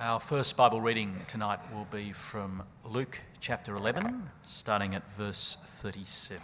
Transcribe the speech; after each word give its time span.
Our 0.00 0.18
first 0.18 0.56
Bible 0.56 0.80
reading 0.80 1.14
tonight 1.28 1.60
will 1.72 1.86
be 1.88 2.10
from 2.10 2.64
Luke 2.84 3.20
chapter 3.38 3.76
11, 3.76 4.28
starting 4.42 4.92
at 4.92 5.08
verse 5.12 5.56
37. 5.64 6.42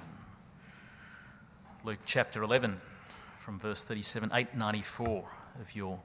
Luke 1.82 1.98
chapter 2.06 2.44
11, 2.44 2.80
from 3.40 3.58
verse 3.58 3.82
37, 3.82 4.30
894 4.32 5.28
of 5.60 5.74
your 5.74 5.98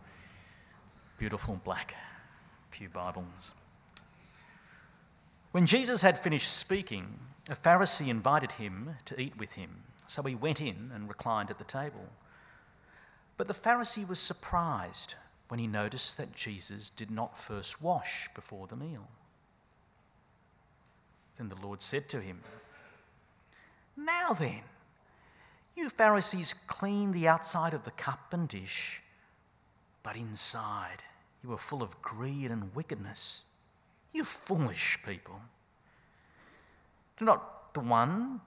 beautiful 1.19 1.61
black 1.63 1.95
Pew 2.71 2.89
Bibles. 2.89 3.53
When 5.51 5.67
Jesus 5.67 6.01
had 6.01 6.17
finished 6.17 6.51
speaking, 6.51 7.19
a 7.47 7.55
Pharisee 7.55 8.07
invited 8.07 8.53
him 8.53 8.95
to 9.05 9.21
eat 9.21 9.37
with 9.37 9.53
him, 9.53 9.83
so 10.07 10.23
he 10.23 10.33
went 10.33 10.61
in 10.61 10.89
and 10.91 11.07
reclined 11.07 11.51
at 11.51 11.59
the 11.59 11.63
table. 11.63 12.09
But 13.37 13.47
the 13.47 13.53
Pharisee 13.53 14.07
was 14.07 14.17
surprised 14.17 15.13
when 15.47 15.59
he 15.59 15.67
noticed 15.67 16.17
that 16.17 16.35
Jesus 16.35 16.89
did 16.89 17.11
not 17.11 17.37
first 17.37 17.81
wash 17.81 18.29
before 18.33 18.67
the 18.67 18.75
meal. 18.75 19.07
Then 21.37 21.49
the 21.49 21.61
Lord 21.61 21.81
said 21.81 22.09
to 22.09 22.21
him, 22.21 22.41
Now 23.95 24.33
then, 24.33 24.61
you 25.75 25.89
Pharisees 25.89 26.53
clean 26.53 27.11
the 27.11 27.27
outside 27.27 27.73
of 27.73 27.83
the 27.83 27.91
cup 27.91 28.31
and 28.31 28.47
dish, 28.47 29.01
but 30.03 30.15
inside 30.15 31.03
you 31.43 31.51
are 31.53 31.57
full 31.57 31.83
of 31.83 32.01
greed 32.01 32.49
and 32.49 32.73
wickedness. 32.73 33.43
You 34.13 34.23
foolish 34.23 34.99
people. 35.05 35.41
Do 37.17 37.25
not 37.25 37.73
the 37.73 37.81
one 37.81 38.41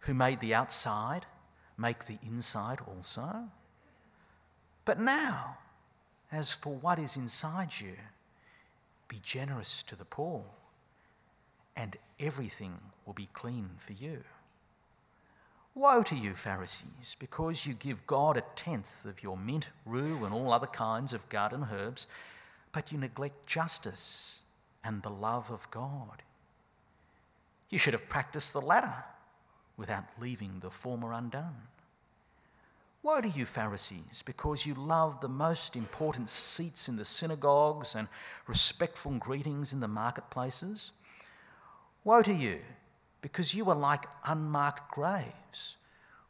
who 0.00 0.14
made 0.14 0.40
the 0.40 0.54
outside 0.54 1.26
make 1.76 2.04
the 2.04 2.18
inside 2.22 2.80
also? 2.86 3.48
But 4.84 5.00
now, 5.00 5.56
as 6.34 6.52
for 6.52 6.74
what 6.74 6.98
is 6.98 7.16
inside 7.16 7.80
you, 7.80 7.94
be 9.08 9.20
generous 9.22 9.82
to 9.84 9.96
the 9.96 10.04
poor, 10.04 10.44
and 11.76 11.96
everything 12.18 12.78
will 13.04 13.12
be 13.14 13.28
clean 13.32 13.70
for 13.78 13.92
you. 13.92 14.24
Woe 15.74 16.04
to 16.04 16.14
you, 16.14 16.34
Pharisees, 16.34 17.16
because 17.18 17.66
you 17.66 17.74
give 17.74 18.06
God 18.06 18.36
a 18.36 18.44
tenth 18.54 19.04
of 19.04 19.22
your 19.22 19.36
mint, 19.36 19.70
rue, 19.84 20.24
and 20.24 20.32
all 20.32 20.52
other 20.52 20.68
kinds 20.68 21.12
of 21.12 21.28
garden 21.28 21.66
herbs, 21.72 22.06
but 22.70 22.92
you 22.92 22.98
neglect 22.98 23.46
justice 23.46 24.42
and 24.84 25.02
the 25.02 25.10
love 25.10 25.50
of 25.50 25.68
God. 25.70 26.22
You 27.70 27.78
should 27.78 27.94
have 27.94 28.08
practiced 28.08 28.52
the 28.52 28.60
latter 28.60 28.94
without 29.76 30.04
leaving 30.20 30.60
the 30.60 30.70
former 30.70 31.12
undone. 31.12 31.56
Woe 33.04 33.20
to 33.20 33.28
you, 33.28 33.44
Pharisees, 33.44 34.22
because 34.24 34.64
you 34.64 34.72
love 34.72 35.20
the 35.20 35.28
most 35.28 35.76
important 35.76 36.30
seats 36.30 36.88
in 36.88 36.96
the 36.96 37.04
synagogues 37.04 37.94
and 37.94 38.08
respectful 38.46 39.12
greetings 39.12 39.74
in 39.74 39.80
the 39.80 39.88
marketplaces. 39.88 40.90
Woe 42.02 42.22
to 42.22 42.32
you, 42.32 42.60
because 43.20 43.54
you 43.54 43.68
are 43.68 43.76
like 43.76 44.06
unmarked 44.24 44.90
graves, 44.90 45.76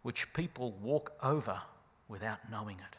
which 0.02 0.32
people 0.32 0.72
walk 0.82 1.12
over 1.22 1.62
without 2.08 2.50
knowing 2.50 2.78
it. 2.78 2.96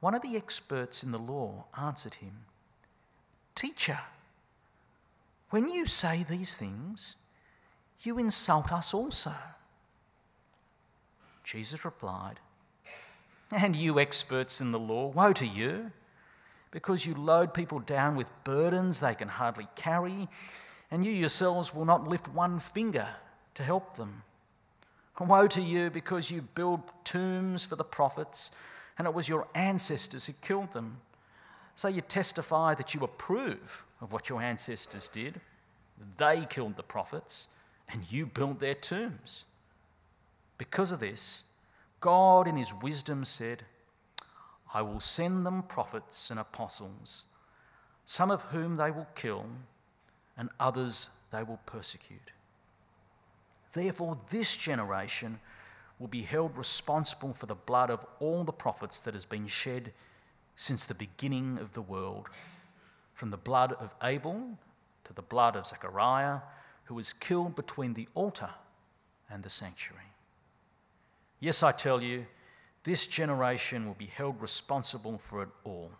One 0.00 0.14
of 0.14 0.22
the 0.22 0.36
experts 0.36 1.02
in 1.02 1.12
the 1.12 1.18
law 1.18 1.66
answered 1.78 2.14
him 2.14 2.46
Teacher, 3.54 3.98
when 5.50 5.68
you 5.68 5.84
say 5.84 6.24
these 6.26 6.56
things, 6.56 7.16
you 8.00 8.18
insult 8.18 8.72
us 8.72 8.94
also. 8.94 9.34
Jesus 11.44 11.84
replied, 11.84 12.40
And 13.50 13.74
you 13.74 13.98
experts 13.98 14.60
in 14.60 14.72
the 14.72 14.78
law, 14.78 15.08
woe 15.08 15.32
to 15.32 15.46
you, 15.46 15.90
because 16.70 17.06
you 17.06 17.14
load 17.14 17.52
people 17.52 17.80
down 17.80 18.16
with 18.16 18.30
burdens 18.44 19.00
they 19.00 19.14
can 19.14 19.28
hardly 19.28 19.66
carry, 19.74 20.28
and 20.90 21.04
you 21.04 21.12
yourselves 21.12 21.74
will 21.74 21.84
not 21.84 22.08
lift 22.08 22.28
one 22.28 22.60
finger 22.60 23.08
to 23.54 23.62
help 23.62 23.96
them. 23.96 24.22
Woe 25.18 25.48
to 25.48 25.60
you, 25.60 25.90
because 25.90 26.30
you 26.30 26.42
build 26.42 26.80
tombs 27.04 27.64
for 27.64 27.76
the 27.76 27.84
prophets, 27.84 28.52
and 28.96 29.06
it 29.06 29.12
was 29.12 29.28
your 29.28 29.46
ancestors 29.54 30.26
who 30.26 30.32
killed 30.40 30.72
them. 30.72 30.98
So 31.74 31.88
you 31.88 32.00
testify 32.00 32.74
that 32.74 32.94
you 32.94 33.02
approve 33.02 33.84
of 34.00 34.12
what 34.12 34.28
your 34.28 34.40
ancestors 34.40 35.08
did. 35.08 35.40
They 36.16 36.46
killed 36.48 36.76
the 36.76 36.82
prophets, 36.82 37.48
and 37.88 38.10
you 38.10 38.26
built 38.26 38.60
their 38.60 38.74
tombs. 38.74 39.44
Because 40.60 40.92
of 40.92 41.00
this, 41.00 41.44
God 42.00 42.46
in 42.46 42.58
his 42.58 42.74
wisdom 42.74 43.24
said, 43.24 43.62
I 44.74 44.82
will 44.82 45.00
send 45.00 45.46
them 45.46 45.62
prophets 45.62 46.28
and 46.28 46.38
apostles, 46.38 47.24
some 48.04 48.30
of 48.30 48.42
whom 48.42 48.76
they 48.76 48.90
will 48.90 49.08
kill, 49.14 49.46
and 50.36 50.50
others 50.60 51.08
they 51.32 51.42
will 51.42 51.60
persecute. 51.64 52.32
Therefore, 53.72 54.18
this 54.28 54.54
generation 54.54 55.40
will 55.98 56.08
be 56.08 56.20
held 56.20 56.58
responsible 56.58 57.32
for 57.32 57.46
the 57.46 57.54
blood 57.54 57.88
of 57.88 58.04
all 58.18 58.44
the 58.44 58.52
prophets 58.52 59.00
that 59.00 59.14
has 59.14 59.24
been 59.24 59.46
shed 59.46 59.94
since 60.56 60.84
the 60.84 60.92
beginning 60.92 61.56
of 61.56 61.72
the 61.72 61.80
world, 61.80 62.28
from 63.14 63.30
the 63.30 63.38
blood 63.38 63.72
of 63.80 63.94
Abel 64.02 64.58
to 65.04 65.14
the 65.14 65.22
blood 65.22 65.56
of 65.56 65.64
Zechariah, 65.64 66.40
who 66.84 66.96
was 66.96 67.14
killed 67.14 67.56
between 67.56 67.94
the 67.94 68.08
altar 68.14 68.50
and 69.30 69.42
the 69.42 69.48
sanctuary. 69.48 70.09
Yes, 71.40 71.62
I 71.62 71.72
tell 71.72 72.02
you, 72.02 72.26
this 72.84 73.06
generation 73.06 73.86
will 73.86 73.94
be 73.94 74.06
held 74.06 74.40
responsible 74.40 75.18
for 75.18 75.42
it 75.42 75.48
all. 75.64 75.90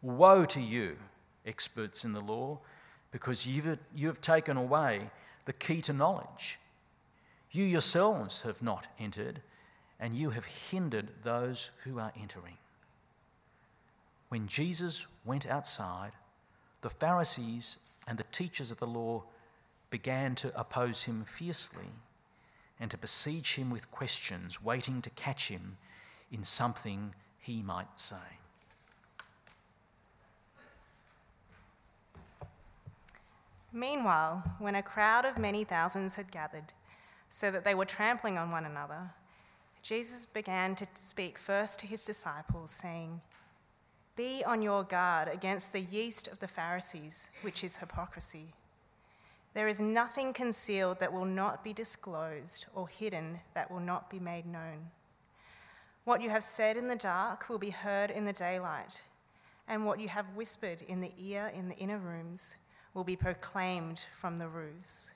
Woe 0.00 0.44
to 0.46 0.60
you, 0.60 0.96
experts 1.44 2.04
in 2.04 2.12
the 2.12 2.20
law, 2.20 2.60
because 3.10 3.46
you've, 3.46 3.78
you 3.94 4.06
have 4.06 4.20
taken 4.20 4.56
away 4.56 5.10
the 5.44 5.52
key 5.52 5.82
to 5.82 5.92
knowledge. 5.92 6.58
You 7.50 7.64
yourselves 7.64 8.42
have 8.42 8.62
not 8.62 8.86
entered, 8.98 9.40
and 9.98 10.14
you 10.14 10.30
have 10.30 10.44
hindered 10.44 11.08
those 11.22 11.70
who 11.84 11.98
are 11.98 12.12
entering. 12.20 12.58
When 14.28 14.46
Jesus 14.46 15.06
went 15.24 15.46
outside, 15.46 16.12
the 16.80 16.90
Pharisees 16.90 17.78
and 18.06 18.18
the 18.18 18.24
teachers 18.30 18.70
of 18.70 18.78
the 18.78 18.86
law 18.86 19.24
began 19.90 20.34
to 20.36 20.58
oppose 20.58 21.04
him 21.04 21.24
fiercely 21.24 21.86
and 22.78 22.90
to 22.90 22.98
besiege 22.98 23.54
him 23.54 23.70
with 23.70 23.90
questions, 23.90 24.62
waiting 24.62 25.00
to 25.02 25.10
catch 25.10 25.48
him 25.48 25.78
in 26.30 26.44
something 26.44 27.14
he 27.38 27.62
might 27.62 27.98
say. 27.98 28.16
Meanwhile, 33.72 34.42
when 34.58 34.74
a 34.74 34.82
crowd 34.82 35.24
of 35.24 35.38
many 35.38 35.62
thousands 35.62 36.14
had 36.14 36.30
gathered, 36.30 36.72
so 37.28 37.50
that 37.50 37.64
they 37.64 37.74
were 37.74 37.84
trampling 37.84 38.38
on 38.38 38.50
one 38.50 38.64
another, 38.64 39.10
Jesus 39.82 40.24
began 40.24 40.74
to 40.76 40.86
speak 40.94 41.38
first 41.38 41.78
to 41.80 41.86
his 41.86 42.04
disciples, 42.04 42.70
saying, 42.70 43.20
Be 44.16 44.42
on 44.44 44.62
your 44.62 44.82
guard 44.82 45.28
against 45.28 45.72
the 45.72 45.80
yeast 45.80 46.26
of 46.26 46.40
the 46.40 46.48
Pharisees, 46.48 47.30
which 47.42 47.62
is 47.62 47.76
hypocrisy. 47.76 48.48
There 49.56 49.68
is 49.68 49.80
nothing 49.80 50.34
concealed 50.34 51.00
that 51.00 51.14
will 51.14 51.24
not 51.24 51.64
be 51.64 51.72
disclosed, 51.72 52.66
or 52.74 52.88
hidden 52.88 53.40
that 53.54 53.70
will 53.70 53.80
not 53.80 54.10
be 54.10 54.20
made 54.20 54.44
known. 54.44 54.90
What 56.04 56.20
you 56.20 56.28
have 56.28 56.42
said 56.42 56.76
in 56.76 56.88
the 56.88 56.94
dark 56.94 57.48
will 57.48 57.56
be 57.56 57.70
heard 57.70 58.10
in 58.10 58.26
the 58.26 58.34
daylight, 58.34 59.02
and 59.66 59.86
what 59.86 59.98
you 59.98 60.08
have 60.08 60.36
whispered 60.36 60.82
in 60.82 61.00
the 61.00 61.10
ear 61.18 61.50
in 61.54 61.70
the 61.70 61.76
inner 61.78 61.96
rooms 61.96 62.56
will 62.92 63.02
be 63.02 63.16
proclaimed 63.16 64.04
from 64.20 64.36
the 64.36 64.46
roofs. 64.46 65.12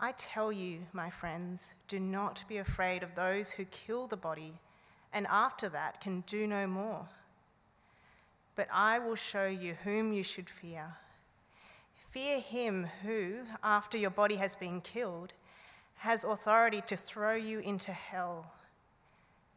I 0.00 0.12
tell 0.12 0.50
you, 0.50 0.78
my 0.94 1.10
friends, 1.10 1.74
do 1.88 2.00
not 2.00 2.42
be 2.48 2.56
afraid 2.56 3.02
of 3.02 3.14
those 3.14 3.50
who 3.50 3.66
kill 3.66 4.06
the 4.06 4.16
body, 4.16 4.54
and 5.12 5.26
after 5.26 5.68
that 5.68 6.00
can 6.00 6.22
do 6.22 6.46
no 6.46 6.66
more. 6.66 7.06
But 8.56 8.68
I 8.72 8.98
will 8.98 9.14
show 9.14 9.46
you 9.46 9.74
whom 9.84 10.14
you 10.14 10.22
should 10.22 10.48
fear. 10.48 10.96
Fear 12.12 12.40
him 12.40 12.86
who, 13.02 13.36
after 13.64 13.96
your 13.96 14.10
body 14.10 14.36
has 14.36 14.54
been 14.54 14.82
killed, 14.82 15.32
has 15.96 16.24
authority 16.24 16.82
to 16.88 16.94
throw 16.94 17.34
you 17.34 17.60
into 17.60 17.90
hell. 17.90 18.52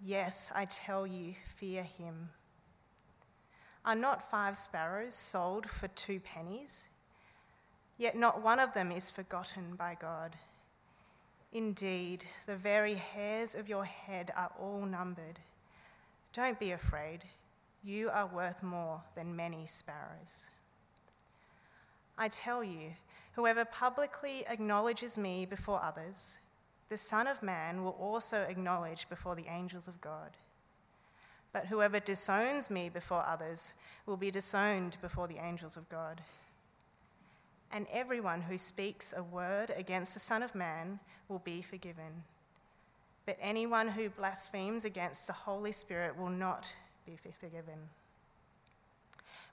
Yes, 0.01 0.53
I 0.55 0.63
tell 0.63 1.05
you, 1.05 1.33
fear 1.57 1.83
him. 1.83 2.29
Are 3.83 3.93
not 3.93 4.31
five 4.31 4.55
sparrows 4.55 5.13
sold 5.13 5.69
for 5.69 5.89
two 5.89 6.21
pennies? 6.21 6.87
Yet 7.97 8.17
not 8.17 8.41
one 8.41 8.61
of 8.61 8.73
them 8.73 8.89
is 8.89 9.09
forgotten 9.09 9.75
by 9.75 9.97
God. 9.99 10.37
Indeed, 11.51 12.23
the 12.45 12.55
very 12.55 12.95
hairs 12.95 13.55
of 13.55 13.67
your 13.67 13.83
head 13.83 14.31
are 14.33 14.51
all 14.57 14.85
numbered. 14.85 15.41
Don't 16.31 16.57
be 16.57 16.71
afraid, 16.71 17.25
you 17.83 18.09
are 18.09 18.27
worth 18.27 18.63
more 18.63 19.01
than 19.13 19.35
many 19.35 19.65
sparrows. 19.65 20.47
I 22.17 22.29
tell 22.29 22.63
you, 22.63 22.91
whoever 23.33 23.65
publicly 23.65 24.45
acknowledges 24.47 25.17
me 25.17 25.45
before 25.45 25.81
others, 25.83 26.37
the 26.89 26.97
Son 26.97 27.27
of 27.27 27.43
Man 27.43 27.83
will 27.83 27.97
also 27.99 28.41
acknowledge 28.41 29.09
before 29.09 29.35
the 29.35 29.47
angels 29.49 29.87
of 29.87 29.99
God. 30.01 30.37
But 31.51 31.67
whoever 31.67 31.99
disowns 31.99 32.69
me 32.69 32.89
before 32.89 33.25
others 33.25 33.73
will 34.05 34.17
be 34.17 34.31
disowned 34.31 34.97
before 35.01 35.27
the 35.27 35.37
angels 35.37 35.77
of 35.77 35.89
God. 35.89 36.21
And 37.71 37.87
everyone 37.91 38.41
who 38.41 38.57
speaks 38.57 39.13
a 39.15 39.23
word 39.23 39.73
against 39.75 40.13
the 40.13 40.19
Son 40.19 40.43
of 40.43 40.55
Man 40.55 40.99
will 41.27 41.39
be 41.39 41.61
forgiven. 41.61 42.23
But 43.25 43.37
anyone 43.41 43.87
who 43.89 44.09
blasphemes 44.09 44.85
against 44.85 45.27
the 45.27 45.33
Holy 45.33 45.71
Spirit 45.71 46.17
will 46.17 46.29
not 46.29 46.73
be 47.05 47.17
forgiven. 47.39 47.89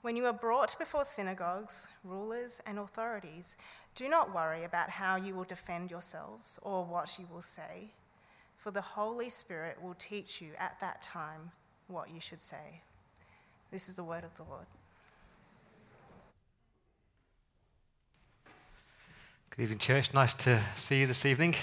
When 0.03 0.17
you 0.17 0.25
are 0.25 0.33
brought 0.33 0.77
before 0.77 1.05
synagogues, 1.05 1.87
rulers, 2.03 2.61
and 2.67 2.77
authorities, 2.77 3.55
do 3.95 4.09
not 4.09 4.35
worry 4.35 4.65
about 4.65 4.89
how 4.89 5.15
you 5.15 5.33
will 5.33 5.45
defend 5.45 5.89
yourselves 5.89 6.59
or 6.61 6.83
what 6.83 7.17
you 7.17 7.25
will 7.31 7.41
say, 7.41 7.93
for 8.57 8.69
the 8.69 8.81
Holy 8.81 9.29
Spirit 9.29 9.81
will 9.81 9.93
teach 9.93 10.41
you 10.41 10.49
at 10.59 10.77
that 10.81 11.01
time 11.01 11.51
what 11.87 12.13
you 12.13 12.19
should 12.19 12.41
say. 12.41 12.81
This 13.71 13.87
is 13.87 13.93
the 13.93 14.03
word 14.03 14.25
of 14.25 14.35
the 14.35 14.43
Lord. 14.43 14.65
Good 19.51 19.63
evening, 19.63 19.79
church. 19.79 20.13
Nice 20.13 20.33
to 20.33 20.61
see 20.75 20.99
you 20.99 21.07
this 21.07 21.25
evening. 21.25 21.55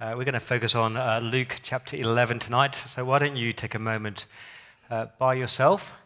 Uh, 0.00 0.14
we're 0.16 0.22
going 0.22 0.34
to 0.34 0.40
focus 0.40 0.76
on 0.76 0.96
uh, 0.96 1.18
Luke 1.20 1.56
chapter 1.64 1.96
11 1.96 2.38
tonight. 2.38 2.76
So, 2.76 3.04
why 3.04 3.18
don't 3.18 3.34
you 3.34 3.52
take 3.52 3.74
a 3.74 3.80
moment 3.80 4.26
uh, 4.88 5.06
by 5.18 5.34
yourself 5.34 5.96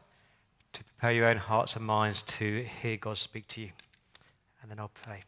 to 0.72 0.84
prepare 0.84 1.12
your 1.12 1.26
own 1.26 1.36
hearts 1.36 1.76
and 1.76 1.84
minds 1.84 2.22
to 2.22 2.64
hear 2.82 2.96
God 2.96 3.18
speak 3.18 3.48
to 3.48 3.60
you? 3.60 3.70
And 4.62 4.70
then 4.70 4.78
I'll 4.78 4.88
pray. 4.88 5.22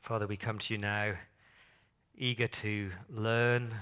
Father, 0.00 0.28
we 0.28 0.36
come 0.36 0.60
to 0.60 0.72
you 0.72 0.78
now 0.78 1.14
eager 2.16 2.46
to 2.46 2.92
learn, 3.10 3.74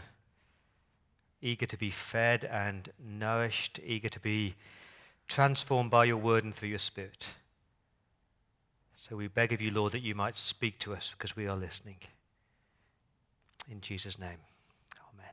eager 1.41 1.67
to 1.67 1.77
be 1.77 1.91
fed 1.91 2.45
and 2.45 2.89
nourished, 2.99 3.79
eager 3.85 4.09
to 4.09 4.21
be 4.21 4.55
transformed 5.29 5.91
by 5.91 6.05
your 6.05 6.17
word 6.17 6.45
and 6.45 6.55
through 6.55 6.69
your 6.69 6.79
spirit. 6.79 7.29
So 8.95 9.17
we 9.17 9.29
beg 9.29 9.53
of 9.53 9.61
you, 9.61 9.71
Lord, 9.71 9.93
that 9.93 10.03
you 10.03 10.15
might 10.15 10.37
speak 10.37 10.79
to 10.81 10.95
us 10.95 11.13
because 11.17 11.37
we 11.37 11.47
are 11.47 11.57
listening. 11.57 11.99
In 13.71 13.81
Jesus' 13.81 14.19
name, 14.19 14.39
amen. 15.13 15.33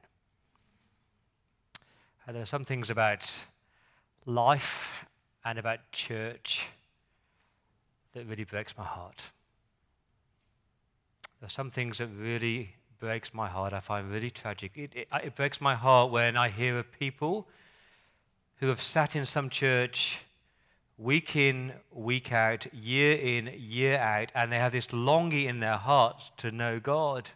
And 2.25 2.35
there 2.35 2.43
are 2.43 2.47
some 2.47 2.65
things 2.65 2.89
about 2.89 3.31
life 4.25 4.93
and 5.43 5.57
about 5.57 5.79
church 5.91 6.67
that 8.13 8.25
really 8.25 8.43
breaks 8.43 8.77
my 8.77 8.83
heart. 8.83 9.23
There 11.39 11.47
are 11.47 11.49
some 11.49 11.71
things 11.71 11.97
that 11.97 12.07
really 12.07 12.75
breaks 12.99 13.33
my 13.33 13.47
heart. 13.47 13.73
I 13.73 13.79
find 13.79 14.11
really 14.11 14.29
tragic. 14.29 14.73
It, 14.75 14.91
it, 14.95 15.07
it 15.23 15.35
breaks 15.35 15.59
my 15.59 15.75
heart 15.75 16.11
when 16.11 16.38
I 16.38 16.49
hear 16.49 16.77
of 16.77 16.91
people 16.91 17.47
who 18.62 18.68
have 18.68 18.81
sat 18.81 19.16
in 19.16 19.25
some 19.25 19.50
church 19.50 20.22
week 20.98 21.36
in, 21.36 21.74
week 21.92 22.31
out, 22.31 22.72
year 22.72 23.18
in, 23.18 23.52
year 23.58 23.98
out, 23.98 24.31
and 24.36 24.52
they 24.52 24.58
have 24.58 24.72
this 24.72 24.94
longing 24.94 25.48
in 25.48 25.60
their 25.60 25.78
hearts 25.78 26.31
to 26.38 26.52
know 26.52 26.80
God. 26.80 27.31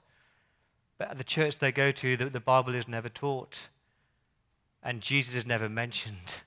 But 1.00 1.10
at 1.10 1.18
the 1.18 1.24
church 1.24 1.58
they 1.58 1.72
go 1.72 1.92
to, 1.92 2.16
the, 2.16 2.30
the 2.30 2.40
Bible 2.40 2.76
is 2.76 2.88
never 2.88 3.10
taught, 3.10 3.70
and 4.84 5.02
Jesus 5.02 5.34
is 5.34 5.48
never 5.48 5.68
mentioned, 5.68 6.42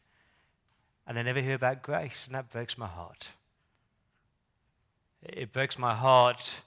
and 1.08 1.18
they 1.18 1.24
never 1.24 1.40
hear 1.40 1.56
about 1.56 1.82
grace, 1.82 2.26
and 2.26 2.36
that 2.36 2.48
breaks 2.48 2.78
my 2.78 2.86
heart. 2.86 3.30
It 5.24 5.52
breaks 5.52 5.76
my 5.76 5.92
heart 5.92 6.60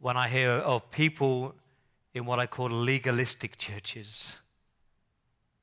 when 0.00 0.16
I 0.16 0.28
hear 0.28 0.48
of 0.50 0.90
people 0.90 1.54
in 2.14 2.24
what 2.24 2.38
I 2.38 2.46
call 2.46 2.70
legalistic 2.70 3.58
churches. 3.58 4.40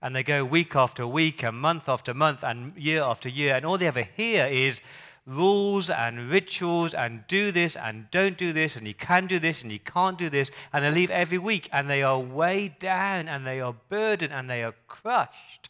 And 0.01 0.15
they 0.15 0.23
go 0.23 0.43
week 0.43 0.75
after 0.75 1.05
week 1.05 1.43
and 1.43 1.57
month 1.57 1.87
after 1.87 2.13
month 2.13 2.43
and 2.43 2.75
year 2.75 3.03
after 3.03 3.29
year, 3.29 3.55
and 3.55 3.65
all 3.65 3.77
they 3.77 3.87
ever 3.87 4.03
hear 4.03 4.45
is 4.47 4.81
rules 5.25 5.89
and 5.89 6.29
rituals 6.29 6.93
and 6.93 7.23
do 7.27 7.51
this 7.51 7.75
and 7.75 8.09
don't 8.09 8.37
do 8.37 8.51
this 8.51 8.75
and 8.75 8.87
you 8.87 8.93
can 8.93 9.27
do 9.27 9.37
this 9.39 9.61
and 9.61 9.71
you 9.71 9.79
can't 9.79 10.17
do 10.17 10.29
this 10.29 10.49
and 10.73 10.83
they 10.83 10.91
leave 10.91 11.11
every 11.11 11.37
week 11.37 11.69
and 11.71 11.89
they 11.89 12.01
are 12.01 12.19
weighed 12.19 12.79
down 12.79 13.27
and 13.27 13.45
they 13.45 13.61
are 13.61 13.75
burdened 13.89 14.33
and 14.33 14.49
they 14.49 14.63
are 14.63 14.73
crushed. 14.87 15.69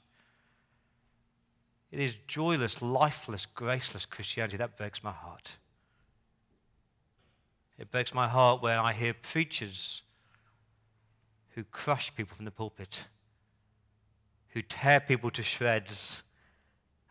It 1.91 1.99
is 1.99 2.17
joyless, 2.27 2.81
lifeless, 2.81 3.45
graceless 3.45 4.05
Christianity 4.05 4.57
that 4.57 4.77
breaks 4.77 5.03
my 5.03 5.11
heart. 5.11 5.57
It 7.77 7.91
breaks 7.91 8.13
my 8.13 8.27
heart 8.27 8.61
when 8.61 8.77
I 8.77 8.93
hear 8.93 9.13
preachers 9.13 10.01
who 11.49 11.63
crush 11.65 12.15
people 12.15 12.35
from 12.35 12.45
the 12.45 12.51
pulpit, 12.51 13.05
who 14.51 14.61
tear 14.61 14.99
people 14.99 15.29
to 15.31 15.43
shreds. 15.43 16.23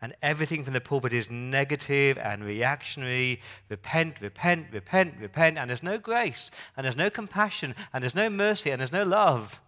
And 0.01 0.15
everything 0.23 0.63
from 0.63 0.73
the 0.73 0.81
pulpit 0.81 1.13
is 1.13 1.29
negative 1.29 2.17
and 2.17 2.43
reactionary. 2.43 3.39
Repent, 3.69 4.19
repent, 4.19 4.67
repent, 4.71 5.15
repent. 5.19 5.57
And 5.59 5.69
there's 5.69 5.83
no 5.83 5.99
grace, 5.99 6.49
and 6.75 6.85
there's 6.85 6.95
no 6.95 7.09
compassion, 7.09 7.75
and 7.93 8.03
there's 8.03 8.15
no 8.15 8.29
mercy, 8.29 8.71
and 8.71 8.79
there's 8.79 8.91
no 8.91 9.03
love. 9.03 9.61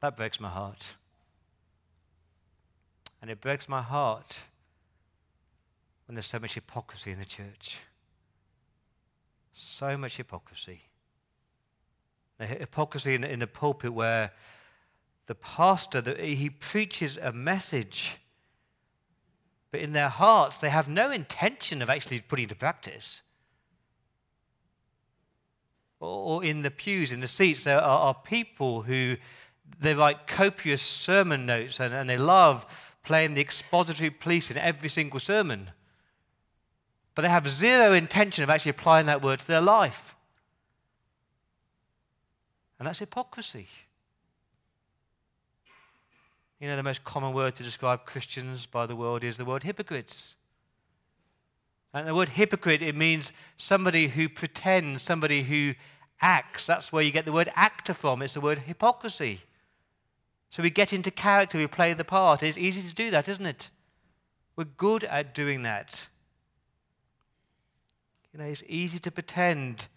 That 0.00 0.16
breaks 0.16 0.38
my 0.38 0.48
heart. 0.48 0.94
And 3.20 3.30
it 3.30 3.40
breaks 3.40 3.68
my 3.68 3.82
heart 3.82 4.40
when 6.06 6.14
there's 6.14 6.26
so 6.26 6.38
much 6.38 6.54
hypocrisy 6.54 7.10
in 7.10 7.18
the 7.18 7.24
church. 7.24 7.78
So 9.54 9.96
much 9.96 10.16
hypocrisy. 10.16 10.82
The 12.38 12.46
hypocrisy 12.46 13.14
in, 13.14 13.24
in 13.24 13.38
the 13.38 13.46
pulpit 13.46 13.94
where 13.94 14.32
the 15.26 15.34
pastor, 15.34 16.00
the, 16.00 16.14
he 16.14 16.50
preaches 16.50 17.16
a 17.16 17.32
message, 17.32 18.18
but 19.70 19.80
in 19.80 19.92
their 19.92 20.08
hearts 20.08 20.60
they 20.60 20.70
have 20.70 20.88
no 20.88 21.10
intention 21.10 21.82
of 21.82 21.90
actually 21.90 22.20
putting 22.20 22.44
into 22.44 22.54
practice. 22.54 23.22
Or, 26.00 26.36
or 26.36 26.44
in 26.44 26.62
the 26.62 26.70
pews, 26.70 27.12
in 27.12 27.20
the 27.20 27.28
seats, 27.28 27.64
there 27.64 27.80
are, 27.80 27.98
are 27.98 28.14
people 28.14 28.82
who 28.82 29.16
they 29.80 29.94
write 29.94 30.26
copious 30.26 30.82
sermon 30.82 31.46
notes 31.46 31.80
and, 31.80 31.94
and 31.94 32.08
they 32.08 32.18
love 32.18 32.66
playing 33.02 33.34
the 33.34 33.40
expository 33.40 34.10
police 34.10 34.50
in 34.50 34.58
every 34.58 34.88
single 34.88 35.20
sermon 35.20 35.70
but 37.14 37.22
they 37.22 37.28
have 37.28 37.48
zero 37.48 37.92
intention 37.92 38.42
of 38.42 38.50
actually 38.50 38.70
applying 38.70 39.06
that 39.06 39.22
word 39.22 39.40
to 39.40 39.46
their 39.46 39.60
life. 39.60 40.16
And 42.78 42.88
that's 42.88 42.98
hypocrisy. 42.98 43.68
You 46.60 46.68
know, 46.68 46.76
the 46.76 46.82
most 46.82 47.04
common 47.04 47.34
word 47.34 47.56
to 47.56 47.62
describe 47.62 48.06
Christians 48.06 48.66
by 48.66 48.86
the 48.86 48.96
world 48.96 49.24
is 49.24 49.36
the 49.36 49.44
word 49.44 49.64
hypocrites. 49.64 50.36
And 51.92 52.08
the 52.08 52.14
word 52.14 52.30
hypocrite, 52.30 52.82
it 52.82 52.96
means 52.96 53.32
somebody 53.56 54.08
who 54.08 54.28
pretends, 54.28 55.02
somebody 55.02 55.42
who 55.42 55.74
acts. 56.20 56.66
That's 56.66 56.92
where 56.92 57.02
you 57.02 57.12
get 57.12 57.24
the 57.24 57.32
word 57.32 57.52
actor 57.54 57.94
from. 57.94 58.22
It's 58.22 58.34
the 58.34 58.40
word 58.40 58.60
hypocrisy. 58.60 59.40
So 60.50 60.62
we 60.62 60.70
get 60.70 60.92
into 60.92 61.10
character, 61.10 61.58
we 61.58 61.66
play 61.66 61.92
the 61.94 62.04
part. 62.04 62.42
It's 62.42 62.58
easy 62.58 62.88
to 62.88 62.94
do 62.94 63.10
that, 63.10 63.28
isn't 63.28 63.46
it? 63.46 63.70
We're 64.56 64.64
good 64.64 65.04
at 65.04 65.34
doing 65.34 65.62
that. 65.62 66.08
You 68.32 68.38
know, 68.38 68.46
it's 68.46 68.62
easy 68.68 68.98
to 69.00 69.10
pretend 69.10 69.88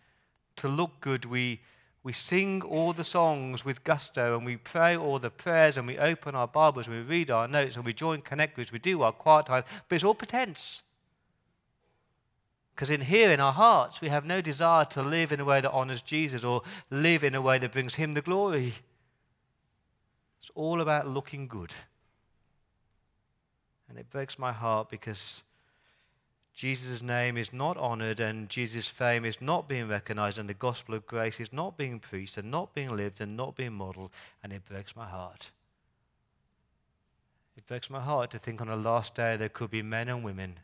to 0.57 0.67
look 0.67 0.99
good. 0.99 1.25
We, 1.25 1.61
we 2.03 2.13
sing 2.13 2.61
all 2.61 2.93
the 2.93 3.03
songs 3.03 3.65
with 3.65 3.83
gusto 3.83 4.35
and 4.35 4.45
we 4.45 4.55
pray 4.55 4.95
all 4.95 5.19
the 5.19 5.29
prayers 5.29 5.77
and 5.77 5.87
we 5.87 5.97
open 5.97 6.35
our 6.35 6.47
Bibles 6.47 6.87
and 6.87 6.95
we 6.95 7.01
read 7.01 7.29
our 7.29 7.47
notes 7.47 7.75
and 7.75 7.83
we 7.83 7.93
join 7.93 8.21
connect 8.21 8.55
groups, 8.55 8.71
we 8.71 8.79
do 8.79 9.01
our 9.01 9.11
quiet 9.11 9.47
time, 9.47 9.63
but 9.87 9.95
it's 9.95 10.03
all 10.03 10.15
pretense. 10.15 10.83
Because 12.73 12.91
in 12.91 13.01
here, 13.01 13.31
in 13.31 13.39
our 13.39 13.53
hearts, 13.53 14.01
we 14.01 14.09
have 14.09 14.23
no 14.23 14.39
desire 14.39 14.85
to 14.85 15.01
live 15.01 15.31
in 15.31 15.39
a 15.39 15.45
way 15.45 15.61
that 15.61 15.71
honors 15.71 16.01
Jesus 16.01 16.43
or 16.43 16.61
live 16.91 17.23
in 17.23 17.33
a 17.33 17.41
way 17.41 17.57
that 17.57 17.71
brings 17.71 17.95
Him 17.95 18.13
the 18.13 18.21
glory. 18.21 18.75
It's 20.39 20.51
all 20.53 20.79
about 20.79 21.07
looking 21.07 21.47
good. 21.47 21.73
And 23.89 23.97
it 23.97 24.11
breaks 24.11 24.37
my 24.37 24.51
heart 24.51 24.89
because 24.89 25.41
Jesus' 26.57 27.03
name 27.03 27.37
is 27.37 27.53
not 27.53 27.77
honored 27.77 28.19
and 28.19 28.49
Jesus' 28.49 28.87
fame 28.87 29.25
is 29.25 29.39
not 29.39 29.69
being 29.69 29.87
recognized 29.87 30.39
and 30.39 30.49
the 30.49 30.55
gospel 30.55 30.95
of 30.95 31.05
grace 31.05 31.39
is 31.39 31.53
not 31.53 31.77
being 31.77 31.99
preached 31.99 32.35
and 32.35 32.49
not 32.49 32.73
being 32.73 32.97
lived 32.97 33.21
and 33.21 33.37
not 33.37 33.55
being 33.55 33.73
modeled, 33.73 34.09
and 34.41 34.51
it 34.51 34.65
breaks 34.65 34.95
my 34.95 35.07
heart. 35.07 35.51
It 37.55 37.67
breaks 37.67 37.91
my 37.91 37.99
heart 37.99 38.31
to 38.31 38.39
think 38.39 38.59
on 38.59 38.69
the 38.69 38.75
last 38.75 39.13
day 39.13 39.37
there 39.37 39.49
could 39.49 39.69
be 39.69 39.83
men 39.83 40.09
and 40.09 40.23
women 40.23 40.55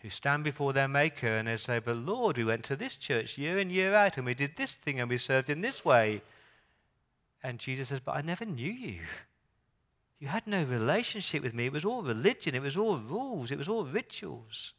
who 0.00 0.10
stand 0.10 0.42
before 0.42 0.72
their 0.72 0.88
Maker 0.88 1.36
and 1.36 1.46
they 1.46 1.56
say, 1.56 1.78
But 1.78 1.96
Lord, 1.96 2.36
we 2.36 2.44
went 2.44 2.64
to 2.64 2.74
this 2.74 2.96
church 2.96 3.38
year 3.38 3.60
in, 3.60 3.70
year 3.70 3.94
out, 3.94 4.16
and 4.16 4.26
we 4.26 4.34
did 4.34 4.56
this 4.56 4.74
thing 4.74 4.98
and 4.98 5.08
we 5.08 5.16
served 5.16 5.48
in 5.48 5.60
this 5.60 5.84
way. 5.84 6.22
And 7.40 7.60
Jesus 7.60 7.90
says, 7.90 8.00
But 8.00 8.16
I 8.16 8.22
never 8.22 8.44
knew 8.44 8.72
you. 8.72 9.02
You 10.22 10.28
had 10.28 10.46
no 10.46 10.62
relationship 10.62 11.42
with 11.42 11.52
me. 11.52 11.66
It 11.66 11.72
was 11.72 11.84
all 11.84 12.00
religion, 12.00 12.54
it 12.54 12.62
was 12.62 12.76
all 12.76 12.96
rules, 12.96 13.50
it 13.50 13.58
was 13.58 13.66
all 13.66 13.84
rituals. 13.84 14.72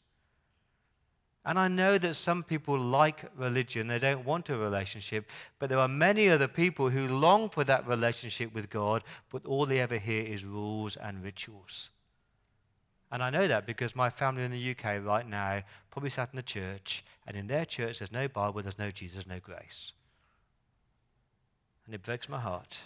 And 1.43 1.59
I 1.59 1.67
know 1.67 1.97
that 1.97 2.13
some 2.13 2.43
people 2.43 2.79
like 2.79 3.25
religion, 3.35 3.87
they 3.87 3.99
don't 3.99 4.23
want 4.23 4.49
a 4.49 4.57
relationship, 4.57 5.29
but 5.59 5.67
there 5.67 5.79
are 5.79 5.89
many 5.89 6.29
other 6.29 6.47
people 6.47 6.89
who 6.89 7.09
long 7.09 7.49
for 7.49 7.65
that 7.65 7.85
relationship 7.85 8.53
with 8.53 8.69
God, 8.69 9.03
but 9.29 9.45
all 9.45 9.65
they 9.65 9.81
ever 9.81 9.97
hear 9.97 10.23
is 10.23 10.45
rules 10.45 10.95
and 10.95 11.21
rituals. 11.21 11.89
And 13.11 13.21
I 13.21 13.29
know 13.29 13.45
that 13.45 13.65
because 13.65 13.97
my 13.97 14.09
family 14.09 14.45
in 14.45 14.51
the 14.51 14.71
UK 14.71 15.05
right 15.05 15.27
now 15.27 15.61
probably 15.91 16.09
sat 16.09 16.29
in 16.31 16.37
the 16.37 16.41
church, 16.41 17.03
and 17.27 17.35
in 17.35 17.47
their 17.47 17.65
church 17.65 17.99
there's 17.99 18.13
no 18.13 18.29
Bible, 18.29 18.61
there's 18.61 18.79
no 18.79 18.91
Jesus, 18.91 19.27
no 19.27 19.41
grace. 19.41 19.91
And 21.85 21.93
it 21.93 22.01
breaks 22.01 22.29
my 22.29 22.39
heart. 22.39 22.77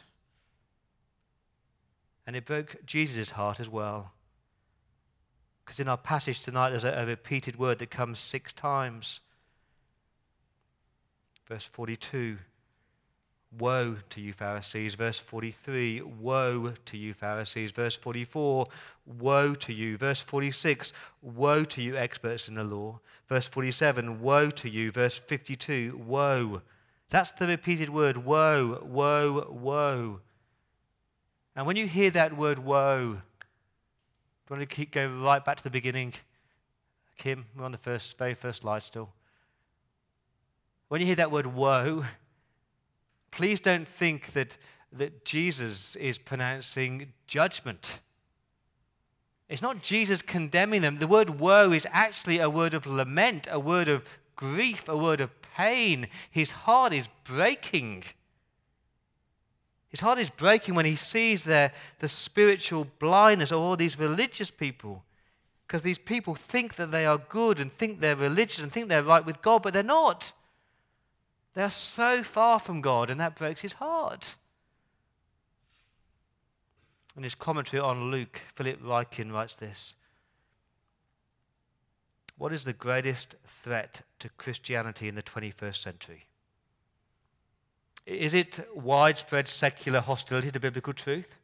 And 2.28 2.36
it 2.36 2.46
broke 2.46 2.86
Jesus' 2.86 3.32
heart 3.32 3.60
as 3.60 3.70
well. 3.70 4.12
Because 5.66 5.80
in 5.80 5.88
our 5.88 5.98
passage 5.98 6.42
tonight, 6.42 6.70
there's 6.70 6.84
a, 6.84 6.92
a, 6.92 7.06
repeated 7.06 7.58
word 7.58 7.80
that 7.80 7.90
comes 7.90 8.20
six 8.20 8.54
times. 8.54 9.22
Verse 11.48 11.64
42 11.64 12.38
Woe 13.58 13.96
to 14.10 14.22
you, 14.22 14.34
Pharisees. 14.34 14.96
Verse 14.96 15.18
43 15.18 16.02
Woe 16.02 16.74
to 16.86 16.98
you, 16.98 17.14
Pharisees. 17.14 17.72
Verse 17.72 17.96
44 17.96 18.68
Woe 19.06 19.54
to 19.56 19.74
you. 19.74 19.98
Verse 19.98 20.20
46 20.20 20.94
Woe 21.22 21.64
to 21.64 21.82
you, 21.82 21.98
experts 21.98 22.48
in 22.50 22.56
the 22.56 22.64
law. 22.64 23.00
Verse 23.28 23.48
47 23.48 24.22
Woe 24.22 24.50
to 24.52 24.70
you. 24.70 24.92
Verse 24.92 25.18
52 25.18 26.02
Woe. 26.06 26.62
That's 27.10 27.32
the 27.32 27.48
repeated 27.48 27.90
word 27.90 28.18
woe, 28.18 28.84
woe, 28.84 29.48
woe. 29.50 30.20
And 31.58 31.66
when 31.66 31.76
you 31.76 31.88
hear 31.88 32.12
that 32.12 32.38
word 32.38 32.60
woe, 32.60 33.00
do 33.00 33.16
you 33.16 34.58
want 34.58 34.70
to 34.70 34.76
keep 34.76 34.92
go 34.92 35.08
right 35.08 35.44
back 35.44 35.58
to 35.58 35.64
the 35.64 35.72
beginning? 35.72 36.14
Kim, 37.18 37.48
we're 37.58 37.66
on 37.66 37.72
the 37.72 37.80
first, 37.80 38.16
very 38.20 38.36
first 38.36 38.62
slide 38.62 38.84
still. 38.84 39.10
When 40.88 41.02
you 41.02 41.08
hear 41.08 41.16
that 41.16 41.32
word 41.32 41.48
woe, 41.48 42.06
please 43.32 43.60
don't 43.60 43.88
think 43.88 44.34
that, 44.34 44.56
that 44.94 45.26
Jesus 45.26 45.96
is 45.96 46.20
pronouncing 46.20 47.14
judgment. 47.26 48.02
It's 49.50 49.64
not 49.64 49.82
Jesus 49.82 50.22
condemning 50.22 50.84
them. 50.84 50.98
The 50.98 51.08
word 51.08 51.40
woe 51.40 51.72
is 51.72 51.88
actually 51.92 52.38
a 52.38 52.52
word 52.52 52.76
of 52.76 52.86
lament, 52.86 53.48
a 53.50 53.60
word 53.60 53.88
of 53.88 54.04
grief, 54.36 54.88
a 54.88 54.96
word 54.96 55.22
of 55.22 55.32
pain. 55.42 56.08
His 56.30 56.52
heart 56.52 56.94
is 56.94 57.08
breaking. 57.24 58.04
His 59.90 60.02
heart 60.02 60.20
is 60.20 60.30
breaking 60.30 60.76
when 60.76 60.86
he 60.86 60.96
sees 60.96 61.44
the, 61.44 61.72
the 62.00 62.10
spiritual 62.10 62.88
blindness 63.00 63.52
of 63.52 63.60
all 63.60 63.78
these 63.78 63.98
religious 63.98 64.52
people. 64.52 65.04
Because 65.66 65.82
these 65.82 65.98
people 65.98 66.36
think 66.36 66.76
that 66.76 66.92
they 66.92 67.06
are 67.06 67.18
good 67.18 67.60
and 67.60 67.72
think 67.72 68.00
they're 68.00 68.16
religious 68.16 68.60
and 68.60 68.72
think 68.72 68.90
they're 68.90 69.04
right 69.04 69.26
with 69.26 69.42
God, 69.42 69.64
but 69.64 69.74
they're 69.74 69.84
not. 69.84 70.32
They 71.54 71.64
are 71.64 71.70
so 71.70 72.24
far 72.24 72.60
from 72.60 72.82
God, 72.82 73.10
and 73.10 73.20
that 73.20 73.36
breaks 73.36 73.62
his 73.62 73.74
heart. 73.74 74.36
In 77.16 77.24
his 77.24 77.36
commentary 77.36 77.82
on 77.82 78.12
Luke, 78.12 78.42
Philip 78.54 78.82
Ryken 78.82 79.32
writes 79.32 79.56
this 79.56 79.96
What 82.38 82.54
is 82.54 82.64
the 82.64 82.74
greatest 82.74 83.36
threat 83.46 84.02
to 84.20 84.30
Christianity 84.30 85.08
in 85.08 85.16
the 85.16 85.24
21st 85.24 85.78
century? 85.78 86.28
Is 88.08 88.34
it 88.34 88.66
widespread 88.74 89.50
secular 89.50 90.00
hostility 90.00 90.50
to 90.50 90.60
biblical 90.62 90.94
truth? 90.94 91.36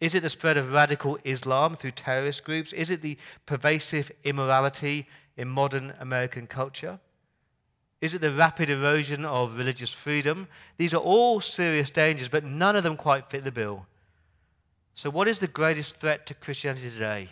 Is 0.00 0.14
it 0.14 0.22
the 0.22 0.28
spread 0.28 0.56
of 0.56 0.72
radical 0.72 1.18
Islam 1.24 1.74
through 1.74 1.90
terrorist 1.90 2.44
groups? 2.44 2.72
Is 2.72 2.88
it 2.88 3.02
the 3.02 3.18
pervasive 3.46 4.12
immorality 4.22 5.08
in 5.36 5.48
modern 5.48 5.92
American 5.98 6.46
culture? 6.46 7.00
Is 8.00 8.14
it 8.14 8.20
the 8.20 8.30
rapid 8.30 8.70
erosion 8.70 9.24
of 9.24 9.58
religious 9.58 9.92
freedom? 9.92 10.46
These 10.76 10.94
are 10.94 10.98
all 10.98 11.40
serious 11.40 11.90
dangers, 11.90 12.28
but 12.28 12.44
none 12.44 12.76
of 12.76 12.84
them 12.84 12.96
quite 12.96 13.28
fit 13.28 13.42
the 13.42 13.50
bill. 13.50 13.86
So, 14.94 15.10
what 15.10 15.26
is 15.26 15.40
the 15.40 15.48
greatest 15.48 15.96
threat 15.96 16.26
to 16.26 16.34
Christianity 16.34 16.90
today? 16.90 17.30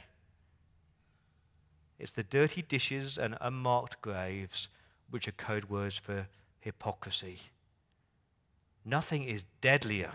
It's 2.01 2.11
the 2.11 2.25
dirty 2.25 2.63
dishes 2.63 3.17
and 3.17 3.37
unmarked 3.41 4.01
graves, 4.03 4.69
which 5.11 5.29
are 5.29 5.33
code 5.33 5.67
words 5.67 5.97
for 5.97 6.27
hypocrisy. 6.61 7.39
Nothing 8.85 9.25
is 9.25 9.45
deadlier 9.61 10.13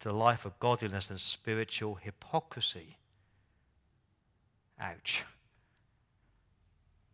to 0.00 0.08
the 0.08 0.14
life 0.14 0.44
of 0.44 0.58
godliness 0.58 1.08
than 1.08 1.18
spiritual 1.18 1.94
hypocrisy. 1.94 2.98
Ouch. 4.78 5.24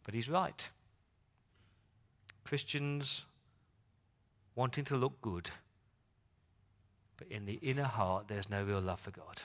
But 0.02 0.14
he's 0.14 0.28
right. 0.28 0.69
Christians 2.45 3.26
wanting 4.57 4.85
to 4.85 4.97
look 4.97 5.21
good, 5.21 5.50
but 7.16 7.28
in 7.28 7.47
the 7.47 7.61
inner 7.62 7.85
heart, 7.85 8.26
there's 8.26 8.50
no 8.50 8.64
real 8.64 8.80
love 8.80 8.99
for 8.99 9.12
God. 9.12 9.42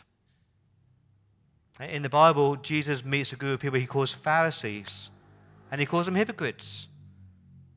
In 1.79 2.01
the 2.01 2.09
Bible, 2.09 2.55
Jesus 2.55 3.03
meets 3.03 3.33
a 3.33 3.35
group 3.35 3.55
of 3.55 3.59
people 3.59 3.79
he 3.79 3.85
calls 3.85 4.12
Pharisees, 4.12 5.09
and 5.71 5.79
he 5.79 5.85
calls 5.85 6.05
them 6.05 6.15
hypocrites. 6.15 6.88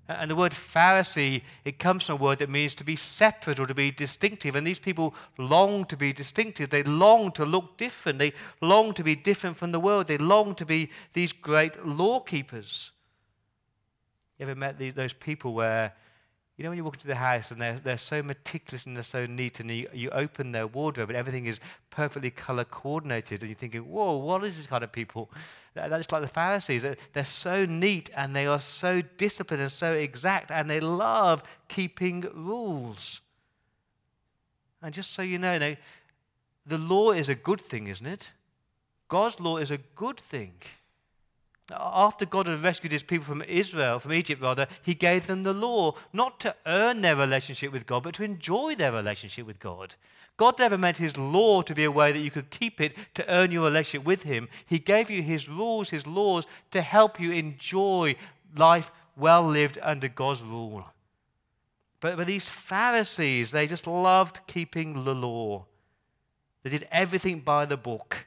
And 0.08 0.30
the 0.30 0.36
word 0.36 0.52
Pharisee, 0.52 1.42
it 1.66 1.78
comes 1.78 2.06
from 2.06 2.14
a 2.14 2.22
word 2.22 2.38
that 2.38 2.48
means 2.48 2.74
to 2.76 2.84
be 2.84 2.96
separate 2.96 3.60
or 3.60 3.66
to 3.66 3.74
be 3.74 3.90
distinctive. 3.90 4.56
And 4.56 4.66
these 4.66 4.78
people 4.78 5.14
long 5.36 5.84
to 5.84 5.98
be 5.98 6.14
distinctive. 6.14 6.70
They 6.70 6.82
long 6.82 7.30
to 7.32 7.44
look 7.44 7.76
different. 7.76 8.18
They 8.18 8.32
long 8.62 8.94
to 8.94 9.04
be 9.04 9.14
different 9.14 9.58
from 9.58 9.72
the 9.72 9.80
world. 9.80 10.06
They 10.06 10.16
long 10.16 10.54
to 10.54 10.64
be 10.64 10.88
these 11.12 11.32
great 11.32 11.84
law 11.84 12.20
keepers. 12.20 12.92
You 14.38 14.44
ever 14.46 14.54
met 14.54 14.78
those 14.94 15.12
people 15.12 15.52
where 15.52 15.92
you 16.58 16.64
know, 16.64 16.70
when 16.70 16.76
you 16.76 16.82
walk 16.82 16.94
into 16.94 17.06
the 17.06 17.14
house 17.14 17.52
and 17.52 17.62
they're, 17.62 17.78
they're 17.78 17.96
so 17.96 18.20
meticulous 18.20 18.84
and 18.84 18.96
they're 18.96 19.04
so 19.04 19.26
neat, 19.26 19.60
and 19.60 19.70
you, 19.70 19.88
you 19.94 20.10
open 20.10 20.50
their 20.50 20.66
wardrobe 20.66 21.08
and 21.08 21.16
everything 21.16 21.46
is 21.46 21.60
perfectly 21.88 22.30
color 22.30 22.64
coordinated, 22.64 23.42
and 23.42 23.48
you're 23.48 23.56
thinking, 23.56 23.82
whoa, 23.82 24.16
what 24.16 24.42
is 24.42 24.56
this 24.56 24.66
kind 24.66 24.82
of 24.82 24.90
people? 24.90 25.30
That's 25.74 26.10
like 26.10 26.22
the 26.22 26.28
Pharisees. 26.28 26.84
They're 27.12 27.24
so 27.24 27.64
neat 27.64 28.10
and 28.16 28.34
they 28.34 28.48
are 28.48 28.58
so 28.58 29.02
disciplined 29.16 29.62
and 29.62 29.70
so 29.70 29.92
exact, 29.92 30.50
and 30.50 30.68
they 30.68 30.80
love 30.80 31.44
keeping 31.68 32.26
rules. 32.34 33.20
And 34.82 34.92
just 34.92 35.12
so 35.12 35.22
you 35.22 35.38
know, 35.38 35.52
you 35.52 35.60
know 35.60 35.76
the 36.66 36.78
law 36.78 37.12
is 37.12 37.28
a 37.28 37.36
good 37.36 37.60
thing, 37.60 37.86
isn't 37.86 38.06
it? 38.06 38.32
God's 39.06 39.38
law 39.38 39.58
is 39.58 39.70
a 39.70 39.78
good 39.94 40.18
thing. 40.18 40.54
After 41.70 42.24
God 42.24 42.46
had 42.46 42.62
rescued 42.62 42.92
his 42.92 43.02
people 43.02 43.26
from 43.26 43.42
Israel, 43.42 43.98
from 43.98 44.14
Egypt 44.14 44.40
rather, 44.40 44.66
he 44.82 44.94
gave 44.94 45.26
them 45.26 45.42
the 45.42 45.52
law, 45.52 45.94
not 46.12 46.40
to 46.40 46.54
earn 46.64 47.02
their 47.02 47.16
relationship 47.16 47.72
with 47.72 47.86
God, 47.86 48.02
but 48.02 48.14
to 48.14 48.24
enjoy 48.24 48.74
their 48.74 48.92
relationship 48.92 49.46
with 49.46 49.58
God. 49.58 49.94
God 50.38 50.58
never 50.58 50.78
meant 50.78 50.96
his 50.96 51.16
law 51.16 51.62
to 51.62 51.74
be 51.74 51.84
a 51.84 51.90
way 51.90 52.12
that 52.12 52.20
you 52.20 52.30
could 52.30 52.50
keep 52.50 52.80
it 52.80 52.96
to 53.14 53.28
earn 53.28 53.50
your 53.50 53.64
relationship 53.64 54.06
with 54.06 54.22
him. 54.22 54.48
He 54.66 54.78
gave 54.78 55.10
you 55.10 55.22
his 55.22 55.48
rules, 55.48 55.90
his 55.90 56.06
laws, 56.06 56.46
to 56.70 56.80
help 56.80 57.20
you 57.20 57.32
enjoy 57.32 58.14
life 58.56 58.90
well 59.16 59.42
lived 59.42 59.78
under 59.82 60.08
God's 60.08 60.42
rule. 60.42 60.86
But, 62.00 62.16
but 62.16 62.28
these 62.28 62.48
Pharisees, 62.48 63.50
they 63.50 63.66
just 63.66 63.86
loved 63.86 64.40
keeping 64.46 65.04
the 65.04 65.14
law. 65.14 65.66
They 66.62 66.70
did 66.70 66.88
everything 66.92 67.40
by 67.40 67.66
the 67.66 67.76
book. 67.76 68.26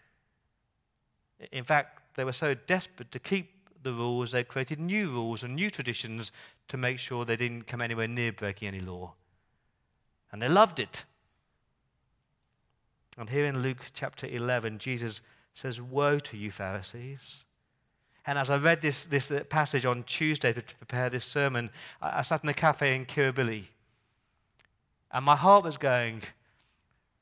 In 1.51 1.63
fact, 1.63 2.00
they 2.15 2.23
were 2.23 2.33
so 2.33 2.53
desperate 2.53 3.11
to 3.11 3.19
keep 3.19 3.51
the 3.83 3.93
rules, 3.93 4.31
they 4.31 4.43
created 4.43 4.79
new 4.79 5.09
rules 5.09 5.43
and 5.43 5.55
new 5.55 5.69
traditions 5.69 6.31
to 6.67 6.77
make 6.77 6.99
sure 6.99 7.25
they 7.25 7.35
didn't 7.35 7.67
come 7.67 7.81
anywhere 7.81 8.07
near 8.07 8.31
breaking 8.31 8.67
any 8.67 8.79
law. 8.79 9.13
And 10.31 10.41
they 10.41 10.47
loved 10.47 10.79
it. 10.79 11.05
And 13.17 13.29
here 13.29 13.45
in 13.45 13.61
Luke 13.61 13.79
chapter 13.93 14.27
11, 14.27 14.79
Jesus 14.79 15.21
says, 15.53 15.81
Woe 15.81 16.19
to 16.19 16.37
you, 16.37 16.51
Pharisees. 16.51 17.43
And 18.25 18.37
as 18.37 18.49
I 18.49 18.57
read 18.57 18.81
this, 18.81 19.05
this 19.05 19.31
passage 19.49 19.85
on 19.85 20.03
Tuesday 20.03 20.53
to 20.53 20.61
prepare 20.61 21.09
this 21.09 21.25
sermon, 21.25 21.71
I, 22.01 22.19
I 22.19 22.21
sat 22.21 22.43
in 22.43 22.49
a 22.49 22.53
cafe 22.53 22.95
in 22.95 23.05
Kirribilli. 23.05 23.65
And 25.11 25.25
my 25.25 25.35
heart 25.35 25.63
was 25.63 25.77
going, 25.77 26.21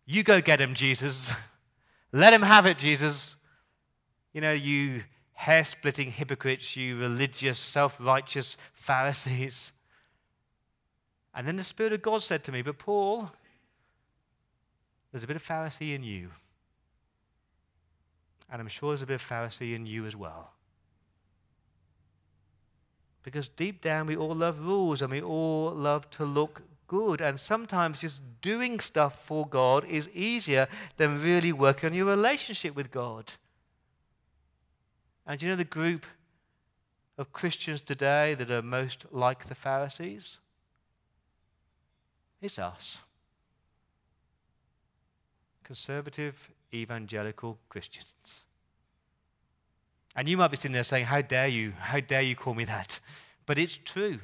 You 0.05 0.24
go 0.24 0.41
get 0.41 0.62
him, 0.62 0.74
Jesus. 0.74 1.31
Let 2.12 2.34
him 2.34 2.41
have 2.41 2.65
it, 2.65 2.77
Jesus. 2.77 3.36
You 4.33 4.41
know, 4.41 4.53
you 4.53 5.03
hair 5.33 5.63
splitting 5.63 6.12
hypocrites, 6.12 6.75
you 6.75 6.98
religious, 6.98 7.57
self 7.57 8.00
righteous 8.00 8.57
Pharisees. 8.74 9.74
And 11.33 11.48
then 11.48 11.55
the 11.55 11.63
Spirit 11.63 11.93
of 11.93 12.01
God 12.01 12.21
said 12.21 12.43
to 12.43 12.51
me, 12.51 12.62
But 12.62 12.77
Paul, 12.77 13.31
there's 15.12 15.24
a 15.24 15.27
bit 15.27 15.36
of 15.36 15.45
Pharisee 15.45 15.95
in 15.95 16.03
you. 16.03 16.29
And 18.51 18.62
I'm 18.62 18.67
sure 18.67 18.89
there's 18.89 19.01
a 19.01 19.05
bit 19.05 19.21
of 19.21 19.27
Pharisee 19.27 19.75
in 19.75 19.86
you 19.86 20.05
as 20.05 20.15
well. 20.15 20.51
Because 23.24 23.48
deep 23.48 23.81
down, 23.81 24.07
we 24.07 24.15
all 24.15 24.33
love 24.33 24.59
rules 24.59 25.01
and 25.01 25.12
we 25.12 25.21
all 25.21 25.71
love 25.71 26.09
to 26.12 26.25
look 26.25 26.63
good. 26.88 27.21
And 27.21 27.39
sometimes 27.39 28.01
just 28.01 28.21
doing 28.41 28.79
stuff 28.79 29.24
for 29.24 29.48
God 29.48 29.86
is 29.86 30.09
easier 30.09 30.67
than 30.98 31.21
really 31.21 31.53
working 31.53 31.91
on 31.91 31.95
your 31.95 32.07
relationship 32.07 32.75
with 32.75 32.91
God. 32.91 33.33
And 35.29 35.38
do 35.38 35.45
you 35.45 35.51
know 35.51 35.55
the 35.55 35.63
group 35.63 36.07
of 37.19 37.31
Christians 37.31 37.81
today 37.81 38.33
that 38.33 38.50
are 38.50 38.63
most 38.63 39.05
like 39.12 39.45
the 39.45 39.53
Pharisees? 39.53 40.39
It's 42.41 42.57
us. 42.57 43.01
Conservative 45.63 46.50
evangelical 46.74 47.59
Christians. 47.69 48.39
And 50.15 50.27
you 50.27 50.36
might 50.36 50.50
be 50.50 50.57
sitting 50.57 50.74
there 50.74 50.83
saying, 50.83 51.05
How 51.05 51.21
dare 51.21 51.48
you? 51.48 51.74
How 51.77 52.00
dare 52.00 52.24
you 52.24 52.36
call 52.36 52.55
me 52.55 52.65
that? 52.65 53.00
But 53.45 53.59
it's 53.59 53.77
true. 53.77 54.17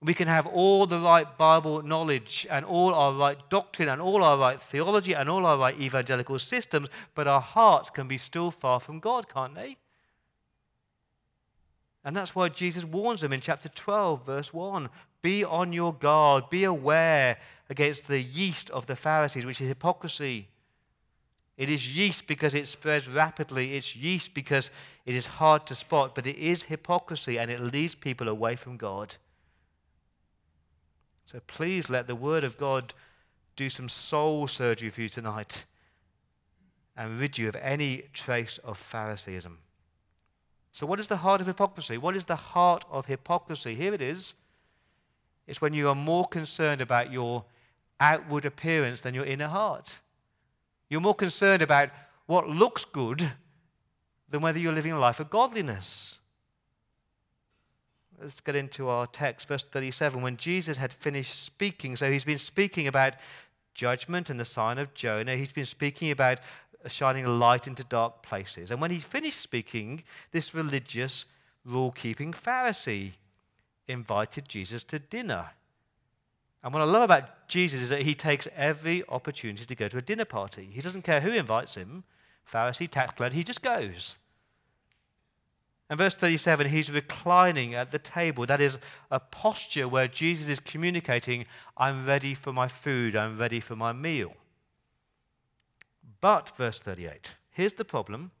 We 0.00 0.14
can 0.14 0.28
have 0.28 0.46
all 0.46 0.86
the 0.86 1.00
right 1.00 1.36
Bible 1.36 1.82
knowledge 1.82 2.46
and 2.48 2.64
all 2.64 2.94
our 2.94 3.12
right 3.12 3.38
doctrine 3.50 3.88
and 3.88 4.00
all 4.00 4.22
our 4.22 4.36
right 4.36 4.60
theology 4.62 5.12
and 5.12 5.28
all 5.28 5.44
our 5.44 5.56
right 5.56 5.78
evangelical 5.78 6.38
systems, 6.38 6.88
but 7.16 7.26
our 7.26 7.40
hearts 7.40 7.90
can 7.90 8.06
be 8.06 8.18
still 8.18 8.52
far 8.52 8.78
from 8.78 9.00
God, 9.00 9.28
can't 9.28 9.56
they? 9.56 9.76
And 12.04 12.16
that's 12.16 12.34
why 12.34 12.48
Jesus 12.48 12.84
warns 12.84 13.22
them 13.22 13.32
in 13.32 13.40
chapter 13.40 13.68
12, 13.68 14.24
verse 14.24 14.54
1 14.54 14.88
Be 15.20 15.44
on 15.44 15.72
your 15.72 15.92
guard, 15.92 16.48
be 16.48 16.62
aware 16.62 17.36
against 17.68 18.06
the 18.06 18.20
yeast 18.20 18.70
of 18.70 18.86
the 18.86 18.96
Pharisees, 18.96 19.44
which 19.44 19.60
is 19.60 19.68
hypocrisy. 19.68 20.48
It 21.56 21.68
is 21.68 21.94
yeast 21.94 22.28
because 22.28 22.54
it 22.54 22.68
spreads 22.68 23.08
rapidly. 23.08 23.74
It's 23.74 23.96
yeast 23.96 24.32
because 24.32 24.70
it 25.04 25.16
is 25.16 25.26
hard 25.26 25.66
to 25.66 25.74
spot, 25.74 26.14
but 26.14 26.24
it 26.24 26.36
is 26.36 26.62
hypocrisy 26.62 27.36
and 27.36 27.50
it 27.50 27.60
leads 27.60 27.96
people 27.96 28.28
away 28.28 28.54
from 28.54 28.76
God. 28.76 29.16
So 31.30 31.40
please 31.46 31.90
let 31.90 32.06
the 32.06 32.14
Word 32.14 32.42
of 32.42 32.56
God 32.56 32.94
do 33.54 33.68
some 33.68 33.90
soul 33.90 34.46
surgery 34.46 34.88
for 34.88 35.02
you 35.02 35.10
tonight 35.10 35.66
and 36.96 37.20
rid 37.20 37.36
you 37.36 37.50
of 37.50 37.56
any 37.56 38.04
trace 38.14 38.56
of 38.64 38.78
Phariseeism. 38.78 39.58
So, 40.72 40.86
what 40.86 40.98
is 40.98 41.08
the 41.08 41.18
heart 41.18 41.42
of 41.42 41.46
hypocrisy? 41.46 41.98
What 41.98 42.16
is 42.16 42.24
the 42.24 42.34
heart 42.34 42.86
of 42.90 43.04
hypocrisy? 43.04 43.74
Here 43.74 43.92
it 43.92 44.00
is. 44.00 44.32
It's 45.46 45.60
when 45.60 45.74
you 45.74 45.90
are 45.90 45.94
more 45.94 46.24
concerned 46.24 46.80
about 46.80 47.12
your 47.12 47.44
outward 48.00 48.46
appearance 48.46 49.02
than 49.02 49.14
your 49.14 49.26
inner 49.26 49.48
heart. 49.48 49.98
You're 50.88 51.02
more 51.02 51.14
concerned 51.14 51.60
about 51.60 51.90
what 52.24 52.48
looks 52.48 52.86
good 52.86 53.32
than 54.30 54.40
whether 54.40 54.58
you're 54.58 54.72
living 54.72 54.92
a 54.92 54.98
life 54.98 55.20
of 55.20 55.28
godliness. 55.28 56.17
Let's 58.20 58.40
get 58.40 58.56
into 58.56 58.88
our 58.88 59.06
text, 59.06 59.46
verse 59.48 59.62
37. 59.62 60.20
When 60.20 60.36
Jesus 60.36 60.76
had 60.76 60.92
finished 60.92 61.44
speaking, 61.44 61.94
so 61.96 62.10
he's 62.10 62.24
been 62.24 62.38
speaking 62.38 62.88
about 62.88 63.14
judgment 63.74 64.28
and 64.28 64.40
the 64.40 64.44
sign 64.44 64.78
of 64.78 64.92
Jonah, 64.94 65.36
he's 65.36 65.52
been 65.52 65.66
speaking 65.66 66.10
about 66.10 66.38
shining 66.86 67.24
a 67.24 67.30
light 67.30 67.66
into 67.66 67.84
dark 67.84 68.22
places. 68.22 68.70
And 68.70 68.80
when 68.80 68.90
he 68.90 68.98
finished 68.98 69.40
speaking, 69.40 70.02
this 70.32 70.54
religious, 70.54 71.26
rule 71.64 71.92
keeping 71.92 72.32
Pharisee 72.32 73.12
invited 73.86 74.48
Jesus 74.48 74.82
to 74.84 74.98
dinner. 74.98 75.46
And 76.62 76.72
what 76.72 76.82
I 76.82 76.86
love 76.86 77.02
about 77.02 77.46
Jesus 77.46 77.80
is 77.80 77.88
that 77.90 78.02
he 78.02 78.14
takes 78.14 78.48
every 78.56 79.04
opportunity 79.08 79.64
to 79.64 79.74
go 79.74 79.88
to 79.88 79.98
a 79.98 80.02
dinner 80.02 80.24
party. 80.24 80.68
He 80.72 80.80
doesn't 80.80 81.02
care 81.02 81.20
who 81.20 81.32
invites 81.32 81.76
him 81.76 82.04
Pharisee, 82.50 82.90
tax 82.90 83.12
collector, 83.12 83.36
he 83.36 83.44
just 83.44 83.62
goes. 83.62 84.16
And 85.90 85.98
verse 85.98 86.14
37, 86.14 86.68
he's 86.68 86.90
reclining 86.90 87.74
at 87.74 87.90
the 87.92 87.98
table. 87.98 88.44
That 88.44 88.60
is 88.60 88.78
a 89.10 89.18
posture 89.18 89.88
where 89.88 90.06
Jesus 90.06 90.48
is 90.48 90.60
communicating, 90.60 91.46
I'm 91.76 92.04
ready 92.04 92.34
for 92.34 92.52
my 92.52 92.68
food, 92.68 93.16
I'm 93.16 93.38
ready 93.38 93.60
for 93.60 93.74
my 93.74 93.92
meal. 93.92 94.34
But, 96.20 96.54
verse 96.56 96.80
38, 96.80 97.36
here's 97.50 97.74
the 97.74 97.84
problem. 97.84 98.32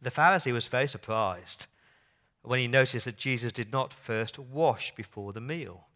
The 0.00 0.10
Pharisee 0.10 0.52
was 0.52 0.68
very 0.68 0.86
surprised 0.86 1.66
when 2.42 2.58
he 2.58 2.68
noticed 2.68 3.06
that 3.06 3.16
Jesus 3.16 3.52
did 3.52 3.72
not 3.72 3.92
first 3.92 4.38
wash 4.38 4.94
before 4.94 5.32
the 5.32 5.40
meal. 5.40 5.86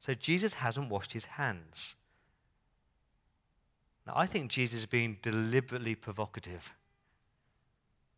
So 0.00 0.12
Jesus 0.12 0.54
hasn't 0.54 0.90
washed 0.90 1.12
his 1.12 1.26
hands. 1.26 1.94
Now, 4.06 4.14
I 4.16 4.26
think 4.26 4.50
Jesus 4.50 4.80
is 4.80 4.86
being 4.86 5.18
deliberately 5.22 5.94
provocative. 5.94 6.74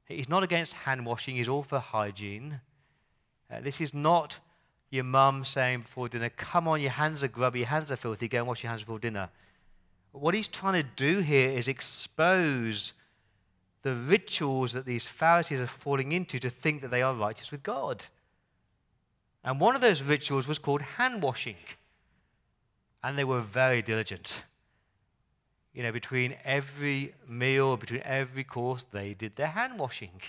He's 0.06 0.28
not 0.28 0.42
against 0.42 0.72
hand 0.72 1.06
washing, 1.06 1.36
he's 1.36 1.48
all 1.48 1.62
for 1.62 1.78
hygiene. 1.78 2.60
Uh, 3.50 3.60
this 3.60 3.80
is 3.80 3.94
not 3.94 4.38
your 4.90 5.04
mum 5.04 5.44
saying 5.44 5.80
before 5.82 6.08
dinner, 6.08 6.28
Come 6.30 6.68
on, 6.68 6.80
your 6.80 6.90
hands 6.90 7.22
are 7.22 7.28
grubby, 7.28 7.60
your 7.60 7.68
hands 7.68 7.90
are 7.90 7.96
filthy, 7.96 8.28
go 8.28 8.38
and 8.38 8.46
wash 8.46 8.62
your 8.62 8.70
hands 8.70 8.82
before 8.82 8.98
dinner. 8.98 9.30
What 10.12 10.34
he's 10.34 10.48
trying 10.48 10.82
to 10.82 10.88
do 10.96 11.20
here 11.20 11.50
is 11.50 11.68
expose 11.68 12.92
the 13.82 13.94
rituals 13.94 14.72
that 14.74 14.84
these 14.84 15.06
Pharisees 15.06 15.60
are 15.60 15.66
falling 15.66 16.12
into 16.12 16.38
to 16.38 16.50
think 16.50 16.82
that 16.82 16.90
they 16.90 17.02
are 17.02 17.14
righteous 17.14 17.50
with 17.50 17.62
God. 17.62 18.04
And 19.42 19.58
one 19.58 19.74
of 19.74 19.80
those 19.80 20.02
rituals 20.02 20.46
was 20.46 20.58
called 20.58 20.82
hand 20.82 21.22
washing. 21.22 21.56
And 23.02 23.18
they 23.18 23.24
were 23.24 23.40
very 23.40 23.82
diligent 23.82 24.44
you 25.74 25.82
know, 25.82 25.92
between 25.92 26.36
every 26.44 27.14
meal, 27.28 27.76
between 27.76 28.02
every 28.02 28.44
course, 28.44 28.84
they 28.92 29.14
did 29.14 29.36
their 29.36 29.48
hand 29.48 29.78
washing. 29.78 30.20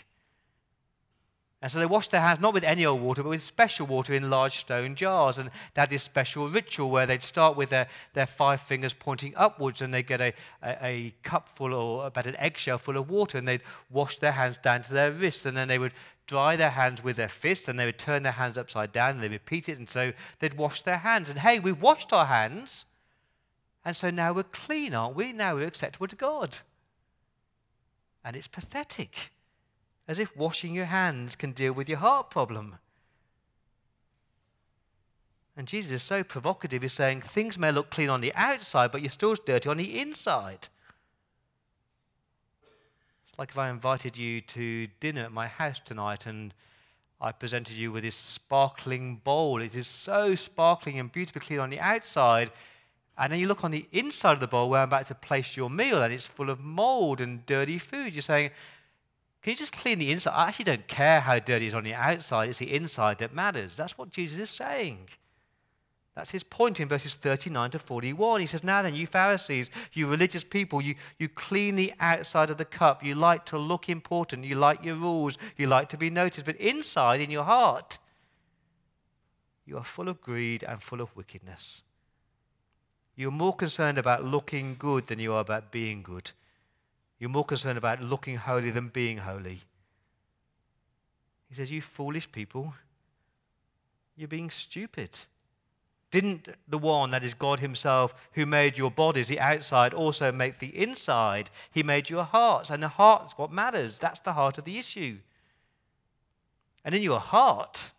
And 1.64 1.72
so 1.72 1.80
they 1.80 1.86
washed 1.86 2.12
their 2.12 2.20
hands 2.20 2.42
not 2.42 2.54
with 2.54 2.66
any 2.66 2.86
old 2.86 3.00
water, 3.00 3.24
but 3.24 3.30
with 3.30 3.42
special 3.42 3.88
water 3.88 4.14
in 4.14 4.30
large 4.30 4.58
stone 4.58 4.96
jars. 4.96 5.38
And 5.38 5.50
they 5.74 5.80
had 5.80 5.90
this 5.90 6.04
special 6.04 6.50
ritual 6.50 6.92
where 6.92 7.06
they'd 7.06 7.24
start 7.24 7.56
with 7.56 7.70
their, 7.70 7.88
their 8.14 8.26
five 8.26 8.60
fingers 8.60 8.94
pointing 8.94 9.34
upwards 9.38 9.82
and 9.82 9.94
they'd 9.94 10.06
get 10.06 10.20
a, 10.20 10.34
a, 10.62 10.86
a 10.86 11.14
cup 11.24 11.48
full 11.48 11.74
or 11.74 12.06
about 12.06 12.26
an 12.26 12.36
eggshell 12.36 12.78
full 12.78 12.98
of 12.98 13.10
water 13.10 13.38
and 13.38 13.48
they'd 13.48 13.62
wash 13.90 14.20
their 14.20 14.34
hands 14.34 14.58
down 14.62 14.82
to 14.82 14.94
their 14.94 15.10
wrists. 15.10 15.46
And 15.46 15.56
then 15.56 15.70
they 15.70 15.80
would 15.80 15.94
dry 16.28 16.58
their 16.58 16.72
hands 16.72 17.02
with 17.02 17.16
their 17.16 17.30
fists 17.30 17.70
and 17.70 17.80
they 17.80 17.86
would 17.86 17.98
turn 17.98 18.24
their 18.24 18.34
hands 18.34 18.58
upside 18.58 18.92
down 18.92 19.12
and 19.12 19.24
they'd 19.24 19.32
repeat 19.32 19.70
it. 19.70 19.78
And 19.78 19.90
so 19.90 20.12
they'd 20.40 20.56
wash 20.56 20.82
their 20.82 20.98
hands. 20.98 21.30
And 21.30 21.40
hey, 21.40 21.60
we've 21.60 21.82
washed 21.82 22.12
our 22.12 22.26
hands. 22.26 22.84
And 23.86 23.96
so 23.96 24.10
now 24.10 24.34
we're 24.34 24.44
clean, 24.44 24.94
aren't 24.94 25.16
we? 25.16 25.34
Now 25.34 25.56
we're 25.56 25.68
acceptable 25.68 26.08
to 26.08 26.16
God. 26.16 26.58
And 28.24 28.36
it's 28.36 28.48
pathetic, 28.48 29.32
as 30.08 30.20
if 30.20 30.36
washing 30.38 30.74
your 30.74 30.86
hands 30.86 31.36
can 31.36 31.52
deal 31.52 31.74
with 31.74 31.90
your 31.90 31.98
heart 31.98 32.30
problem. 32.30 32.78
And 35.56 35.68
Jesus 35.68 35.92
is 35.92 36.04
so 36.04 36.24
provocative, 36.24 36.82
he's 36.82 36.94
saying 36.94 37.22
things 37.22 37.58
may 37.60 37.72
look 37.72 37.92
clean 37.92 38.10
on 38.10 38.22
the 38.22 38.34
outside, 38.34 38.92
but 38.92 39.02
you're 39.02 39.12
still 39.12 39.36
dirty 39.36 39.70
on 39.70 39.78
the 39.78 40.00
inside. 40.00 40.70
It's 43.28 43.38
like 43.38 43.50
if 43.50 43.58
I 43.58 43.70
invited 43.70 44.18
you 44.18 44.42
to 44.42 44.88
dinner 45.00 45.22
at 45.22 45.32
my 45.32 45.48
house 45.48 45.80
tonight 45.84 46.26
and 46.26 46.54
I 47.22 47.32
presented 47.32 47.76
you 47.78 47.92
with 47.92 48.04
this 48.04 48.16
sparkling 48.16 49.18
bowl. 49.18 49.62
It 49.62 49.76
is 49.76 49.88
so 49.88 50.36
sparkling 50.36 51.00
and 51.00 51.12
beautifully 51.12 51.46
clean 51.46 51.60
on 51.60 51.70
the 51.70 51.80
outside, 51.80 52.52
and 53.18 53.32
then 53.32 53.40
you 53.40 53.48
look 53.48 53.64
on 53.64 53.72
the 53.72 53.88
inside 53.92 54.34
of 54.34 54.40
the 54.40 54.48
bowl 54.48 54.70
where 54.70 54.82
I'm 54.82 54.88
about 54.88 55.08
to 55.08 55.16
place 55.16 55.56
your 55.56 55.70
meal, 55.70 56.02
and 56.02 56.14
it's 56.14 56.26
full 56.26 56.50
of 56.50 56.60
mold 56.60 57.22
and 57.22 57.46
dirty 57.46 57.78
food. 57.78 58.14
You're 58.14 58.22
saying, 58.22 58.52
Can 59.42 59.52
you 59.52 59.58
just 59.58 59.74
clean 59.74 60.00
the 60.00 60.12
inside? 60.12 60.34
I 60.34 60.48
actually 60.48 60.66
don't 60.66 60.88
care 60.88 61.20
how 61.20 61.38
dirty 61.40 61.66
it 61.66 61.70
is 61.70 61.76
on 61.76 61.84
the 61.84 61.94
outside, 61.94 62.50
it's 62.50 62.60
the 62.60 62.74
inside 62.74 63.20
that 63.20 63.34
matters. 63.34 63.76
That's 63.76 63.98
what 63.98 64.10
Jesus 64.10 64.40
is 64.40 64.50
saying. 64.50 65.10
That's 66.16 66.30
his 66.30 66.44
point 66.44 66.80
in 66.80 66.88
verses 66.88 67.16
39 67.16 67.72
to 67.72 67.80
41. 67.80 68.42
He 68.42 68.48
says, 68.48 68.64
Now 68.64 68.84
then, 68.84 68.94
you 68.94 69.08
Pharisees, 69.08 69.72
you 69.94 70.08
religious 70.08 70.44
people, 70.44 70.80
you, 70.80 70.94
you 71.18 71.28
clean 71.28 71.76
the 71.76 71.92
outside 72.00 72.52
of 72.52 72.58
the 72.58 72.66
cup. 72.66 73.04
You 73.04 73.16
like 73.16 73.46
to 73.46 73.58
look 73.58 73.90
important. 73.90 74.46
You 74.46 74.56
like 74.56 74.86
your 74.86 74.96
rules. 74.96 75.40
You 75.58 75.68
like 75.68 75.90
to 75.90 75.98
be 75.98 76.12
noticed. 76.12 76.46
But 76.46 76.58
inside, 76.58 77.20
in 77.20 77.32
your 77.32 77.44
heart, 77.44 77.98
you 79.66 79.76
are 79.78 79.84
full 79.84 80.08
of 80.08 80.22
greed 80.22 80.64
and 80.64 80.84
full 80.84 81.02
of 81.02 81.16
wickedness. 81.16 81.82
You're 83.16 83.32
more 83.32 83.56
concerned 83.56 83.98
about 83.98 84.24
looking 84.24 84.76
good 84.78 85.06
than 85.06 85.20
you 85.20 85.34
are 85.34 85.42
about 85.42 85.72
being 85.72 86.02
good. 86.02 86.32
You're 87.20 87.30
more 87.30 87.46
concerned 87.46 87.78
about 87.78 88.02
looking 88.02 88.38
holy 88.38 88.72
than 88.72 88.90
being 88.90 89.20
holy. 89.20 89.62
He 91.48 91.56
says, 91.56 91.72
You 91.72 91.82
foolish 91.82 92.32
people, 92.32 92.74
you're 94.16 94.28
being 94.28 94.50
stupid. 94.50 95.12
Didn't 96.10 96.48
the 96.68 96.78
one, 96.78 97.10
that 97.12 97.24
is 97.24 97.34
God 97.34 97.60
Himself, 97.60 98.14
who 98.34 98.46
made 98.46 98.78
your 98.78 98.92
bodies, 98.92 99.28
the 99.28 99.40
outside, 99.40 99.96
also 99.96 100.32
make 100.32 100.60
the 100.60 100.78
inside? 100.78 101.50
He 101.72 101.82
made 101.82 102.10
your 102.10 102.24
hearts, 102.24 102.70
and 102.70 102.84
the 102.84 102.88
heart's 102.88 103.36
what 103.36 103.52
matters. 103.52 103.98
That's 103.98 104.20
the 104.20 104.34
heart 104.34 104.60
of 104.60 104.66
the 104.66 104.78
issue. 104.78 105.18
And 106.86 106.94
in 106.94 107.02
your 107.02 107.20
heart, 107.20 107.92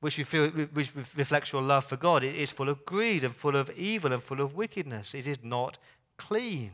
which, 0.00 0.16
feel, 0.16 0.48
which 0.48 0.94
reflects 0.94 1.52
your 1.52 1.62
love 1.62 1.84
for 1.84 1.96
God, 1.96 2.22
it 2.22 2.34
is 2.34 2.50
full 2.50 2.68
of 2.68 2.84
greed 2.84 3.24
and 3.24 3.34
full 3.34 3.56
of 3.56 3.70
evil 3.70 4.12
and 4.12 4.22
full 4.22 4.40
of 4.40 4.54
wickedness. 4.54 5.14
It 5.14 5.26
is 5.26 5.38
not 5.42 5.78
clean. 6.16 6.72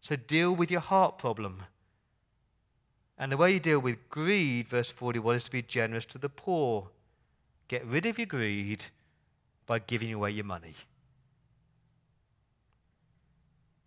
So 0.00 0.16
deal 0.16 0.54
with 0.54 0.70
your 0.70 0.80
heart 0.80 1.18
problem. 1.18 1.64
And 3.18 3.32
the 3.32 3.36
way 3.36 3.52
you 3.52 3.60
deal 3.60 3.78
with 3.78 4.08
greed, 4.10 4.68
verse 4.68 4.90
41, 4.90 5.36
is 5.36 5.44
to 5.44 5.50
be 5.50 5.62
generous 5.62 6.04
to 6.06 6.18
the 6.18 6.28
poor. 6.28 6.88
Get 7.68 7.86
rid 7.86 8.06
of 8.06 8.18
your 8.18 8.26
greed 8.26 8.84
by 9.66 9.78
giving 9.78 10.12
away 10.12 10.32
your 10.32 10.44
money. 10.44 10.74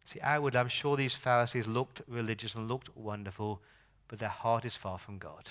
See, 0.05 0.19
outwardly, 0.21 0.59
I'm 0.59 0.69
sure 0.69 0.97
these 0.97 1.13
Pharisees 1.13 1.67
looked 1.67 2.01
religious 2.07 2.55
and 2.55 2.67
looked 2.67 2.95
wonderful, 2.97 3.61
but 4.07 4.17
their 4.17 4.29
heart 4.29 4.65
is 4.65 4.75
far 4.75 4.97
from 4.97 5.19
God. 5.19 5.47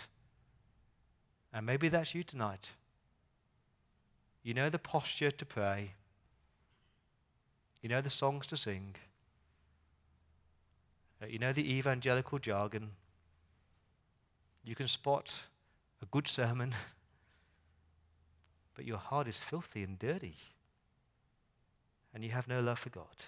And 1.53 1.65
maybe 1.67 1.89
that's 1.89 2.15
you 2.15 2.23
tonight. 2.23 2.73
You 4.43 4.55
know 4.55 4.69
the 4.71 4.79
posture 4.79 5.31
to 5.31 5.45
pray, 5.45 5.93
you 7.83 7.89
know 7.89 8.01
the 8.01 8.11
songs 8.11 8.47
to 8.47 8.57
sing, 8.57 8.95
uh, 11.23 11.27
you 11.27 11.39
know 11.39 11.53
the 11.53 11.75
evangelical 11.75 12.39
jargon. 12.39 12.91
You 14.65 14.75
can 14.75 14.89
spot 14.89 15.43
a 16.03 16.07
good 16.07 16.29
sermon, 16.29 16.73
but 18.75 18.85
your 18.85 18.99
heart 18.99 19.29
is 19.29 19.39
filthy 19.39 19.83
and 19.83 19.99
dirty, 19.99 20.37
and 22.15 22.25
you 22.25 22.31
have 22.31 22.49
no 22.49 22.61
love 22.61 22.79
for 22.79 22.91
God. 22.91 23.25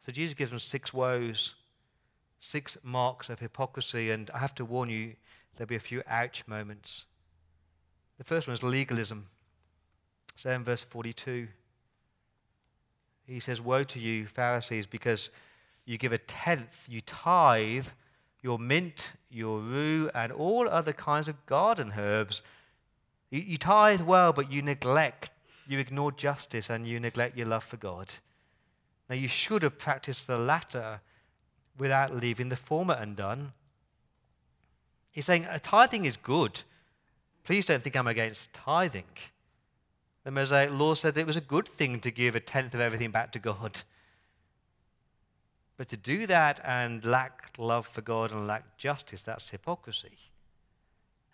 So 0.00 0.12
Jesus 0.12 0.34
gives 0.34 0.50
them 0.50 0.58
six 0.58 0.92
woes, 0.92 1.54
six 2.38 2.76
marks 2.82 3.30
of 3.30 3.40
hypocrisy, 3.40 4.10
and 4.10 4.30
I 4.30 4.38
have 4.38 4.54
to 4.56 4.64
warn 4.64 4.90
you, 4.90 5.14
there'll 5.56 5.68
be 5.68 5.76
a 5.76 5.80
few 5.80 6.02
ouch 6.06 6.44
moments. 6.46 7.06
The 8.18 8.24
first 8.24 8.46
one 8.46 8.54
is 8.54 8.62
legalism. 8.62 9.26
So 10.36 10.50
in 10.50 10.64
verse 10.64 10.82
42, 10.82 11.48
he 13.26 13.40
says, 13.40 13.60
Woe 13.60 13.84
to 13.84 13.98
you, 13.98 14.26
Pharisees, 14.26 14.86
because 14.86 15.30
you 15.84 15.98
give 15.98 16.12
a 16.12 16.18
tenth, 16.18 16.86
you 16.88 17.00
tithe 17.00 17.88
your 18.44 18.58
mint, 18.58 19.14
your 19.30 19.58
rue, 19.58 20.10
and 20.14 20.30
all 20.30 20.68
other 20.68 20.92
kinds 20.92 21.28
of 21.28 21.46
garden 21.46 21.94
herbs. 21.96 22.42
You, 23.30 23.40
you 23.40 23.56
tithe 23.56 24.02
well, 24.02 24.34
but 24.34 24.52
you 24.52 24.60
neglect, 24.60 25.30
you 25.66 25.78
ignore 25.78 26.12
justice, 26.12 26.68
and 26.68 26.86
you 26.86 27.00
neglect 27.00 27.38
your 27.38 27.46
love 27.46 27.64
for 27.64 27.78
God. 27.78 28.12
Now, 29.08 29.16
you 29.16 29.28
should 29.28 29.62
have 29.62 29.78
practiced 29.78 30.26
the 30.26 30.36
latter 30.36 31.00
without 31.78 32.14
leaving 32.14 32.50
the 32.50 32.56
former 32.56 32.94
undone. 32.94 33.52
He's 35.14 35.24
saying 35.24 35.46
tithing 35.62 36.04
is 36.04 36.16
good. 36.16 36.62
Please 37.44 37.64
don't 37.64 37.82
think 37.82 37.96
I'm 37.96 38.08
against 38.08 38.52
tithing. 38.52 39.04
The 40.24 40.32
Mosaic 40.32 40.72
law 40.72 40.94
said 40.94 41.16
it 41.16 41.26
was 41.26 41.36
a 41.36 41.40
good 41.40 41.68
thing 41.68 42.00
to 42.00 42.10
give 42.10 42.34
a 42.34 42.40
tenth 42.40 42.74
of 42.74 42.80
everything 42.80 43.12
back 43.12 43.30
to 43.32 43.38
God. 43.38 43.82
But 45.76 45.88
to 45.90 45.96
do 45.96 46.26
that 46.26 46.60
and 46.64 47.04
lack 47.04 47.52
love 47.58 47.86
for 47.86 48.00
God 48.00 48.32
and 48.32 48.48
lack 48.48 48.76
justice, 48.76 49.22
that's 49.22 49.50
hypocrisy. 49.50 50.18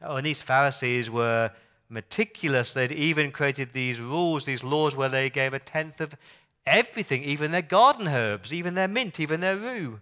Oh, 0.02 0.16
and 0.16 0.26
these 0.26 0.42
Pharisees 0.42 1.08
were 1.08 1.50
meticulous. 1.88 2.74
They'd 2.74 2.92
even 2.92 3.32
created 3.32 3.72
these 3.72 3.98
rules, 3.98 4.44
these 4.44 4.62
laws 4.62 4.94
where 4.94 5.08
they 5.08 5.30
gave 5.30 5.54
a 5.54 5.58
tenth 5.58 6.02
of 6.02 6.14
everything, 6.66 7.24
even 7.24 7.50
their 7.50 7.62
garden 7.62 8.08
herbs, 8.08 8.52
even 8.52 8.74
their 8.74 8.88
mint, 8.88 9.20
even 9.20 9.40
their 9.40 9.56
rue. 9.56 10.00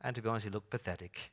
And 0.00 0.16
to 0.16 0.22
be 0.22 0.28
honest, 0.28 0.50
looked 0.50 0.70
pathetic. 0.70 1.30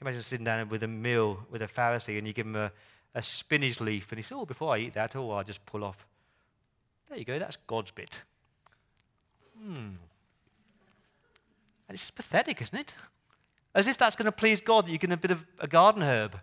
You 0.00 0.06
imagine 0.06 0.22
sitting 0.22 0.44
down 0.44 0.66
with 0.70 0.82
a 0.82 0.88
meal 0.88 1.46
with 1.50 1.60
a 1.60 1.66
Pharisee 1.66 2.16
and 2.16 2.26
you 2.26 2.32
give 2.32 2.46
him 2.46 2.56
a, 2.56 2.72
a 3.14 3.20
spinach 3.20 3.80
leaf 3.80 4.10
and 4.10 4.18
he 4.18 4.22
says, 4.22 4.38
Oh, 4.38 4.46
before 4.46 4.74
I 4.74 4.78
eat 4.78 4.94
that, 4.94 5.14
oh, 5.14 5.30
I'll 5.32 5.44
just 5.44 5.64
pull 5.66 5.84
off. 5.84 6.06
There 7.08 7.18
you 7.18 7.24
go, 7.24 7.38
that's 7.38 7.56
God's 7.66 7.90
bit. 7.90 8.20
Hmm. 9.62 9.96
And 11.88 11.96
it's 11.96 12.10
pathetic, 12.10 12.62
isn't 12.62 12.78
it? 12.78 12.94
As 13.74 13.86
if 13.86 13.98
that's 13.98 14.16
going 14.16 14.26
to 14.26 14.32
please 14.32 14.60
God 14.60 14.86
that 14.86 14.92
you 14.92 14.98
get 14.98 15.12
a 15.12 15.16
bit 15.16 15.32
of 15.32 15.44
a 15.58 15.66
garden 15.66 16.02
herb. 16.02 16.40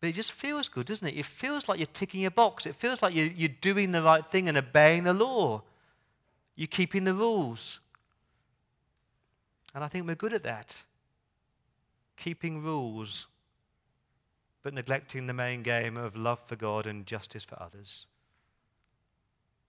But 0.00 0.10
it 0.10 0.12
just 0.12 0.32
feels 0.32 0.68
good, 0.68 0.86
doesn't 0.86 1.08
it? 1.08 1.16
It 1.16 1.24
feels 1.24 1.68
like 1.68 1.78
you're 1.78 1.86
ticking 1.86 2.26
a 2.26 2.30
box. 2.30 2.66
It 2.66 2.76
feels 2.76 3.02
like 3.02 3.14
you're, 3.14 3.26
you're 3.26 3.48
doing 3.48 3.90
the 3.90 4.02
right 4.02 4.24
thing 4.24 4.48
and 4.48 4.56
obeying 4.56 5.04
the 5.04 5.14
law. 5.14 5.62
You're 6.54 6.68
keeping 6.68 7.04
the 7.04 7.14
rules. 7.14 7.80
And 9.74 9.82
I 9.82 9.88
think 9.88 10.06
we're 10.06 10.14
good 10.14 10.34
at 10.34 10.42
that. 10.44 10.82
Keeping 12.16 12.62
rules, 12.62 13.26
but 14.62 14.74
neglecting 14.74 15.26
the 15.26 15.32
main 15.32 15.62
game 15.62 15.96
of 15.96 16.16
love 16.16 16.40
for 16.40 16.56
God 16.56 16.86
and 16.86 17.06
justice 17.06 17.44
for 17.44 17.60
others. 17.60 18.06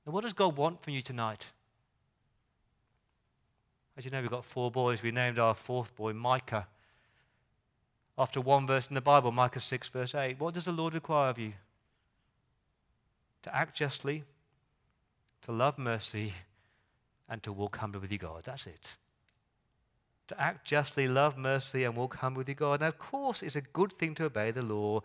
Now, 0.05 0.13
what 0.13 0.23
does 0.23 0.33
God 0.33 0.55
want 0.55 0.83
from 0.83 0.93
you 0.93 1.01
tonight? 1.01 1.47
As 3.97 4.05
you 4.05 4.11
know, 4.11 4.21
we've 4.21 4.29
got 4.29 4.45
four 4.45 4.69
boys. 4.69 5.01
We 5.01 5.11
named 5.11 5.39
our 5.39 5.55
fourth 5.55 5.95
boy 5.95 6.13
Micah 6.13 6.67
after 8.17 8.39
one 8.39 8.65
verse 8.65 8.87
in 8.87 8.95
the 8.95 9.01
Bible, 9.01 9.31
Micah 9.31 9.59
6, 9.59 9.89
verse 9.89 10.15
8. 10.15 10.39
What 10.39 10.53
does 10.53 10.65
the 10.65 10.71
Lord 10.71 10.93
require 10.93 11.29
of 11.29 11.39
you? 11.39 11.53
To 13.43 13.55
act 13.55 13.75
justly, 13.75 14.23
to 15.41 15.51
love 15.51 15.77
mercy, 15.77 16.33
and 17.27 17.43
to 17.43 17.51
walk 17.51 17.77
humbly 17.77 17.99
with 17.99 18.11
your 18.11 18.19
God. 18.19 18.43
That's 18.45 18.67
it. 18.67 18.93
To 20.27 20.41
act 20.41 20.65
justly, 20.65 21.07
love 21.07 21.37
mercy, 21.37 21.83
and 21.83 21.95
walk 21.95 22.17
humbly 22.17 22.39
with 22.39 22.49
your 22.49 22.55
God. 22.55 22.81
Now, 22.81 22.87
of 22.87 22.97
course, 22.97 23.43
it's 23.43 23.55
a 23.55 23.61
good 23.61 23.93
thing 23.93 24.15
to 24.15 24.25
obey 24.25 24.51
the 24.51 24.63
law, 24.63 25.01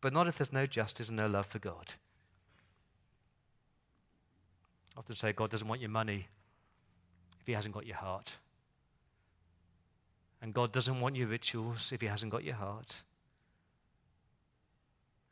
but 0.00 0.12
not 0.12 0.28
if 0.28 0.38
there's 0.38 0.52
no 0.52 0.66
justice 0.66 1.08
and 1.08 1.16
no 1.16 1.26
love 1.26 1.46
for 1.46 1.58
God. 1.58 1.94
I 4.96 5.00
often 5.00 5.16
say 5.16 5.32
God 5.32 5.50
doesn't 5.50 5.66
want 5.66 5.80
your 5.80 5.90
money 5.90 6.28
if 7.40 7.46
He 7.46 7.52
hasn't 7.54 7.74
got 7.74 7.86
your 7.86 7.96
heart. 7.96 8.38
And 10.40 10.52
God 10.52 10.72
doesn't 10.72 11.00
want 11.00 11.16
your 11.16 11.28
rituals 11.28 11.90
if 11.92 12.00
He 12.00 12.06
hasn't 12.06 12.32
got 12.32 12.44
your 12.44 12.54
heart. 12.54 13.02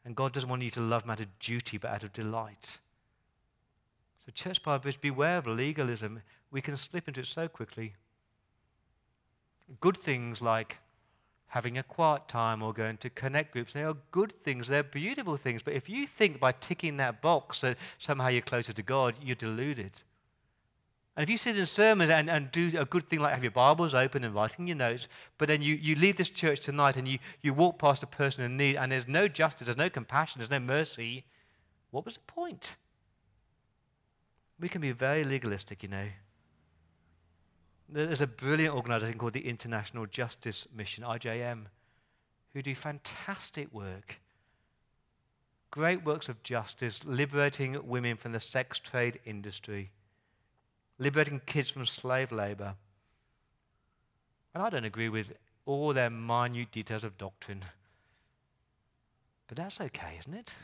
And 0.04 0.16
God 0.16 0.32
doesn't 0.32 0.48
want 0.48 0.62
you 0.62 0.70
to 0.70 0.80
love 0.80 1.08
out 1.08 1.20
of 1.20 1.38
duty 1.38 1.78
but 1.78 1.90
out 1.90 2.04
of 2.04 2.12
delight. 2.12 2.78
So, 4.24 4.32
Church 4.32 4.62
Bridge, 4.62 5.00
beware 5.00 5.38
of 5.38 5.46
legalism. 5.46 6.22
We 6.50 6.60
can 6.60 6.76
slip 6.76 7.06
into 7.08 7.20
it 7.20 7.26
so 7.26 7.48
quickly. 7.48 7.94
Good 9.78 9.96
things 9.96 10.42
like 10.42 10.78
having 11.48 11.78
a 11.78 11.82
quiet 11.82 12.28
time 12.28 12.62
or 12.62 12.72
going 12.72 12.96
to 12.98 13.10
connect 13.10 13.52
groups, 13.52 13.72
they 13.72 13.82
are 13.82 13.96
good 14.12 14.32
things, 14.32 14.68
they're 14.68 14.82
beautiful 14.82 15.36
things. 15.36 15.62
But 15.62 15.74
if 15.74 15.88
you 15.88 16.06
think 16.06 16.38
by 16.38 16.52
ticking 16.52 16.96
that 16.98 17.20
box 17.20 17.60
that 17.62 17.76
somehow 17.98 18.28
you're 18.28 18.40
closer 18.40 18.72
to 18.72 18.82
God, 18.82 19.16
you're 19.20 19.34
deluded. 19.34 19.92
And 21.16 21.24
if 21.24 21.28
you 21.28 21.36
sit 21.36 21.58
in 21.58 21.66
sermons 21.66 22.10
and, 22.10 22.30
and 22.30 22.52
do 22.52 22.70
a 22.78 22.84
good 22.84 23.08
thing 23.08 23.18
like 23.18 23.34
have 23.34 23.42
your 23.42 23.50
Bibles 23.50 23.94
open 23.94 24.22
and 24.22 24.32
writing 24.34 24.68
your 24.68 24.76
notes, 24.76 25.08
but 25.38 25.48
then 25.48 25.60
you, 25.60 25.74
you 25.74 25.96
leave 25.96 26.16
this 26.16 26.30
church 26.30 26.60
tonight 26.60 26.96
and 26.96 27.08
you, 27.08 27.18
you 27.42 27.52
walk 27.52 27.78
past 27.78 28.02
a 28.04 28.06
person 28.06 28.44
in 28.44 28.56
need 28.56 28.76
and 28.76 28.92
there's 28.92 29.08
no 29.08 29.26
justice, 29.26 29.66
there's 29.66 29.76
no 29.76 29.90
compassion, 29.90 30.38
there's 30.38 30.50
no 30.50 30.60
mercy, 30.60 31.24
what 31.90 32.04
was 32.04 32.14
the 32.14 32.20
point? 32.20 32.76
We 34.60 34.68
can 34.68 34.80
be 34.80 34.92
very 34.92 35.24
legalistic, 35.24 35.82
you 35.82 35.88
know. 35.88 36.06
There's 37.92 38.20
a 38.20 38.26
brilliant 38.26 38.74
organization 38.74 39.18
called 39.18 39.32
the 39.32 39.48
International 39.48 40.06
Justice 40.06 40.68
Mission, 40.74 41.04
IJM, 41.04 41.66
who 42.52 42.62
do 42.62 42.74
fantastic 42.74 43.72
work. 43.72 44.20
Great 45.70 46.04
works 46.04 46.28
of 46.28 46.42
justice, 46.42 47.04
liberating 47.04 47.78
women 47.86 48.16
from 48.16 48.32
the 48.32 48.40
sex 48.40 48.78
trade 48.78 49.18
industry 49.24 49.90
liberating 51.00 51.40
kids 51.46 51.70
from 51.70 51.86
slave 51.86 52.30
labor. 52.30 52.76
And 54.54 54.62
I 54.62 54.70
don't 54.70 54.84
agree 54.84 55.08
with 55.08 55.32
all 55.66 55.92
their 55.92 56.10
minute 56.10 56.70
details 56.70 57.02
of 57.02 57.18
doctrine. 57.18 57.64
But 59.48 59.56
that's 59.56 59.80
okay, 59.80 60.16
isn't 60.20 60.34
it? 60.34 60.54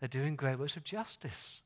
They're 0.00 0.08
doing 0.08 0.36
great 0.36 0.58
works 0.58 0.76
of 0.76 0.84
justice. 0.84 1.61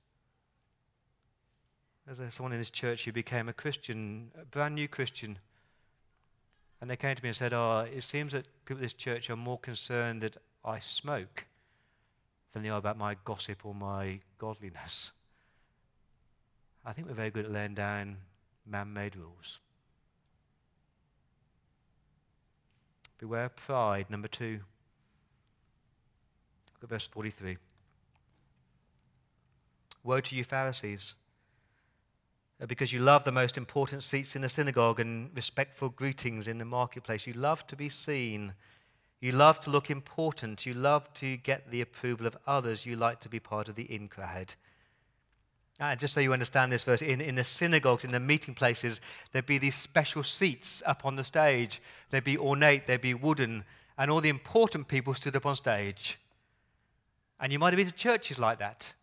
There's 2.07 2.35
someone 2.35 2.53
in 2.53 2.59
this 2.59 2.71
church 2.71 3.05
who 3.05 3.13
became 3.13 3.49
a 3.49 3.53
Christian, 3.53 4.31
a 4.41 4.45
brand 4.45 4.77
new 4.77 4.87
Christian. 4.87 5.39
And 6.81 6.89
they 6.89 6.97
came 6.97 7.17
to 7.17 7.23
me 7.23 7.31
and 7.31 7.37
said, 7.37 7.53
Oh, 7.53 7.81
it 7.81 8.05
seems 8.05 8.33
that 8.33 8.47
people 8.65 8.79
in 8.79 8.83
this 8.83 8.93
church 8.93 9.29
are 9.29 9.37
more 9.37 9.59
concerned 9.59 10.23
that 10.23 10.37
I 10.65 10.79
smoke 10.79 11.47
than 12.53 12.63
they 12.63 12.69
are 12.69 12.79
about 12.79 12.97
my 12.97 13.17
gossip 13.25 13.67
or 13.67 13.75
my 13.75 14.21
godliness. 14.39 15.11
I 16.85 16.93
think 16.93 17.09
we're 17.09 17.15
very 17.15 17.31
good 17.31 17.47
at 17.47 17.53
laying 17.53 17.75
down 17.75 18.19
man 18.65 18.93
made 18.93 19.17
rules. 19.17 19.59
Beware 23.19 23.49
pride, 23.49 24.11
number 24.11 24.29
two. 24.29 24.61
Look 26.75 26.85
at 26.85 26.89
verse 26.89 27.07
43. 27.07 27.57
Woe 30.05 30.21
to 30.21 30.37
you, 30.37 30.45
Pharisees, 30.45 31.15
because 32.67 32.93
you 32.93 33.01
love 33.01 33.25
the 33.25 33.33
most 33.33 33.59
important 33.59 34.03
seats 34.03 34.35
in 34.35 34.43
the 34.43 34.49
synagogue 34.49 35.01
and 35.01 35.31
respectful 35.35 35.91
greetings 35.91 36.49
in 36.49 36.59
the 36.59 36.65
marketplace. 36.65 37.27
You 37.27 37.35
love 37.35 37.67
to 37.67 37.77
be 37.77 37.89
seen. 37.89 38.55
You 39.21 39.33
love 39.33 39.61
to 39.61 39.71
look 39.71 39.91
important. 39.91 40.65
You 40.65 40.75
love 40.75 41.13
to 41.15 41.37
get 41.37 41.71
the 41.71 41.83
approval 41.83 42.27
of 42.27 42.37
others. 42.47 42.87
You 42.87 42.97
like 42.97 43.21
to 43.21 43.29
be 43.29 43.41
part 43.41 43.69
of 43.69 43.75
the 43.75 43.83
in 43.83 44.09
crowd. 44.09 44.55
Uh, 45.79 45.95
just 45.95 46.15
so 46.15 46.21
you 46.21 46.33
understand 46.33 46.73
this 46.73 46.85
verse, 46.85 47.03
in, 47.03 47.21
in 47.21 47.35
the 47.35 47.45
synagogues, 47.45 48.05
in 48.05 48.11
the 48.13 48.21
meeting 48.21 48.55
places, 48.55 49.01
there'd 49.33 49.45
be 49.45 49.59
these 49.59 49.75
special 49.75 50.23
seats 50.23 50.83
up 50.87 51.05
on 51.05 51.17
the 51.17 51.25
stage. 51.25 51.83
They'd 52.09 52.25
be 52.25 52.39
ornate, 52.39 52.87
they'd 52.87 53.01
be 53.01 53.13
wooden, 53.13 53.65
and 53.99 54.11
all 54.11 54.23
the 54.23 54.31
important 54.31 54.89
people 54.89 55.13
stood 55.13 55.37
up 55.37 55.45
on 55.45 55.55
stage. 55.55 56.19
And 57.39 57.53
you 57.53 57.59
might 57.59 57.75
have 57.75 57.77
been 57.77 57.87
to 57.87 57.93
churches 57.93 58.39
like 58.39 58.59
that, 58.61 58.95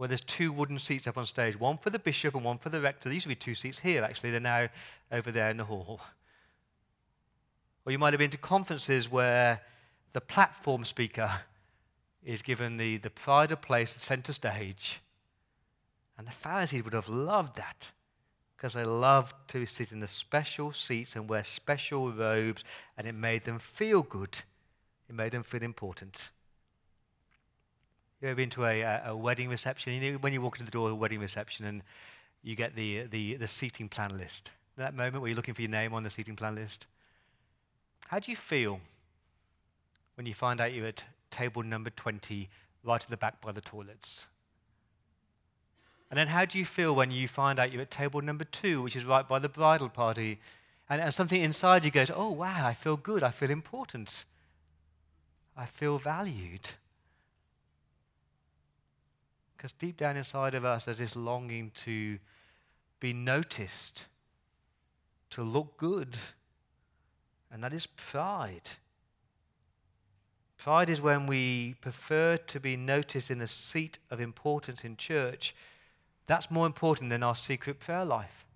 where 0.00 0.08
there's 0.08 0.22
two 0.22 0.50
wooden 0.50 0.78
seats 0.78 1.06
up 1.06 1.18
on 1.18 1.26
stage, 1.26 1.60
one 1.60 1.76
for 1.76 1.90
the 1.90 1.98
bishop 1.98 2.34
and 2.34 2.42
one 2.42 2.56
for 2.56 2.70
the 2.70 2.80
rector. 2.80 3.12
Used 3.12 3.24
to 3.24 3.28
be 3.28 3.34
two 3.34 3.54
seats 3.54 3.80
here, 3.80 4.02
actually. 4.02 4.30
They're 4.30 4.40
now 4.40 4.68
over 5.12 5.30
there 5.30 5.50
in 5.50 5.58
the 5.58 5.64
hall. 5.64 6.00
Or 7.84 7.92
you 7.92 7.98
might 7.98 8.14
have 8.14 8.18
been 8.18 8.30
to 8.30 8.38
conferences 8.38 9.10
where 9.10 9.60
the 10.14 10.22
platform 10.22 10.86
speaker 10.86 11.30
is 12.24 12.40
given 12.40 12.78
the, 12.78 12.96
the 12.96 13.10
pride 13.10 13.52
of 13.52 13.60
place 13.60 13.94
at 13.94 14.00
center 14.00 14.32
stage. 14.32 15.02
And 16.16 16.26
the 16.26 16.32
Pharisees 16.32 16.82
would 16.82 16.94
have 16.94 17.10
loved 17.10 17.56
that 17.56 17.92
because 18.56 18.72
they 18.72 18.86
loved 18.86 19.34
to 19.48 19.66
sit 19.66 19.92
in 19.92 20.00
the 20.00 20.08
special 20.08 20.72
seats 20.72 21.14
and 21.14 21.28
wear 21.28 21.44
special 21.44 22.10
robes, 22.10 22.64
and 22.96 23.06
it 23.06 23.14
made 23.14 23.44
them 23.44 23.58
feel 23.58 24.02
good. 24.02 24.38
It 25.10 25.14
made 25.14 25.32
them 25.32 25.42
feel 25.42 25.62
important. 25.62 26.30
You 28.20 28.28
ever 28.28 28.36
been 28.36 28.50
to 28.50 28.66
a, 28.66 29.00
a, 29.06 29.16
wedding 29.16 29.48
reception? 29.48 29.94
You 29.94 30.12
know, 30.12 30.18
when 30.18 30.34
you 30.34 30.42
walk 30.42 30.56
into 30.56 30.66
the 30.66 30.70
door 30.70 30.88
of 30.88 30.92
a 30.92 30.96
wedding 30.96 31.20
reception 31.20 31.64
and 31.64 31.82
you 32.42 32.54
get 32.54 32.74
the, 32.74 33.04
the, 33.04 33.36
the 33.36 33.48
seating 33.48 33.88
plan 33.88 34.18
list. 34.18 34.50
That 34.76 34.94
moment 34.94 35.22
where 35.22 35.28
you're 35.28 35.36
looking 35.36 35.54
for 35.54 35.62
your 35.62 35.70
name 35.70 35.94
on 35.94 36.02
the 36.02 36.10
seating 36.10 36.36
plan 36.36 36.54
list. 36.54 36.86
How 38.08 38.18
do 38.18 38.30
you 38.30 38.36
feel 38.36 38.80
when 40.16 40.26
you 40.26 40.34
find 40.34 40.60
out 40.60 40.74
you're 40.74 40.86
at 40.86 41.04
table 41.30 41.62
number 41.62 41.88
20, 41.88 42.48
right 42.84 43.02
at 43.02 43.08
the 43.08 43.16
back 43.16 43.40
by 43.40 43.52
the 43.52 43.60
toilets? 43.62 44.26
And 46.10 46.18
then 46.18 46.28
how 46.28 46.44
do 46.44 46.58
you 46.58 46.66
feel 46.66 46.94
when 46.94 47.10
you 47.10 47.26
find 47.26 47.58
out 47.58 47.72
you're 47.72 47.82
at 47.82 47.90
table 47.90 48.20
number 48.20 48.44
two, 48.44 48.82
which 48.82 48.96
is 48.96 49.04
right 49.04 49.26
by 49.26 49.38
the 49.38 49.48
bridal 49.48 49.88
party? 49.88 50.40
And, 50.90 51.00
and 51.00 51.14
something 51.14 51.40
inside 51.40 51.86
you 51.86 51.90
goes, 51.90 52.10
oh, 52.14 52.30
wow, 52.30 52.66
I 52.66 52.74
feel 52.74 52.96
good. 52.96 53.22
I 53.22 53.30
feel 53.30 53.50
important. 53.50 54.24
I 55.56 55.64
feel 55.64 55.98
valued. 55.98 56.70
Because 59.60 59.72
deep 59.72 59.98
down 59.98 60.16
inside 60.16 60.54
of 60.54 60.64
us, 60.64 60.86
there's 60.86 60.96
this 60.96 61.14
longing 61.14 61.70
to 61.74 62.18
be 62.98 63.12
noticed, 63.12 64.06
to 65.28 65.42
look 65.42 65.76
good. 65.76 66.16
And 67.52 67.62
that 67.62 67.74
is 67.74 67.86
pride. 67.86 68.70
Pride 70.56 70.88
is 70.88 71.02
when 71.02 71.26
we 71.26 71.74
prefer 71.82 72.38
to 72.38 72.58
be 72.58 72.74
noticed 72.74 73.30
in 73.30 73.42
a 73.42 73.46
seat 73.46 73.98
of 74.10 74.18
importance 74.18 74.82
in 74.82 74.96
church. 74.96 75.54
That's 76.26 76.50
more 76.50 76.64
important 76.64 77.10
than 77.10 77.22
our 77.22 77.34
secret 77.34 77.80
prayer 77.80 78.06
life. 78.06 78.46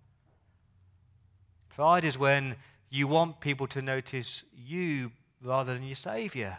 Pride 1.68 2.04
is 2.04 2.16
when 2.16 2.56
you 2.88 3.08
want 3.08 3.40
people 3.40 3.66
to 3.66 3.82
notice 3.82 4.42
you 4.56 5.12
rather 5.42 5.74
than 5.74 5.82
your 5.82 5.96
Savior. 5.96 6.56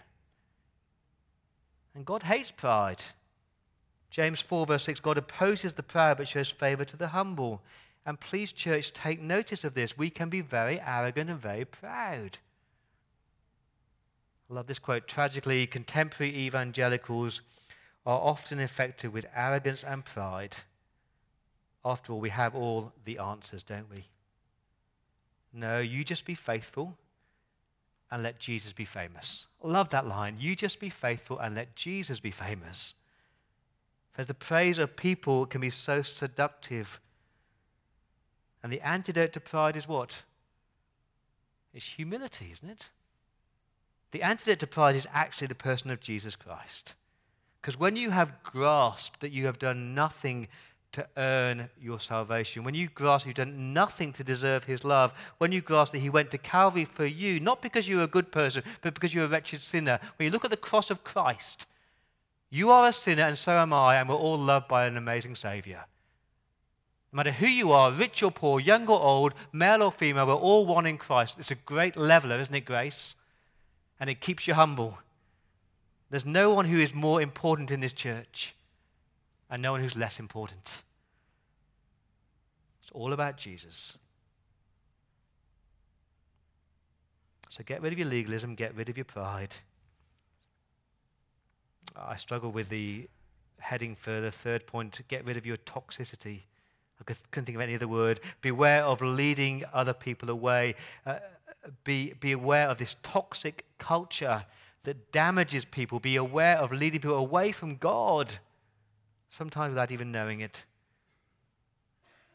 And 1.96 2.06
God 2.06 2.22
hates 2.22 2.52
pride. 2.52 3.04
James 4.16 4.40
4, 4.40 4.66
verse 4.66 4.84
6 4.84 5.02
God 5.02 5.18
opposes 5.18 5.74
the 5.74 5.84
proud 5.84 6.16
but 6.16 6.30
shows 6.30 6.50
favor 6.50 6.86
to 6.86 6.96
the 6.96 7.10
humble. 7.10 7.62
And 8.06 8.18
please, 8.18 8.54
church, 8.54 8.94
take 8.94 9.20
notice 9.20 9.66
of 9.66 9.74
this. 9.74 9.98
We 9.98 10.10
can 10.10 10.30
be 10.30 10.40
very 10.40 10.80
arrogant 10.80 11.30
and 11.30 11.38
very 11.38 11.66
proud. 11.66 12.38
I 14.50 14.54
love 14.54 14.68
this 14.68 14.80
quote. 14.80 15.10
Tragically, 15.10 15.68
contemporary 15.68 16.34
evangelicals 16.34 17.42
are 18.06 18.18
often 18.18 18.58
infected 18.58 19.12
with 19.12 19.26
arrogance 19.36 19.84
and 19.84 20.06
pride. 20.06 20.56
After 21.84 22.14
all, 22.14 22.22
we 22.22 22.30
have 22.30 22.56
all 22.56 22.94
the 23.04 23.18
answers, 23.18 23.64
don't 23.64 23.90
we? 23.90 24.06
No, 25.52 25.80
you 25.80 26.06
just 26.06 26.24
be 26.24 26.36
faithful 26.36 26.98
and 28.10 28.24
let 28.24 28.40
Jesus 28.40 28.72
be 28.72 28.86
famous. 28.86 29.48
Love 29.62 29.90
that 29.90 30.08
line. 30.08 30.38
You 30.40 30.56
just 30.56 30.80
be 30.80 30.90
faithful 30.90 31.38
and 31.38 31.54
let 31.54 31.76
Jesus 31.76 32.22
be 32.22 32.32
famous. 32.32 32.94
Because 34.16 34.28
the 34.28 34.34
praise 34.34 34.78
of 34.78 34.96
people 34.96 35.46
can 35.46 35.60
be 35.60 35.70
so 35.70 36.02
seductive. 36.02 37.02
And 38.64 38.72
the 38.72 38.80
antidote 38.80 39.34
to 39.34 39.42
pride 39.42 39.76
is 39.76 39.90
what? 39.90 40.24
It's 41.74 41.86
humility, 41.86 42.50
isn't 42.54 42.70
it? 42.70 42.88
The 44.12 44.24
antidote 44.24 44.60
to 44.60 44.68
pride 44.68 44.96
is 44.96 45.06
actually 45.14 45.48
the 45.48 45.56
person 45.56 45.92
of 45.92 46.00
Jesus 46.00 46.38
Christ. 46.38 46.94
Because 47.60 47.78
when 47.78 47.98
you 47.98 48.12
have 48.12 48.42
grasped 48.42 49.20
that 49.20 49.34
you 49.34 49.48
have 49.48 49.60
done 49.60 49.94
nothing 49.94 50.48
to 50.94 51.06
earn 51.18 51.68
your 51.82 52.00
salvation, 52.00 52.64
when 52.64 52.74
you 52.74 52.88
grasp 52.88 53.26
you've 53.26 53.36
done 53.36 53.74
nothing 53.74 54.14
to 54.14 54.24
deserve 54.24 54.64
his 54.64 54.86
love, 54.86 55.12
when 55.40 55.52
you 55.52 55.60
grasp 55.60 55.92
that 55.92 56.00
he 56.00 56.10
went 56.10 56.32
to 56.32 56.38
Calvary 56.38 56.86
for 56.86 57.06
you, 57.06 57.42
not 57.42 57.62
because 57.62 57.90
you're 57.90 58.04
a 58.04 58.08
good 58.08 58.32
person, 58.32 58.64
but 58.82 58.94
because 58.94 59.14
you're 59.14 59.26
a 59.26 59.28
wretched 59.28 59.62
sinner, 59.62 60.00
when 60.16 60.26
you 60.26 60.32
look 60.32 60.46
at 60.46 60.52
the 60.52 60.56
cross 60.56 60.90
of 60.90 61.04
Christ, 61.04 61.68
you 62.50 62.72
are 62.72 62.88
a 62.88 62.94
sinner, 62.94 63.24
and 63.24 63.38
so 63.38 63.54
am 63.54 63.74
I, 63.74 63.98
and 63.98 64.08
we're 64.08 64.16
all 64.16 64.38
loved 64.38 64.68
by 64.68 64.86
an 64.86 64.98
amazing 64.98 65.36
Savior. 65.36 65.86
No 67.12 67.18
matter 67.18 67.32
who 67.32 67.48
you 67.48 67.72
are, 67.72 67.92
rich 67.92 68.22
or 68.24 68.32
poor, 68.32 68.60
young 68.60 68.88
or 68.88 69.00
old, 69.00 69.34
male 69.52 69.82
or 69.82 69.92
female, 69.92 70.28
we're 70.28 70.34
all 70.34 70.66
one 70.66 70.86
in 70.86 70.98
Christ. 70.98 71.36
It's 71.40 71.52
a 71.52 71.56
great 71.56 71.96
leveler, 71.96 72.40
isn't 72.40 72.54
it, 72.54 72.66
grace? 72.66 73.16
And 74.00 74.10
it 74.10 74.20
keeps 74.20 74.48
you 74.48 74.54
humble. 74.54 75.00
There's 76.10 76.26
no 76.26 76.52
one 76.52 76.66
who 76.66 76.78
is 76.78 76.94
more 76.94 77.22
important 77.22 77.72
in 77.72 77.80
this 77.80 77.94
church, 77.94 78.56
and 79.50 79.62
no 79.62 79.72
one 79.72 79.82
who's 79.82 79.96
less 79.96 80.20
important. 80.20 80.84
It's 82.82 82.92
all 82.92 83.14
about 83.14 83.38
Jesus. 83.38 83.98
So 87.50 87.64
get 87.66 87.82
rid 87.82 87.94
of 87.94 88.00
your 88.00 88.10
legalism, 88.10 88.56
get 88.56 88.76
rid 88.76 88.90
of 88.90 88.98
your 88.98 89.06
pride. 89.06 89.56
I 91.98 92.16
struggle 92.16 92.52
with 92.52 92.70
the 92.70 93.08
heading 93.60 93.96
for 93.96 94.22
the 94.22 94.32
third 94.32 94.68
point 94.68 95.02
get 95.08 95.26
rid 95.26 95.38
of 95.38 95.46
your 95.46 95.58
toxicity. 95.58 96.42
I 97.00 97.04
couldn't 97.04 97.46
think 97.46 97.56
of 97.56 97.62
any 97.62 97.76
other 97.76 97.88
word. 97.88 98.20
Beware 98.42 98.84
of 98.84 99.02
leading 99.02 99.64
other 99.74 99.94
people 99.94 100.30
away. 100.30 100.76
Uh, 101.06 101.18
be, 101.84 102.14
be 102.14 102.32
aware 102.32 102.70
of 102.70 102.78
this 102.78 102.96
toxic 103.04 103.66
culture 103.78 104.46
that 104.84 105.12
damages 105.12 105.66
people. 105.66 106.00
Be 106.00 106.16
aware 106.16 106.58
of 106.58 106.72
leading 106.72 107.02
people 107.02 107.18
away 107.18 107.52
from 107.52 107.76
God, 107.76 108.38
sometimes 109.30 109.72
without 109.72 109.92
even 109.92 110.12
knowing 110.12 110.40
it. 110.40 110.64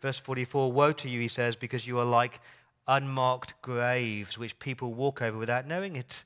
Verse 0.03 0.19
44 0.19 0.73
Woe 0.73 0.93
to 0.93 1.09
you, 1.09 1.21
he 1.21 1.29
says, 1.29 1.57
because 1.57 1.87
you 1.87 1.99
are 1.99 2.05
like 2.05 2.41
unmarked 2.87 3.61
graves 3.63 4.37
which 4.37 4.59
people 4.59 4.93
walk 4.93 5.23
over 5.23 5.39
without 5.39 5.67
knowing 5.67 5.97
it. 5.97 6.25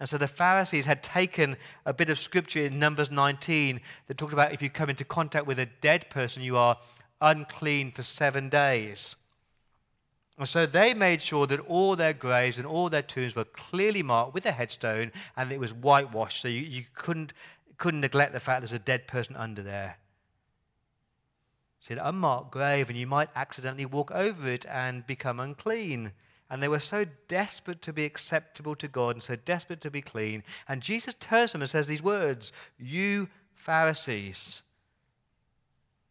And 0.00 0.08
so 0.08 0.16
the 0.16 0.28
Pharisees 0.28 0.84
had 0.84 1.02
taken 1.02 1.56
a 1.84 1.92
bit 1.92 2.08
of 2.08 2.18
scripture 2.18 2.64
in 2.64 2.78
Numbers 2.78 3.10
19 3.10 3.80
that 4.06 4.16
talked 4.16 4.32
about 4.32 4.52
if 4.52 4.62
you 4.62 4.70
come 4.70 4.90
into 4.90 5.04
contact 5.04 5.46
with 5.46 5.58
a 5.58 5.66
dead 5.66 6.08
person, 6.08 6.42
you 6.42 6.56
are 6.56 6.78
unclean 7.20 7.90
for 7.90 8.04
seven 8.04 8.48
days. 8.48 9.16
And 10.38 10.48
so 10.48 10.66
they 10.66 10.94
made 10.94 11.20
sure 11.20 11.48
that 11.48 11.58
all 11.60 11.96
their 11.96 12.12
graves 12.12 12.58
and 12.58 12.66
all 12.66 12.88
their 12.88 13.02
tombs 13.02 13.34
were 13.34 13.44
clearly 13.44 14.04
marked 14.04 14.34
with 14.34 14.46
a 14.46 14.52
headstone 14.52 15.10
and 15.36 15.50
it 15.50 15.58
was 15.58 15.74
whitewashed. 15.74 16.40
So 16.40 16.46
you, 16.46 16.60
you 16.60 16.84
couldn't, 16.94 17.32
couldn't 17.76 18.00
neglect 18.00 18.32
the 18.32 18.40
fact 18.40 18.60
there's 18.60 18.72
a 18.72 18.78
dead 18.78 19.08
person 19.08 19.34
under 19.34 19.62
there. 19.62 19.98
It's 21.80 21.90
an 21.90 21.98
unmarked 21.98 22.50
grave, 22.50 22.88
and 22.88 22.98
you 22.98 23.06
might 23.06 23.30
accidentally 23.36 23.86
walk 23.86 24.10
over 24.10 24.48
it 24.48 24.66
and 24.66 25.06
become 25.06 25.38
unclean. 25.38 26.12
And 26.50 26.62
they 26.62 26.68
were 26.68 26.80
so 26.80 27.04
desperate 27.26 27.82
to 27.82 27.92
be 27.92 28.04
acceptable 28.04 28.74
to 28.76 28.88
God 28.88 29.16
and 29.16 29.22
so 29.22 29.36
desperate 29.36 29.80
to 29.82 29.90
be 29.90 30.00
clean. 30.00 30.42
And 30.66 30.80
Jesus 30.80 31.14
turns 31.20 31.50
to 31.50 31.54
them 31.54 31.62
and 31.62 31.70
says 31.70 31.86
these 31.86 32.02
words 32.02 32.52
You 32.78 33.28
Pharisees, 33.54 34.62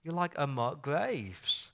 you're 0.04 0.14
like 0.14 0.34
unmarked 0.38 0.84
graves. 0.84 1.72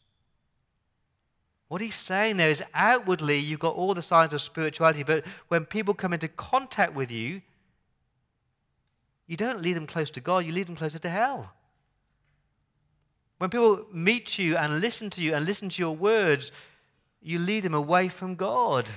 What 1.67 1.81
he's 1.81 1.95
saying 1.95 2.37
there 2.37 2.51
is 2.51 2.63
outwardly 2.73 3.39
you've 3.39 3.59
got 3.59 3.75
all 3.75 3.93
the 3.93 4.01
signs 4.01 4.31
of 4.31 4.41
spirituality, 4.41 5.03
but 5.03 5.25
when 5.47 5.65
people 5.65 5.93
come 5.93 6.13
into 6.13 6.27
contact 6.27 6.93
with 6.93 7.09
you, 7.09 7.41
you 9.25 9.37
don't 9.37 9.61
lead 9.61 9.73
them 9.73 9.87
close 9.87 10.11
to 10.11 10.21
God, 10.21 10.45
you 10.45 10.51
lead 10.51 10.67
them 10.67 10.75
closer 10.75 10.99
to 10.99 11.09
hell. 11.09 11.51
When 13.39 13.49
people 13.49 13.85
meet 13.91 14.37
you 14.37 14.55
and 14.55 14.79
listen 14.79 15.09
to 15.09 15.21
you 15.23 15.33
and 15.33 15.45
listen 15.45 15.69
to 15.69 15.81
your 15.81 15.95
words, 15.95 16.51
you 17.23 17.39
lead 17.39 17.63
them 17.63 17.73
away 17.73 18.09
from 18.09 18.35
God. 18.35 18.89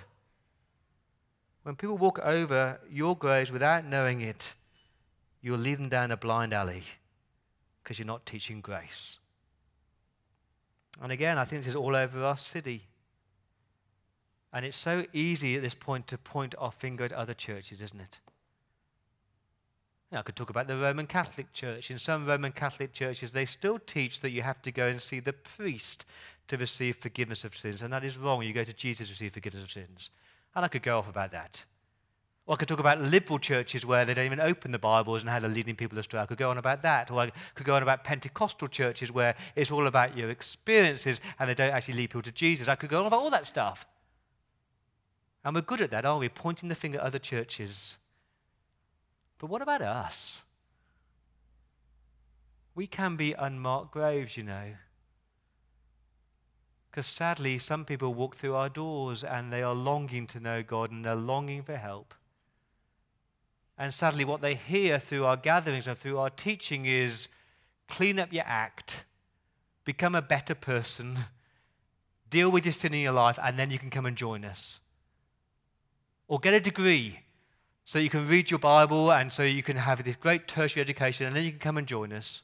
When 1.63 1.77
people 1.77 1.97
walk 1.97 2.19
over 2.21 2.81
your 2.91 3.17
graves 3.17 3.51
without 3.51 3.85
knowing 3.85 4.21
it, 4.21 4.55
you'll 5.41 5.59
lead 5.59 5.79
them 5.79 5.89
down 5.89 6.11
a 6.11 6.17
blind 6.17 6.53
alley 6.53 6.83
because 7.83 7.99
you're 7.99 8.07
not 8.07 8.27
teaching 8.27 8.61
grace. 8.61 9.19
And 11.01 11.13
again, 11.13 11.39
I 11.39 11.45
think 11.45 11.63
this 11.63 11.71
is 11.71 11.77
all 11.77 11.95
over 11.95 12.25
our 12.25 12.37
city. 12.37 12.83
And 14.53 14.65
it's 14.65 14.77
so 14.77 15.05
easy 15.13 15.57
at 15.57 15.63
this 15.63 15.75
point 15.75 16.07
to 16.09 16.19
point 16.19 16.55
our 16.59 16.73
finger 16.73 17.05
at 17.05 17.13
other 17.13 17.35
churches, 17.35 17.81
isn't 17.81 18.01
it? 18.01 18.21
I 20.13 20.23
could 20.23 20.37
talk 20.37 20.51
about 20.51 20.69
the 20.69 20.77
Roman 20.77 21.07
Catholic 21.07 21.53
Church. 21.53 21.91
In 21.91 21.99
some 21.99 22.27
Roman 22.27 22.53
Catholic 22.53 22.93
churches, 22.93 23.33
they 23.33 23.45
still 23.45 23.79
teach 23.79 24.21
that 24.21 24.31
you 24.31 24.43
have 24.43 24.63
to 24.63 24.73
go 24.73 24.87
and 24.87 25.03
see 25.03 25.21
the 25.21 25.33
priest 25.33 26.07
to 26.49 26.57
receive 26.57 26.97
forgiveness 26.97 27.45
of 27.45 27.57
sins, 27.57 27.83
and 27.83 27.93
that 27.93 28.05
is 28.05 28.17
wrong. 28.17 28.43
You 28.43 28.53
go 28.53 28.65
to 28.65 28.73
Jesus 28.73 29.09
to 29.09 29.13
receive 29.13 29.33
forgiveness 29.33 29.65
of 29.65 29.71
sins. 29.71 30.11
And 30.55 30.65
I 30.65 30.69
could 30.69 30.83
go 30.83 30.99
off 30.99 31.09
about 31.09 31.33
that. 31.33 31.65
Or 32.47 32.55
I 32.55 32.57
could 32.57 32.69
talk 32.69 32.79
about 32.79 33.01
liberal 33.01 33.41
churches 33.41 33.85
where 33.85 34.05
they 34.05 34.15
don't 34.15 34.25
even 34.25 34.41
open 34.41 34.71
the 34.71 34.79
Bibles 34.79 35.23
and 35.23 35.29
how 35.29 35.41
they're 35.41 35.51
leading 35.51 35.75
people 35.75 35.99
astray. 35.99 36.21
I 36.21 36.27
could 36.27 36.39
go 36.39 36.49
on 36.51 36.59
about 36.59 36.81
that. 36.83 37.11
Or 37.11 37.21
I 37.21 37.33
could 37.57 37.67
go 37.67 37.75
on 37.75 37.83
about 37.83 38.05
Pentecostal 38.05 38.69
churches 38.69 39.11
where 39.11 39.35
it's 39.57 39.73
all 39.73 39.89
about 39.89 40.17
your 40.17 40.31
experiences 40.31 41.21
and 41.39 41.51
they 41.51 41.55
don't 41.55 41.73
actually 41.73 41.95
lead 41.95 42.11
people 42.11 42.23
to 42.23 42.31
Jesus. 42.31 42.69
I 42.69 42.77
could 42.77 42.89
go 42.89 43.01
on 43.01 43.07
about 43.07 43.19
all 43.19 43.31
that 43.31 43.49
stuff. 43.49 43.85
And 45.45 45.57
we're 45.57 45.63
good 45.63 45.81
at 45.81 45.91
that, 45.91 46.05
aren't 46.05 46.21
we? 46.21 46.29
Pointing 46.29 46.69
the 46.69 46.77
finger 46.77 46.99
at 46.99 47.05
other 47.05 47.19
churches. 47.19 47.97
But 49.39 49.51
what 49.51 49.61
about 49.61 49.83
us? 49.83 50.43
We 52.77 52.87
can 52.87 53.17
be 53.17 53.33
unmarked 53.33 53.91
graves, 53.91 54.37
you 54.37 54.45
know. 54.45 54.75
Because 56.97 57.09
sadly, 57.09 57.59
some 57.59 57.85
people 57.85 58.15
walk 58.15 58.37
through 58.37 58.55
our 58.55 58.71
doors 58.71 59.23
and 59.23 59.53
they 59.53 59.63
are 59.63 59.75
longing 59.75 60.27
to 60.29 60.41
know 60.41 60.63
God 60.63 60.91
and 60.91 61.05
they're 61.05 61.15
longing 61.15 61.63
for 61.63 61.77
help. 61.77 62.15
And 63.77 63.93
sadly, 63.93 64.25
what 64.25 64.41
they 64.41 64.55
hear 64.55 64.99
through 64.99 65.27
our 65.27 65.37
gatherings 65.37 65.87
and 65.87 65.99
through 65.99 66.17
our 66.17 66.31
teaching 66.31 66.87
is 66.87 67.29
clean 67.87 68.19
up 68.19 68.33
your 68.33 68.45
act, 68.47 69.05
become 69.85 70.15
a 70.15 70.23
better 70.23 70.55
person, 70.55 71.19
deal 72.31 72.51
with 72.51 72.65
your 72.65 72.73
sin 72.73 72.95
in 72.95 73.01
your 73.01 73.13
life, 73.13 73.39
and 73.43 73.59
then 73.59 73.71
you 73.71 73.79
can 73.79 73.91
come 73.91 74.07
and 74.07 74.17
join 74.17 74.43
us. 74.43 74.81
Or 76.29 76.39
get 76.39 76.55
a 76.55 76.61
degree 76.61 77.21
so 77.85 77.99
you 77.99 78.09
can 78.09 78.27
read 78.27 78.51
your 78.51 78.59
Bible 78.59 79.13
and 79.13 79.31
so 79.31 79.43
you 79.43 79.63
can 79.63 79.77
have 79.77 80.03
this 80.03 80.17
great 80.17 80.49
tertiary 80.49 80.81
education, 80.81 81.27
and 81.27 81.37
then 81.37 81.45
you 81.45 81.51
can 81.51 81.61
come 81.61 81.77
and 81.77 81.87
join 81.87 82.11
us. 82.11 82.41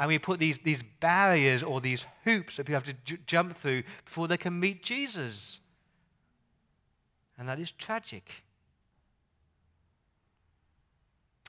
And 0.00 0.08
we 0.08 0.18
put 0.18 0.40
these, 0.40 0.58
these 0.64 0.82
barriers 0.98 1.62
or 1.62 1.78
these 1.82 2.06
hoops 2.24 2.56
that 2.56 2.64
people 2.64 2.76
have 2.76 2.84
to 2.84 2.94
j- 3.04 3.18
jump 3.26 3.54
through 3.54 3.82
before 4.06 4.28
they 4.28 4.38
can 4.38 4.58
meet 4.58 4.82
Jesus. 4.82 5.60
And 7.38 7.46
that 7.50 7.60
is 7.60 7.70
tragic. 7.70 8.42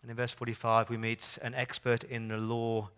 And 0.01 0.11
in 0.11 0.17
verse 0.17 0.31
45, 0.31 0.89
we 0.89 0.97
meet 0.97 1.39
an 1.41 1.53
expert 1.55 2.03
in 2.03 2.27
the 2.27 2.35
law. 2.35 2.89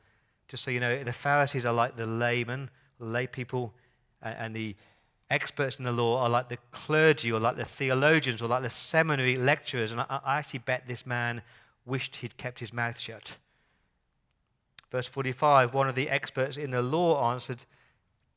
Just 0.48 0.64
so 0.64 0.72
you 0.72 0.80
know, 0.80 1.04
the 1.04 1.14
Pharisees 1.14 1.68
are 1.68 1.74
like 1.74 1.98
the 1.98 2.08
laymen, 2.08 2.72
lay 2.98 3.28
people, 3.28 3.76
and 4.24 4.56
the 4.56 4.76
experts 5.30 5.76
in 5.76 5.86
the 5.86 5.92
law 5.92 6.24
are 6.24 6.30
like 6.30 6.50
the 6.50 6.58
clergy 6.72 7.32
or 7.32 7.40
like 7.40 7.58
the 7.58 7.64
theologians 7.64 8.42
or 8.42 8.48
like 8.48 8.64
the 8.64 8.72
seminary 8.72 9.36
lecturers. 9.36 9.92
And 9.92 10.02
I, 10.02 10.20
I 10.26 10.38
actually 10.40 10.60
bet 10.60 10.88
this 10.88 11.06
man 11.06 11.44
wished 11.86 12.16
he'd 12.16 12.38
kept 12.38 12.58
his 12.58 12.74
mouth 12.74 13.00
shut. 13.00 13.36
Verse 14.94 15.08
45 15.08 15.74
one 15.74 15.90
of 15.90 15.96
the 15.96 16.08
experts 16.08 16.56
in 16.56 16.70
the 16.70 16.84
law 16.84 17.32
answered, 17.32 17.66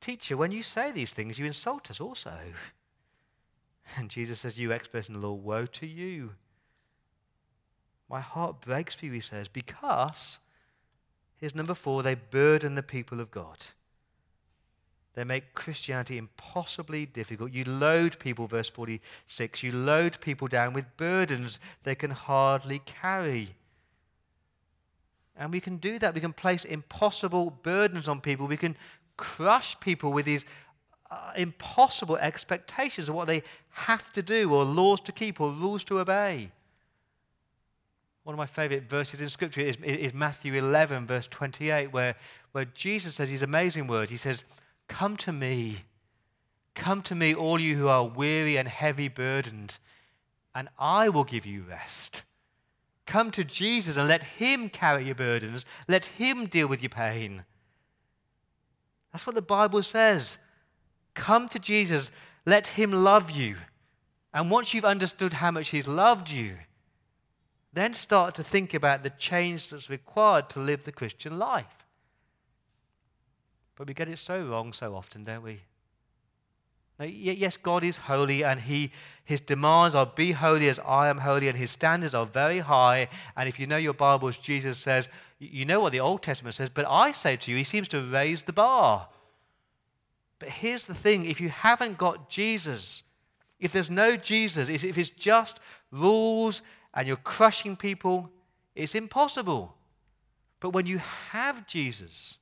Teacher, 0.00 0.38
when 0.38 0.52
you 0.52 0.62
say 0.62 0.90
these 0.90 1.12
things, 1.12 1.38
you 1.38 1.44
insult 1.44 1.90
us 1.90 2.00
also. 2.00 2.32
And 3.96 4.10
Jesus 4.10 4.40
says, 4.40 4.58
You 4.58 4.72
experts 4.72 5.08
in 5.08 5.14
the 5.14 5.20
law, 5.20 5.34
woe 5.34 5.66
to 5.66 5.86
you. 5.86 6.32
My 8.08 8.20
heart 8.20 8.60
breaks 8.60 8.96
for 8.96 9.06
you, 9.06 9.12
he 9.12 9.20
says, 9.20 9.46
because, 9.46 10.40
here's 11.36 11.54
number 11.54 11.74
four, 11.74 12.02
they 12.02 12.14
burden 12.16 12.74
the 12.74 12.82
people 12.82 13.20
of 13.20 13.30
God. 13.30 13.66
They 15.14 15.22
make 15.22 15.54
Christianity 15.54 16.18
impossibly 16.18 17.06
difficult. 17.06 17.52
You 17.52 17.64
load 17.64 18.18
people, 18.18 18.46
verse 18.46 18.68
46, 18.68 19.62
you 19.62 19.70
load 19.72 20.20
people 20.20 20.48
down 20.48 20.72
with 20.72 20.96
burdens 20.96 21.60
they 21.84 21.94
can 21.94 22.10
hardly 22.10 22.80
carry. 22.80 23.54
And 25.38 25.53
we 25.53 25.61
can 25.61 25.77
do 25.77 25.99
that. 25.99 26.14
We 26.14 26.20
can 26.20 26.33
place 26.33 26.64
impossible 26.64 27.51
burdens 27.62 28.09
on 28.09 28.20
people. 28.20 28.46
We 28.46 28.57
can 28.57 28.77
crush 29.16 29.79
people 29.81 30.12
with 30.12 30.25
these 30.25 30.44
uh, 31.11 31.33
impossible 31.37 32.16
expectations 32.16 33.09
of 33.09 33.14
what 33.14 33.27
they 33.27 33.42
have 33.70 34.12
to 34.14 34.22
do, 34.22 34.53
or 34.53 34.64
laws 34.64 35.01
to 35.03 35.12
keep, 35.12 35.40
or 35.40 35.51
rules 35.51 35.85
to 35.85 36.01
obey. 36.01 36.51
One 38.25 38.35
of 38.35 38.38
my 38.38 38.46
favorite 38.46 38.88
verses 38.88 39.20
in 39.20 39.29
Scripture 39.29 39.61
is, 39.61 39.77
is 39.85 40.12
Matthew 40.12 40.55
11, 40.55 41.07
verse 41.07 41.29
28, 41.29 41.92
where, 41.92 42.16
where 42.53 42.64
Jesus 42.64 43.14
says 43.14 43.29
these 43.29 43.42
amazing 43.42 43.87
words. 43.87 44.11
He 44.11 44.16
says, 44.16 44.42
Come 44.88 45.16
to 45.18 45.33
me. 45.33 45.79
Come 46.75 47.03
to 47.03 47.14
me, 47.14 47.35
all 47.35 47.61
you 47.61 47.77
who 47.77 47.88
are 47.88 48.05
weary 48.05 48.57
and 48.57 48.68
heavy 48.68 49.09
burdened, 49.09 49.79
and 50.55 50.68
I 50.79 51.09
will 51.09 51.25
give 51.25 51.46
you 51.46 51.62
rest. 51.62 52.22
Come 53.06 53.30
to 53.30 53.44
Jesus 53.44 53.96
and 53.96 54.08
let 54.08 54.22
Him 54.22 54.68
carry 54.68 55.04
your 55.04 55.14
burdens. 55.14 55.64
Let 55.88 56.06
Him 56.06 56.46
deal 56.46 56.66
with 56.66 56.82
your 56.82 56.90
pain. 56.90 57.44
That's 59.12 59.26
what 59.26 59.36
the 59.36 59.42
Bible 59.42 59.82
says. 59.82 60.38
Come 61.14 61.48
to 61.48 61.58
Jesus, 61.58 62.10
let 62.44 62.66
Him 62.66 62.92
love 62.92 63.30
you. 63.30 63.56
And 64.34 64.50
once 64.50 64.74
you've 64.74 64.84
understood 64.84 65.34
how 65.34 65.50
much 65.50 65.68
He's 65.70 65.86
loved 65.86 66.30
you, 66.30 66.56
then 67.72 67.94
start 67.94 68.34
to 68.34 68.44
think 68.44 68.74
about 68.74 69.02
the 69.02 69.10
change 69.10 69.70
that's 69.70 69.88
required 69.88 70.50
to 70.50 70.60
live 70.60 70.84
the 70.84 70.92
Christian 70.92 71.38
life. 71.38 71.86
But 73.76 73.88
we 73.88 73.94
get 73.94 74.08
it 74.08 74.18
so 74.18 74.42
wrong 74.42 74.72
so 74.72 74.94
often, 74.94 75.24
don't 75.24 75.42
we? 75.42 75.60
Now, 76.98 77.04
yes, 77.04 77.59
God 77.59 77.85
is 77.85 77.98
holy, 77.98 78.42
and 78.42 78.59
he, 78.61 78.90
His 79.24 79.40
demands 79.40 79.94
are 79.94 80.06
be 80.06 80.32
holy 80.32 80.68
as 80.68 80.78
I 80.78 81.09
am 81.09 81.18
holy, 81.18 81.48
and 81.48 81.59
His 81.59 81.70
standards 81.70 82.14
are 82.14 82.24
very 82.24 82.61
high. 82.61 83.09
And 83.37 83.48
if 83.48 83.61
you 83.61 83.66
know 83.66 83.76
your 83.76 83.92
Bibles, 83.92 84.38
Jesus 84.38 84.78
says, 84.78 85.09
you 85.38 85.66
know 85.66 85.80
what 85.80 85.92
the 85.92 86.00
Old 86.00 86.22
Testament 86.22 86.54
says, 86.54 86.70
but 86.70 86.87
I 86.88 87.12
say 87.12 87.37
to 87.37 87.50
you, 87.50 87.59
He 87.59 87.64
seems 87.64 87.88
to 87.88 88.00
raise 88.00 88.44
the 88.44 88.54
bar. 88.54 89.09
But 90.38 90.48
here's 90.48 90.87
the 90.87 90.94
thing 90.94 91.24
if 91.26 91.40
you 91.40 91.50
haven't 91.50 91.98
got 91.98 92.30
Jesus, 92.30 93.02
if 93.61 93.72
there's 93.72 93.90
no 93.90 94.16
Jesus, 94.16 94.68
if 94.68 94.98
it's 94.98 95.11
just 95.11 95.61
rules 95.90 96.62
and 96.94 97.06
you're 97.06 97.16
crushing 97.16 97.76
people, 97.76 98.30
it's 98.74 98.94
impossible. 98.94 99.74
But 100.61 100.70
when 100.70 100.87
you 100.87 100.98
have 101.30 101.66
Jesus, 101.66 102.38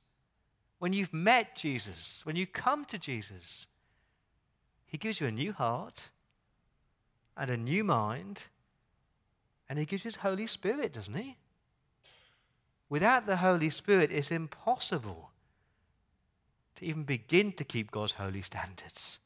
when 0.79 0.93
you've 0.93 1.13
met 1.13 1.55
Jesus, 1.55 2.21
when 2.25 2.35
you 2.35 2.45
come 2.45 2.85
to 2.85 2.97
Jesus, 2.97 3.67
He 4.85 4.97
gives 4.97 5.19
you 5.19 5.27
a 5.27 5.31
new 5.31 5.53
heart 5.53 6.09
and 7.35 7.49
a 7.49 7.57
new 7.57 7.83
mind, 7.83 8.45
and 9.67 9.77
He 9.79 9.85
gives 9.85 10.03
you 10.03 10.09
His 10.09 10.17
Holy 10.17 10.47
Spirit, 10.47 10.93
doesn't 10.93 11.15
He? 11.15 11.37
Without 12.89 13.25
the 13.25 13.37
Holy 13.37 13.69
Spirit, 13.69 14.11
it's 14.11 14.31
impossible 14.31 15.31
to 16.75 16.85
even 16.85 17.03
begin 17.03 17.51
to 17.53 17.63
keep 17.63 17.91
God's 17.91 18.13
holy 18.13 18.41
standards. 18.41 19.19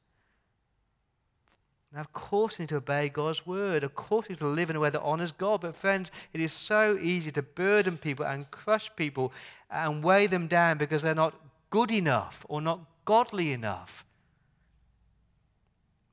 Now, 1.91 2.01
of 2.01 2.13
course, 2.13 2.59
we 2.59 2.63
need 2.63 2.69
to 2.69 2.77
obey 2.77 3.09
God's 3.09 3.47
word. 3.47 3.83
Of 3.83 3.95
course, 3.95 4.27
we 4.27 4.33
need 4.33 4.39
to 4.39 4.47
live 4.47 4.69
in 4.69 4.75
a 4.75 4.79
way 4.79 4.91
that 4.91 5.01
honors 5.01 5.31
God. 5.31 5.61
But, 5.61 5.75
friends, 5.75 6.11
it 6.33 6.39
is 6.39 6.53
so 6.53 6.99
easy 7.01 7.31
to 7.31 7.41
burden 7.41 7.97
people 7.97 8.25
and 8.25 8.49
crush 8.51 8.95
people 8.95 9.33
and 9.71 10.03
weigh 10.03 10.27
them 10.27 10.47
down 10.47 10.77
because 10.77 11.01
they're 11.01 11.15
not 11.15 11.33
good 11.71 11.91
enough 11.91 12.45
or 12.47 12.61
not 12.61 12.81
godly 13.05 13.51
enough. 13.51 14.05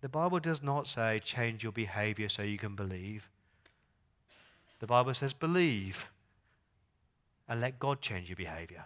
The 0.06 0.10
Bible 0.10 0.38
does 0.38 0.62
not 0.62 0.86
say 0.86 1.18
change 1.18 1.64
your 1.64 1.72
behavior 1.72 2.28
so 2.28 2.44
you 2.44 2.58
can 2.58 2.76
believe. 2.76 3.28
The 4.78 4.86
Bible 4.86 5.12
says 5.14 5.34
believe 5.34 6.08
and 7.48 7.60
let 7.60 7.80
God 7.80 8.00
change 8.00 8.28
your 8.28 8.36
behavior. 8.36 8.84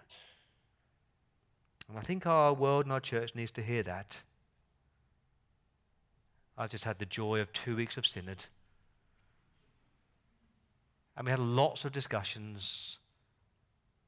And 1.87 1.99
I 1.99 2.01
think 2.01 2.25
our 2.25 2.55
world 2.55 2.85
and 2.85 2.91
our 2.91 2.99
church 2.99 3.35
needs 3.35 3.51
to 3.51 3.61
hear 3.61 3.83
that. 3.83 4.23
I've 6.57 6.71
just 6.71 6.85
had 6.85 6.97
the 6.97 7.05
joy 7.05 7.39
of 7.39 7.53
two 7.53 7.75
weeks 7.75 7.97
of 7.97 8.07
synod. 8.07 8.45
And 11.15 11.25
we 11.25 11.29
had 11.29 11.39
lots 11.39 11.85
of 11.85 11.91
discussions 11.91 12.97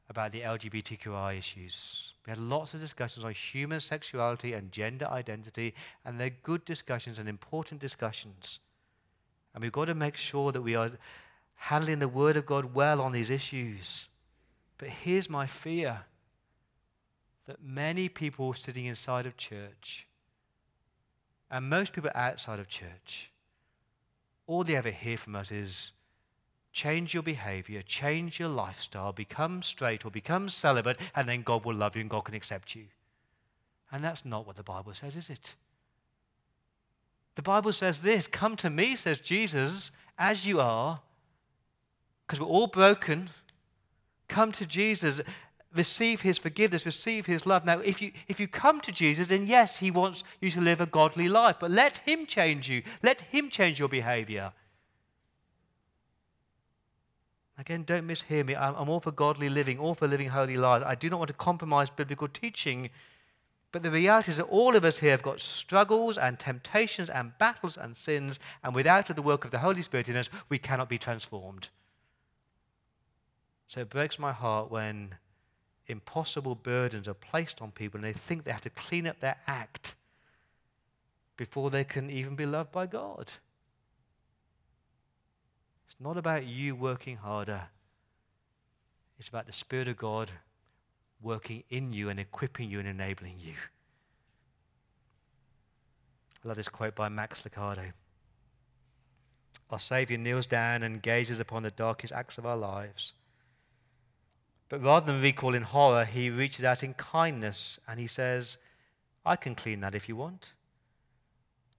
about 0.09 0.31
the 0.31 0.41
LGBTQI 0.41 1.37
issues. 1.37 2.13
We 2.25 2.31
had 2.31 2.39
lots 2.39 2.73
of 2.73 2.81
discussions 2.81 3.25
on 3.25 3.31
human 3.31 3.79
sexuality 3.79 4.53
and 4.53 4.71
gender 4.71 5.07
identity, 5.07 5.73
and 6.05 6.19
they're 6.19 6.29
good 6.29 6.65
discussions 6.65 7.19
and 7.19 7.29
important 7.29 7.79
discussions. 7.81 8.59
And 9.53 9.61
we've 9.61 9.71
got 9.71 9.85
to 9.85 9.95
make 9.95 10.17
sure 10.17 10.51
that 10.51 10.61
we 10.61 10.75
are 10.75 10.91
handling 11.55 11.99
the 11.99 12.07
Word 12.07 12.37
of 12.37 12.45
God 12.45 12.73
well 12.73 13.01
on 13.01 13.11
these 13.11 13.29
issues. 13.29 14.09
But 14.77 14.89
here's 14.89 15.29
my 15.29 15.45
fear 15.47 16.01
that 17.45 17.63
many 17.63 18.09
people 18.09 18.53
sitting 18.53 18.85
inside 18.85 19.25
of 19.25 19.37
church 19.37 20.07
and 21.51 21.69
most 21.69 21.93
people 21.93 22.09
outside 22.15 22.59
of 22.59 22.67
church, 22.67 23.31
all 24.47 24.63
they 24.63 24.75
ever 24.75 24.89
hear 24.89 25.17
from 25.17 25.35
us 25.35 25.51
is 25.51 25.91
change 26.73 27.13
your 27.13 27.23
behavior, 27.23 27.81
change 27.81 28.39
your 28.39 28.49
lifestyle, 28.49 29.13
become 29.13 29.61
straight 29.61 30.03
or 30.03 30.11
become 30.11 30.49
celibate, 30.49 30.99
and 31.15 31.29
then 31.29 31.43
God 31.43 31.63
will 31.63 31.75
love 31.75 31.95
you 31.95 32.01
and 32.01 32.09
God 32.09 32.21
can 32.21 32.35
accept 32.35 32.75
you. 32.75 32.85
And 33.91 34.03
that's 34.03 34.25
not 34.25 34.45
what 34.45 34.55
the 34.55 34.63
Bible 34.63 34.93
says, 34.93 35.15
is 35.15 35.29
it? 35.29 35.55
The 37.35 37.43
Bible 37.43 37.71
says 37.71 38.01
this 38.01 38.27
Come 38.27 38.57
to 38.57 38.69
me, 38.69 38.95
says 38.95 39.19
Jesus, 39.19 39.91
as 40.17 40.45
you 40.45 40.59
are, 40.59 40.97
because 42.25 42.39
we're 42.39 42.47
all 42.47 42.67
broken. 42.67 43.29
Come 44.27 44.51
to 44.53 44.65
Jesus 44.65 45.21
receive 45.75 46.21
his 46.21 46.37
forgiveness, 46.37 46.85
receive 46.85 47.25
his 47.25 47.45
love. 47.45 47.65
Now, 47.65 47.79
if 47.79 48.01
you, 48.01 48.11
if 48.27 48.39
you 48.39 48.47
come 48.47 48.79
to 48.81 48.91
Jesus, 48.91 49.27
then 49.27 49.45
yes, 49.45 49.77
he 49.77 49.91
wants 49.91 50.23
you 50.39 50.51
to 50.51 50.61
live 50.61 50.81
a 50.81 50.85
godly 50.85 51.27
life, 51.27 51.57
but 51.59 51.71
let 51.71 51.99
him 51.99 52.25
change 52.25 52.69
you. 52.69 52.83
Let 53.01 53.21
him 53.21 53.49
change 53.49 53.79
your 53.79 53.89
behavior. 53.89 54.53
Again, 57.57 57.83
don't 57.83 58.07
mishear 58.07 58.45
me. 58.45 58.55
I'm, 58.55 58.75
I'm 58.75 58.89
all 58.89 58.99
for 58.99 59.11
godly 59.11 59.49
living, 59.49 59.77
all 59.77 59.93
for 59.93 60.07
living 60.07 60.29
holy 60.29 60.55
lives. 60.55 60.83
I 60.87 60.95
do 60.95 61.09
not 61.09 61.19
want 61.19 61.27
to 61.29 61.35
compromise 61.35 61.89
biblical 61.89 62.27
teaching. 62.27 62.89
But 63.71 63.83
the 63.83 63.91
reality 63.91 64.31
is 64.31 64.37
that 64.37 64.43
all 64.43 64.75
of 64.75 64.85
us 64.85 64.99
here 64.99 65.11
have 65.11 65.21
got 65.21 65.41
struggles 65.41 66.17
and 66.17 66.39
temptations 66.39 67.09
and 67.09 67.37
battles 67.37 67.77
and 67.77 67.95
sins, 67.97 68.39
and 68.63 68.73
without 68.73 69.07
the 69.07 69.21
work 69.21 69.45
of 69.45 69.51
the 69.51 69.59
Holy 69.59 69.81
Spirit 69.81 70.09
in 70.09 70.15
us, 70.15 70.29
we 70.49 70.57
cannot 70.57 70.89
be 70.89 70.97
transformed. 70.97 71.69
So 73.67 73.81
it 73.81 73.89
breaks 73.89 74.19
my 74.19 74.31
heart 74.31 74.69
when 74.69 75.15
impossible 75.87 76.55
burdens 76.55 77.07
are 77.07 77.13
placed 77.15 77.61
on 77.61 77.71
people 77.71 77.97
and 77.97 78.05
they 78.05 78.13
think 78.13 78.43
they 78.43 78.51
have 78.51 78.61
to 78.61 78.69
clean 78.69 79.07
up 79.07 79.19
their 79.19 79.37
act 79.47 79.95
before 81.37 81.69
they 81.69 81.83
can 81.83 82.09
even 82.09 82.35
be 82.35 82.45
loved 82.45 82.71
by 82.71 82.85
God. 82.85 83.33
It's 85.93 86.01
not 86.01 86.17
about 86.17 86.47
you 86.47 86.75
working 86.75 87.17
harder, 87.17 87.67
it's 89.19 89.29
about 89.29 89.45
the 89.45 89.53
Spirit 89.53 89.87
of 89.87 89.95
God 89.95 90.31
working 91.21 91.63
in 91.69 91.93
you 91.93 92.09
and 92.09 92.19
equipping 92.19 92.67
you 92.67 92.79
and 92.79 92.87
enabling 92.87 93.35
you. 93.39 93.53
I 96.43 96.47
love 96.47 96.57
this 96.57 96.67
quote 96.67 96.95
by 96.95 97.09
Max 97.09 97.41
Lucado. 97.41 97.93
Our 99.69 99.79
Savior 99.79 100.17
kneels 100.17 100.47
down 100.47 100.81
and 100.81 100.99
gazes 100.99 101.39
upon 101.39 101.61
the 101.61 101.69
darkest 101.69 102.11
acts 102.11 102.39
of 102.39 102.45
our 102.47 102.57
lives. 102.57 103.13
But 104.69 104.83
rather 104.83 105.11
than 105.11 105.21
recall 105.21 105.53
in 105.53 105.61
horror, 105.61 106.05
he 106.05 106.31
reaches 106.31 106.65
out 106.65 106.81
in 106.81 106.95
kindness 106.95 107.79
and 107.87 107.99
he 107.99 108.07
says, 108.07 108.57
I 109.23 109.35
can 109.35 109.53
clean 109.53 109.81
that 109.81 109.93
if 109.93 110.09
you 110.09 110.15
want. 110.15 110.53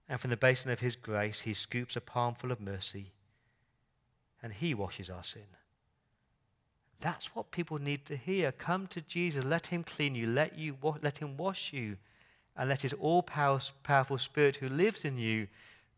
And 0.07 0.21
from 0.21 0.29
the 0.29 0.37
basin 0.37 0.71
of 0.71 0.79
his 0.79 0.95
grace, 0.95 1.41
he 1.41 1.53
scoops 1.53 1.97
a 1.97 2.01
palmful 2.01 2.53
of 2.53 2.61
mercy 2.61 3.11
and 4.45 4.53
he 4.53 4.75
washes 4.75 5.09
our 5.09 5.23
sin. 5.23 5.47
That's 6.99 7.35
what 7.35 7.49
people 7.49 7.79
need 7.79 8.05
to 8.05 8.15
hear. 8.15 8.51
Come 8.51 8.85
to 8.87 9.01
Jesus, 9.01 9.43
let 9.43 9.65
him 9.65 9.83
clean 9.83 10.13
you, 10.13 10.27
let, 10.27 10.55
you, 10.55 10.77
let 11.01 11.17
him 11.17 11.35
wash 11.35 11.73
you, 11.73 11.97
and 12.55 12.69
let 12.69 12.83
his 12.83 12.93
all 12.93 13.23
powerful 13.23 14.19
spirit 14.19 14.57
who 14.57 14.69
lives 14.69 15.03
in 15.03 15.17
you 15.17 15.47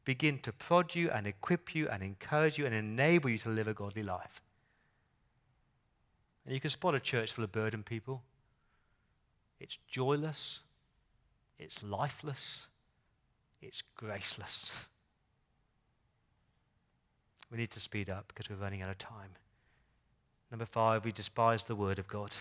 begin 0.05 0.39
to 0.39 0.53
prod 0.53 0.95
you 0.95 1.09
and 1.09 1.27
equip 1.27 1.75
you 1.75 1.89
and 1.89 2.01
encourage 2.01 2.57
you 2.57 2.65
and 2.65 2.73
enable 2.73 3.29
you 3.29 3.37
to 3.39 3.49
live 3.49 3.67
a 3.67 3.73
godly 3.73 4.01
life. 4.01 4.41
And 6.45 6.53
you 6.53 6.61
can 6.61 6.69
spot 6.69 6.95
a 6.95 7.01
church 7.01 7.33
full 7.33 7.43
of 7.43 7.51
burdened 7.51 7.85
people. 7.85 8.23
It's 9.59 9.77
joyless, 9.89 10.61
it's 11.59 11.83
lifeless, 11.83 12.67
it's 13.61 13.83
graceless. 13.97 14.85
We 17.51 17.57
need 17.57 17.71
to 17.71 17.79
speed 17.79 18.09
up 18.09 18.27
because 18.27 18.49
we're 18.49 18.61
running 18.61 18.81
out 18.81 18.89
of 18.89 18.97
time. 18.97 19.31
Number 20.51 20.65
five, 20.65 21.05
we 21.05 21.11
despise 21.11 21.63
the 21.63 21.75
word 21.75 21.99
of 21.99 22.07
God. 22.07 22.35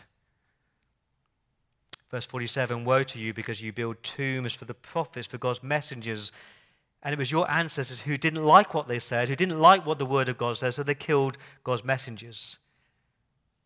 Verse 2.10 2.24
47 2.24 2.84
Woe 2.84 3.02
to 3.02 3.18
you 3.18 3.34
because 3.34 3.62
you 3.62 3.72
build 3.72 4.02
tombs 4.02 4.54
for 4.54 4.64
the 4.64 4.74
prophets, 4.74 5.26
for 5.26 5.38
God's 5.38 5.62
messengers. 5.62 6.32
And 7.02 7.12
it 7.12 7.18
was 7.18 7.30
your 7.30 7.50
ancestors 7.50 8.00
who 8.00 8.16
didn't 8.16 8.44
like 8.44 8.74
what 8.74 8.88
they 8.88 8.98
said, 8.98 9.28
who 9.28 9.36
didn't 9.36 9.60
like 9.60 9.86
what 9.86 9.98
the 9.98 10.06
word 10.06 10.28
of 10.28 10.38
God 10.38 10.56
says, 10.56 10.76
so 10.76 10.82
they 10.82 10.94
killed 10.94 11.36
God's 11.62 11.84
messengers. 11.84 12.58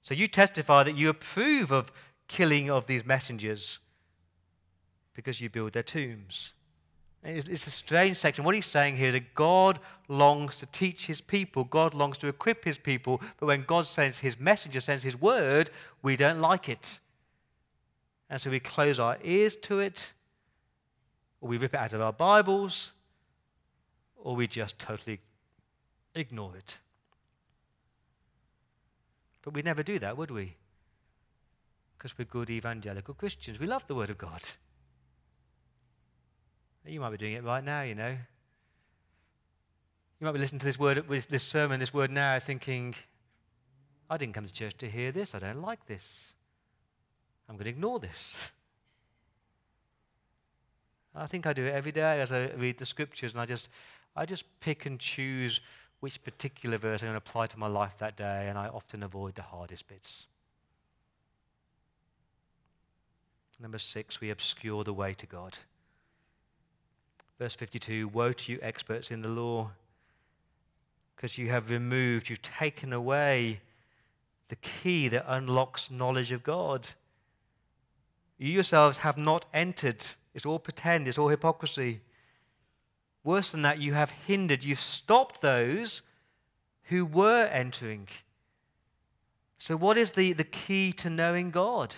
So 0.03 0.14
you 0.14 0.28
testify 0.28 0.82
that 0.82 0.97
you 0.97 1.09
approve 1.09 1.70
of 1.70 1.93
killing 2.28 2.70
of 2.70 2.86
these 2.86 3.05
messengers 3.05 3.78
because 5.14 5.41
you 5.41 5.49
build 5.51 5.72
their 5.72 5.82
tombs. 5.82 6.55
It's 7.23 7.66
a 7.66 7.71
strange 7.71 8.16
section. 8.16 8.45
What 8.45 8.55
he's 8.55 8.64
saying 8.64 8.97
here 8.97 9.09
is 9.09 9.14
that 9.14 9.35
God 9.35 9.79
longs 10.09 10.57
to 10.59 10.66
teach 10.66 11.07
his 11.07 11.21
people, 11.21 11.64
God 11.64 11.93
longs 11.93 12.16
to 12.18 12.29
equip 12.29 12.64
his 12.64 12.79
people, 12.79 13.21
but 13.39 13.47
when 13.47 13.64
God 13.64 13.87
sends 13.87 14.18
his 14.18 14.41
messenger, 14.41 14.81
sends 14.81 15.03
his 15.03 15.21
word, 15.21 15.71
we 16.03 16.16
don't 16.16 16.41
like 16.41 16.68
it. 16.68 16.99
And 18.31 18.41
so 18.41 18.49
we 18.51 18.59
close 18.59 18.99
our 18.99 19.18
ears 19.23 19.55
to 19.57 19.81
it, 19.81 20.12
or 21.43 21.51
we 21.51 21.59
rip 21.59 21.75
it 21.75 21.81
out 21.81 21.93
of 21.93 22.01
our 22.01 22.12
Bibles, 22.12 22.93
or 24.16 24.35
we 24.35 24.47
just 24.47 24.79
totally 24.79 25.21
ignore 26.14 26.57
it. 26.57 26.79
But 29.43 29.53
we'd 29.53 29.64
never 29.64 29.83
do 29.83 29.99
that, 29.99 30.16
would 30.16 30.31
we? 30.31 30.57
Because 31.99 32.16
we're 32.16 32.25
good 32.25 32.49
evangelical 32.49 33.12
Christians. 33.12 33.59
We 33.59 33.66
love 33.66 33.87
the 33.87 33.95
Word 33.95 34.09
of 34.09 34.16
God. 34.16 34.43
You 36.91 36.99
might 36.99 37.11
be 37.11 37.18
doing 37.18 37.34
it 37.34 37.45
right 37.45 37.62
now, 37.62 37.82
you 37.82 37.95
know. 37.95 38.16
You 40.18 40.24
might 40.24 40.32
be 40.32 40.41
listening 40.41 40.59
to 40.59 40.66
this 40.66 40.78
word, 40.78 41.05
this 41.09 41.43
sermon, 41.45 41.78
this 41.78 41.95
word 41.95 42.11
now, 42.11 42.38
thinking, 42.41 42.97
I 44.11 44.16
didn't 44.16 44.34
come 44.34 44.45
to 44.45 44.53
church 44.53 44.76
to 44.78 44.91
hear 44.91 45.12
this. 45.12 45.32
I 45.34 45.38
don't 45.38 45.62
like 45.62 45.86
this. 45.86 46.34
I'm 47.49 47.55
going 47.55 47.64
to 47.66 47.70
ignore 47.70 48.01
this. 48.01 48.36
I 51.14 51.26
think 51.26 51.47
I 51.47 51.53
do 51.53 51.64
it 51.64 51.72
every 51.72 51.93
day 51.93 52.20
as 52.20 52.32
I 52.32 52.51
read 52.57 52.78
the 52.78 52.86
scriptures, 52.86 53.32
and 53.32 53.41
I 53.41 53.47
just, 53.47 53.68
I 54.16 54.26
just 54.26 54.45
pick 54.59 54.84
and 54.84 54.99
choose 54.99 55.61
which 56.01 56.22
particular 56.24 56.76
verse 56.76 57.03
I'm 57.03 57.09
going 57.09 57.20
to 57.20 57.24
apply 57.28 57.47
to 57.47 57.59
my 57.59 57.68
life 57.68 57.99
that 57.99 58.16
day, 58.16 58.49
and 58.49 58.59
I 58.59 58.66
often 58.66 59.05
avoid 59.05 59.36
the 59.36 59.43
hardest 59.43 59.86
bits. 59.86 60.26
Number 63.61 63.78
six, 63.78 64.20
we 64.20 64.30
obscure 64.30 64.82
the 64.82 64.95
way 64.95 65.14
to 65.14 65.26
God. 65.26 65.59
Verse 67.41 67.55
52 67.55 68.09
Woe 68.09 68.32
to 68.32 68.53
you, 68.53 68.59
experts 68.61 69.11
in 69.11 69.22
the 69.22 69.28
law, 69.28 69.70
because 71.16 71.38
you 71.38 71.49
have 71.49 71.70
removed, 71.70 72.28
you've 72.28 72.43
taken 72.43 72.93
away 72.93 73.61
the 74.49 74.57
key 74.57 75.09
that 75.09 75.24
unlocks 75.26 75.91
knowledge 75.91 76.32
of 76.32 76.43
God. 76.43 76.88
You 78.36 78.51
yourselves 78.51 78.99
have 78.99 79.16
not 79.16 79.47
entered. 79.55 80.05
It's 80.34 80.45
all 80.45 80.59
pretend, 80.59 81.09
it's 81.09 81.16
all 81.16 81.28
hypocrisy. 81.28 82.03
Worse 83.24 83.53
than 83.53 83.62
that, 83.62 83.80
you 83.80 83.95
have 83.95 84.11
hindered, 84.11 84.62
you've 84.62 84.78
stopped 84.78 85.41
those 85.41 86.03
who 86.84 87.07
were 87.07 87.47
entering. 87.47 88.09
So, 89.57 89.78
what 89.78 89.97
is 89.97 90.12
the, 90.12 90.34
the 90.34 90.45
key 90.45 90.93
to 90.93 91.09
knowing 91.09 91.51
God? 91.51 91.97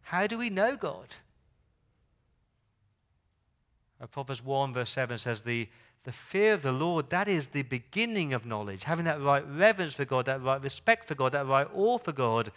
How 0.00 0.26
do 0.26 0.36
we 0.38 0.50
know 0.50 0.74
God? 0.74 1.16
Uh, 4.02 4.06
Proverbs 4.06 4.44
1, 4.44 4.74
verse 4.74 4.90
7 4.90 5.16
says, 5.16 5.42
the, 5.42 5.68
the 6.04 6.12
fear 6.12 6.54
of 6.54 6.62
the 6.62 6.72
Lord, 6.72 7.10
that 7.10 7.28
is 7.28 7.48
the 7.48 7.62
beginning 7.62 8.34
of 8.34 8.44
knowledge. 8.44 8.84
Having 8.84 9.04
that 9.04 9.22
right 9.22 9.44
reverence 9.48 9.94
for 9.94 10.04
God, 10.04 10.26
that 10.26 10.42
right 10.42 10.60
respect 10.60 11.06
for 11.06 11.14
God, 11.14 11.32
that 11.32 11.46
right 11.46 11.68
awe 11.72 11.98
for 11.98 12.12
God. 12.12 12.50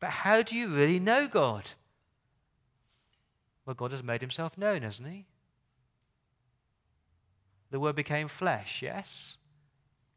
But 0.00 0.10
how 0.10 0.42
do 0.42 0.56
you 0.56 0.68
really 0.68 0.98
know 0.98 1.28
God? 1.28 1.70
Well, 3.64 3.74
God 3.74 3.92
has 3.92 4.02
made 4.02 4.20
himself 4.20 4.58
known, 4.58 4.82
hasn't 4.82 5.08
he? 5.08 5.26
The 7.70 7.78
Word 7.78 7.94
became 7.94 8.26
flesh, 8.26 8.82
yes? 8.82 9.36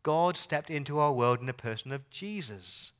God 0.01 0.37
stepped 0.37 0.71
into 0.71 0.97
our 0.97 1.13
world 1.13 1.39
in 1.39 1.45
the 1.45 1.53
person 1.53 1.91
of 1.91 2.09
Jesus. 2.09 2.93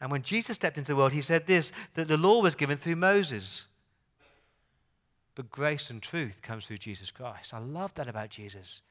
And 0.00 0.10
when 0.10 0.22
Jesus 0.22 0.56
stepped 0.56 0.78
into 0.78 0.92
the 0.92 0.96
world, 0.96 1.12
he 1.12 1.22
said 1.22 1.46
this 1.46 1.72
that 1.94 2.08
the 2.08 2.16
law 2.16 2.40
was 2.40 2.54
given 2.54 2.78
through 2.78 2.96
Moses. 2.96 3.66
But 5.34 5.50
grace 5.50 5.90
and 5.90 6.00
truth 6.00 6.42
comes 6.42 6.66
through 6.66 6.78
Jesus 6.78 7.10
Christ. 7.10 7.52
I 7.52 7.58
love 7.58 7.94
that 7.94 8.08
about 8.08 8.30
Jesus. 8.30 8.82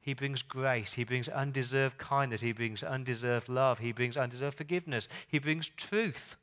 He 0.00 0.14
brings 0.14 0.42
grace. 0.42 0.94
He 0.94 1.04
brings 1.04 1.28
undeserved 1.28 1.98
kindness. 1.98 2.40
He 2.40 2.52
brings 2.52 2.82
undeserved 2.82 3.48
love. 3.48 3.80
He 3.80 3.92
brings 3.92 4.16
undeserved 4.16 4.56
forgiveness. 4.56 5.08
He 5.28 5.38
brings 5.38 5.68
truth. 5.68 6.36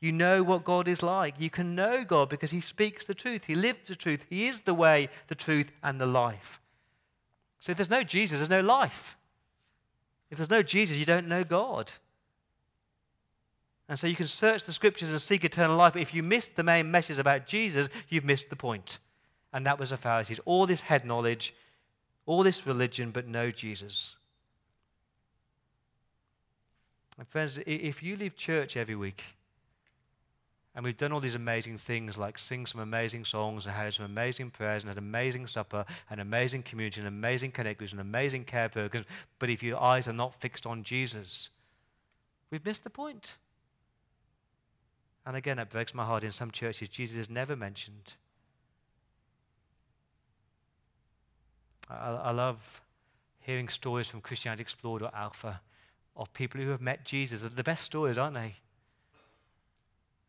You 0.00 0.12
know 0.12 0.42
what 0.42 0.64
God 0.64 0.88
is 0.88 1.02
like. 1.02 1.40
You 1.40 1.50
can 1.50 1.74
know 1.74 2.04
God 2.04 2.28
because 2.28 2.50
He 2.50 2.60
speaks 2.60 3.06
the 3.06 3.14
truth. 3.14 3.44
He 3.44 3.54
lives 3.54 3.88
the 3.88 3.96
truth. 3.96 4.26
He 4.28 4.46
is 4.46 4.62
the 4.62 4.74
way, 4.74 5.08
the 5.28 5.34
truth, 5.34 5.70
and 5.82 6.00
the 6.00 6.06
life. 6.06 6.60
So 7.60 7.72
if 7.72 7.78
there's 7.78 7.90
no 7.90 8.02
Jesus, 8.02 8.38
there's 8.38 8.50
no 8.50 8.60
life. 8.60 9.16
If 10.30 10.38
there's 10.38 10.50
no 10.50 10.62
Jesus, 10.62 10.96
you 10.96 11.04
don't 11.04 11.28
know 11.28 11.44
God. 11.44 11.92
And 13.88 13.98
so 13.98 14.06
you 14.06 14.16
can 14.16 14.26
search 14.26 14.64
the 14.64 14.72
scriptures 14.72 15.10
and 15.10 15.20
seek 15.20 15.44
eternal 15.44 15.76
life, 15.76 15.92
but 15.92 16.02
if 16.02 16.12
you 16.12 16.22
missed 16.22 16.56
the 16.56 16.62
main 16.62 16.90
message 16.90 17.18
about 17.18 17.46
Jesus, 17.46 17.88
you've 18.08 18.24
missed 18.24 18.50
the 18.50 18.56
point. 18.56 18.98
And 19.52 19.64
that 19.66 19.78
was 19.78 19.90
the 19.90 19.96
Pharisees. 19.96 20.40
All 20.44 20.66
this 20.66 20.80
head 20.80 21.04
knowledge, 21.04 21.54
all 22.26 22.42
this 22.42 22.66
religion, 22.66 23.12
but 23.12 23.28
no 23.28 23.50
Jesus. 23.50 24.16
And 27.16 27.28
friends, 27.28 27.58
if 27.64 28.02
you 28.02 28.16
leave 28.16 28.36
church 28.36 28.76
every 28.76 28.96
week, 28.96 29.22
and 30.74 30.84
we've 30.84 30.98
done 30.98 31.12
all 31.12 31.20
these 31.20 31.36
amazing 31.36 31.78
things 31.78 32.18
like 32.18 32.38
sing 32.38 32.66
some 32.66 32.82
amazing 32.82 33.24
songs 33.24 33.64
and 33.64 33.74
had 33.74 33.94
some 33.94 34.04
amazing 34.04 34.50
prayers 34.50 34.82
and 34.82 34.90
had 34.90 34.98
an 34.98 35.04
amazing 35.04 35.46
supper, 35.46 35.86
and 36.10 36.20
amazing 36.20 36.62
community, 36.64 37.00
and 37.00 37.08
amazing 37.08 37.52
connect 37.52 37.78
groups, 37.78 37.94
an 37.94 38.00
amazing 38.00 38.44
care 38.44 38.68
programs, 38.68 39.06
but 39.38 39.48
if 39.48 39.62
your 39.62 39.80
eyes 39.80 40.06
are 40.06 40.12
not 40.12 40.34
fixed 40.34 40.66
on 40.66 40.82
Jesus, 40.82 41.48
we've 42.50 42.64
missed 42.64 42.84
the 42.84 42.90
point. 42.90 43.36
And 45.26 45.36
again, 45.36 45.58
it 45.58 45.68
breaks 45.68 45.92
my 45.92 46.04
heart. 46.04 46.22
In 46.22 46.30
some 46.30 46.52
churches, 46.52 46.88
Jesus 46.88 47.16
is 47.16 47.28
never 47.28 47.56
mentioned. 47.56 48.14
I, 51.90 52.10
I 52.10 52.30
love 52.30 52.82
hearing 53.40 53.68
stories 53.68 54.08
from 54.08 54.20
Christianity 54.20 54.62
Explored 54.62 55.02
or 55.02 55.10
Alpha 55.12 55.60
of 56.16 56.32
people 56.32 56.60
who 56.60 56.70
have 56.70 56.80
met 56.80 57.04
Jesus. 57.04 57.40
They're 57.40 57.50
the 57.50 57.64
best 57.64 57.82
stories, 57.84 58.16
aren't 58.16 58.34
they? 58.34 58.54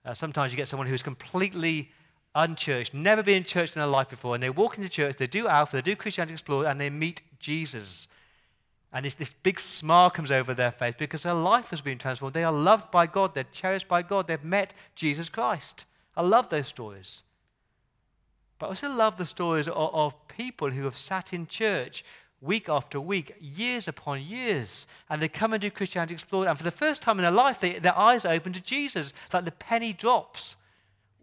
Uh, 0.04 0.14
sometimes 0.14 0.52
you 0.52 0.58
get 0.58 0.68
someone 0.68 0.88
who's 0.88 1.04
completely 1.04 1.92
unchurched, 2.34 2.94
never 2.94 3.24
been 3.24 3.38
in 3.38 3.44
church 3.44 3.76
in 3.76 3.80
their 3.80 3.88
life 3.88 4.10
before, 4.10 4.36
and 4.36 4.44
they 4.44 4.50
walk 4.50 4.78
into 4.78 4.90
church, 4.90 5.18
they 5.18 5.28
do 5.28 5.48
Alpha, 5.48 5.78
they 5.78 5.82
do 5.82 5.96
Christianity 5.96 6.34
Explored, 6.34 6.68
and 6.68 6.80
they 6.80 6.90
meet 6.90 7.22
Jesus. 7.40 8.08
And 8.94 9.06
this, 9.06 9.16
this 9.16 9.34
big 9.44 9.60
smile 9.60 10.10
comes 10.10 10.32
over 10.32 10.54
their 10.54 10.72
face 10.72 10.96
because 10.98 11.24
their 11.24 11.34
life 11.34 11.70
has 11.72 11.82
been 11.82 11.98
transformed. 11.98 12.34
They 12.34 12.44
are 12.44 12.54
loved 12.54 12.90
by 12.92 13.06
God, 13.06 13.36
they're 13.36 13.44
cherished 13.52 13.88
by 13.88 14.02
God, 14.02 14.28
they've 14.28 14.44
met 14.44 14.74
Jesus 14.96 15.30
Christ. 15.30 15.86
I 16.16 16.22
love 16.22 16.50
those 16.50 16.68
stories. 16.68 17.24
But 18.60 18.68
I 18.68 18.70
also 18.70 18.96
love 18.96 19.18
the 19.18 19.26
stories 19.26 19.68
of, 19.68 19.76
of 19.76 20.28
people 20.28 20.72
who 20.72 20.86
have 20.86 20.98
sat 20.98 21.34
in 21.34 21.48
church 21.48 22.04
week 22.42 22.70
after 22.70 23.00
week, 23.02 23.36
years 23.40 23.88
upon 23.88 24.22
years, 24.22 24.88
and 25.10 25.22
they 25.22 25.28
come 25.28 25.54
and 25.54 25.62
do 25.62 25.72
Christianity 25.72 26.14
Explored, 26.14 26.48
and 26.48 26.58
for 26.58 26.64
the 26.64 26.72
first 26.72 27.02
time 27.02 27.18
in 27.18 27.24
their 27.24 27.32
life, 27.32 27.60
they, 27.60 27.80
their 27.80 27.98
eyes 27.98 28.26
are 28.26 28.34
open 28.34 28.54
to 28.54 28.62
Jesus, 28.62 29.12
like 29.34 29.46
the 29.46 29.52
penny 29.52 29.94
drops. 29.94 30.56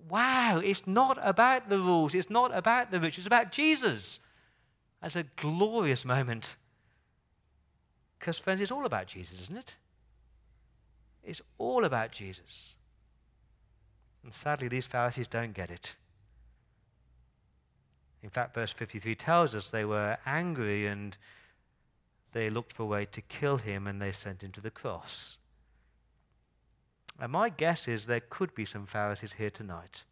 Wow, 0.08 0.60
it's 0.62 0.86
not 0.86 1.18
about 1.22 1.68
the 1.68 1.78
rules, 1.78 2.14
it's 2.14 2.30
not 2.30 2.54
about 2.56 2.90
the 2.90 3.00
rich, 3.00 3.18
it's 3.18 3.26
about 3.26 3.52
Jesus. 3.52 4.20
That's 5.00 5.16
a 5.16 5.24
glorious 5.36 6.04
moment. 6.04 6.56
Because, 8.24 8.38
friends, 8.38 8.62
it's 8.62 8.70
all 8.70 8.86
about 8.86 9.06
Jesus, 9.06 9.42
isn't 9.42 9.58
it? 9.58 9.76
It's 11.22 11.42
all 11.58 11.84
about 11.84 12.10
Jesus. 12.10 12.74
And 14.22 14.32
sadly, 14.32 14.66
these 14.66 14.86
Pharisees 14.86 15.28
don't 15.28 15.52
get 15.52 15.70
it. 15.70 15.94
In 18.22 18.30
fact, 18.30 18.54
verse 18.54 18.72
53 18.72 19.14
tells 19.14 19.54
us 19.54 19.68
they 19.68 19.84
were 19.84 20.16
angry 20.24 20.86
and 20.86 21.18
they 22.32 22.48
looked 22.48 22.72
for 22.72 22.84
a 22.84 22.86
way 22.86 23.04
to 23.04 23.20
kill 23.20 23.58
him 23.58 23.86
and 23.86 24.00
they 24.00 24.10
sent 24.10 24.42
him 24.42 24.52
to 24.52 24.62
the 24.62 24.70
cross. 24.70 25.36
And 27.20 27.30
my 27.30 27.50
guess 27.50 27.86
is 27.86 28.06
there 28.06 28.20
could 28.20 28.54
be 28.54 28.64
some 28.64 28.86
Pharisees 28.86 29.34
here 29.34 29.50
tonight 29.50 30.04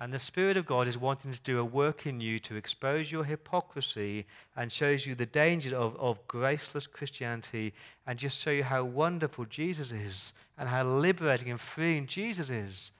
and 0.00 0.12
the 0.12 0.18
Spirit 0.18 0.56
of 0.56 0.64
God 0.64 0.86
is 0.86 0.96
wanting 0.96 1.32
to 1.32 1.40
do 1.40 1.58
a 1.58 1.64
work 1.64 2.06
in 2.06 2.20
you 2.20 2.38
to 2.40 2.54
expose 2.54 3.10
your 3.10 3.24
hypocrisy 3.24 4.26
and 4.56 4.70
shows 4.70 5.04
you 5.04 5.16
the 5.16 5.26
danger 5.26 5.76
of, 5.76 5.96
of 5.96 6.24
graceless 6.28 6.86
Christianity 6.86 7.74
and 8.06 8.16
just 8.16 8.40
show 8.40 8.52
you 8.52 8.62
how 8.62 8.84
wonderful 8.84 9.44
Jesus 9.44 9.90
is 9.90 10.32
and 10.56 10.68
how 10.68 10.84
liberating 10.84 11.50
and 11.50 11.60
freeing 11.60 12.06
Jesus 12.06 12.48
is. 12.48 12.92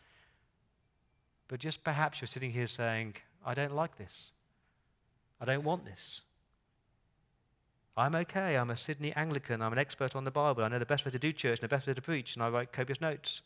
But 1.46 1.60
just 1.60 1.84
perhaps 1.84 2.20
you're 2.20 2.26
sitting 2.26 2.50
here 2.50 2.66
saying, 2.66 3.14
I 3.46 3.54
don't 3.54 3.74
like 3.74 3.96
this. 3.96 4.32
I 5.40 5.44
don't 5.44 5.62
want 5.62 5.84
this. 5.84 6.22
I'm 7.96 8.14
okay. 8.16 8.56
I'm 8.56 8.70
a 8.70 8.76
Sydney 8.76 9.12
Anglican. 9.14 9.62
I'm 9.62 9.72
an 9.72 9.78
expert 9.78 10.16
on 10.16 10.24
the 10.24 10.30
Bible. 10.32 10.64
I 10.64 10.68
know 10.68 10.78
the 10.80 10.86
best 10.86 11.04
way 11.04 11.12
to 11.12 11.18
do 11.18 11.32
church 11.32 11.60
and 11.60 11.68
the 11.68 11.74
best 11.74 11.86
way 11.86 11.94
to 11.94 12.02
preach, 12.02 12.34
and 12.34 12.42
I 12.42 12.48
write 12.48 12.72
copious 12.72 13.00
notes. 13.00 13.42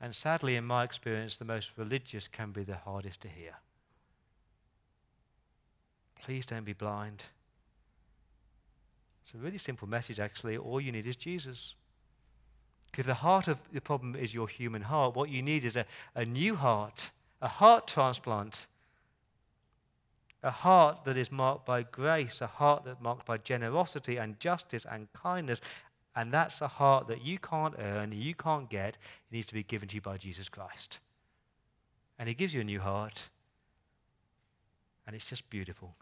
And 0.00 0.14
sadly, 0.14 0.56
in 0.56 0.64
my 0.64 0.84
experience, 0.84 1.38
the 1.38 1.44
most 1.44 1.72
religious 1.76 2.28
can 2.28 2.52
be 2.52 2.64
the 2.64 2.76
hardest 2.76 3.20
to 3.22 3.28
hear. 3.28 3.56
Please 6.20 6.44
don't 6.44 6.64
be 6.64 6.72
blind. 6.72 7.24
It's 9.22 9.34
a 9.34 9.38
really 9.38 9.58
simple 9.58 9.88
message, 9.88 10.20
actually. 10.20 10.56
All 10.56 10.80
you 10.80 10.92
need 10.92 11.06
is 11.06 11.16
Jesus. 11.16 11.74
If 12.96 13.06
the 13.06 13.14
heart 13.14 13.48
of 13.48 13.58
the 13.72 13.80
problem 13.80 14.14
is 14.14 14.32
your 14.32 14.48
human 14.48 14.82
heart, 14.82 15.14
what 15.14 15.28
you 15.28 15.42
need 15.42 15.64
is 15.64 15.76
a, 15.76 15.84
a 16.14 16.24
new 16.24 16.56
heart, 16.56 17.10
a 17.42 17.48
heart 17.48 17.86
transplant, 17.86 18.66
a 20.42 20.50
heart 20.50 21.04
that 21.04 21.16
is 21.16 21.30
marked 21.30 21.66
by 21.66 21.82
grace, 21.82 22.40
a 22.40 22.46
heart 22.46 22.84
that's 22.84 23.02
marked 23.02 23.26
by 23.26 23.36
generosity 23.38 24.16
and 24.16 24.38
justice 24.40 24.86
and 24.90 25.12
kindness 25.12 25.60
and 26.16 26.32
that's 26.32 26.62
a 26.62 26.68
heart 26.68 27.08
that 27.08 27.22
you 27.22 27.38
can't 27.38 27.74
earn, 27.78 28.10
you 28.10 28.34
can't 28.34 28.70
get. 28.70 28.96
It 28.96 29.32
needs 29.32 29.46
to 29.48 29.54
be 29.54 29.62
given 29.62 29.86
to 29.88 29.96
you 29.96 30.00
by 30.00 30.16
Jesus 30.16 30.48
Christ. 30.48 30.98
And 32.18 32.26
He 32.26 32.34
gives 32.34 32.54
you 32.54 32.62
a 32.62 32.64
new 32.64 32.80
heart. 32.80 33.28
And 35.06 35.14
it's 35.14 35.28
just 35.28 35.48
beautiful. 35.50 35.94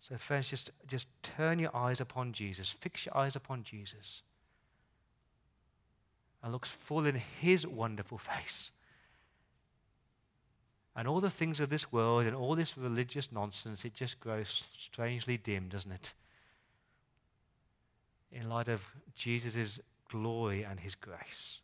So, 0.00 0.16
friends, 0.16 0.48
just, 0.48 0.70
just 0.86 1.08
turn 1.22 1.58
your 1.58 1.74
eyes 1.76 2.00
upon 2.00 2.32
Jesus. 2.32 2.70
Fix 2.70 3.04
your 3.04 3.16
eyes 3.16 3.34
upon 3.34 3.64
Jesus. 3.64 4.22
And 6.40 6.52
look 6.52 6.66
full 6.66 7.06
in 7.06 7.20
His 7.40 7.66
wonderful 7.66 8.18
face. 8.18 8.70
And 10.94 11.08
all 11.08 11.18
the 11.18 11.30
things 11.30 11.58
of 11.58 11.68
this 11.68 11.90
world 11.90 12.26
and 12.26 12.36
all 12.36 12.54
this 12.54 12.78
religious 12.78 13.32
nonsense, 13.32 13.84
it 13.84 13.94
just 13.94 14.20
grows 14.20 14.62
strangely 14.78 15.36
dim, 15.36 15.68
doesn't 15.68 15.90
it? 15.90 16.12
In 18.34 18.48
light 18.48 18.68
of 18.68 18.84
Jesus' 19.14 19.80
glory 20.10 20.64
and 20.64 20.80
his 20.80 20.94
grace. 20.94 21.60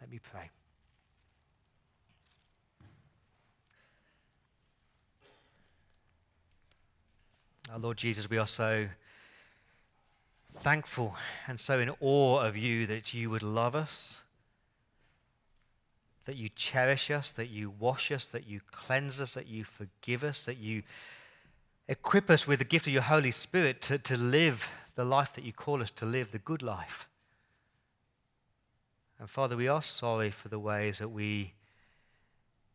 Let 0.00 0.10
me 0.10 0.20
pray. 0.20 0.50
Our 7.70 7.78
Lord 7.78 7.96
Jesus, 7.96 8.28
we 8.28 8.38
are 8.38 8.46
so 8.46 8.86
thankful 10.54 11.16
and 11.48 11.58
so 11.58 11.78
in 11.80 11.90
awe 12.00 12.40
of 12.40 12.56
you 12.56 12.86
that 12.86 13.14
you 13.14 13.30
would 13.30 13.42
love 13.42 13.74
us, 13.74 14.22
that 16.26 16.36
you 16.36 16.48
cherish 16.50 17.10
us, 17.10 17.32
that 17.32 17.48
you 17.48 17.70
wash 17.70 18.12
us, 18.12 18.26
that 18.26 18.46
you 18.46 18.60
cleanse 18.70 19.20
us, 19.20 19.34
that 19.34 19.46
you 19.46 19.64
forgive 19.64 20.22
us, 20.22 20.44
that 20.44 20.58
you 20.58 20.82
equip 21.92 22.30
us 22.30 22.46
with 22.46 22.58
the 22.58 22.64
gift 22.64 22.86
of 22.86 22.92
your 22.92 23.02
Holy 23.02 23.30
Spirit 23.30 23.82
to, 23.82 23.98
to 23.98 24.16
live 24.16 24.70
the 24.94 25.04
life 25.04 25.34
that 25.34 25.44
you 25.44 25.52
call 25.52 25.82
us 25.82 25.90
to 25.90 26.06
live, 26.06 26.32
the 26.32 26.38
good 26.38 26.62
life. 26.62 27.06
And 29.18 29.28
Father, 29.28 29.56
we 29.56 29.68
are 29.68 29.82
sorry 29.82 30.30
for 30.30 30.48
the 30.48 30.58
ways 30.58 30.98
that 30.98 31.10
we 31.10 31.52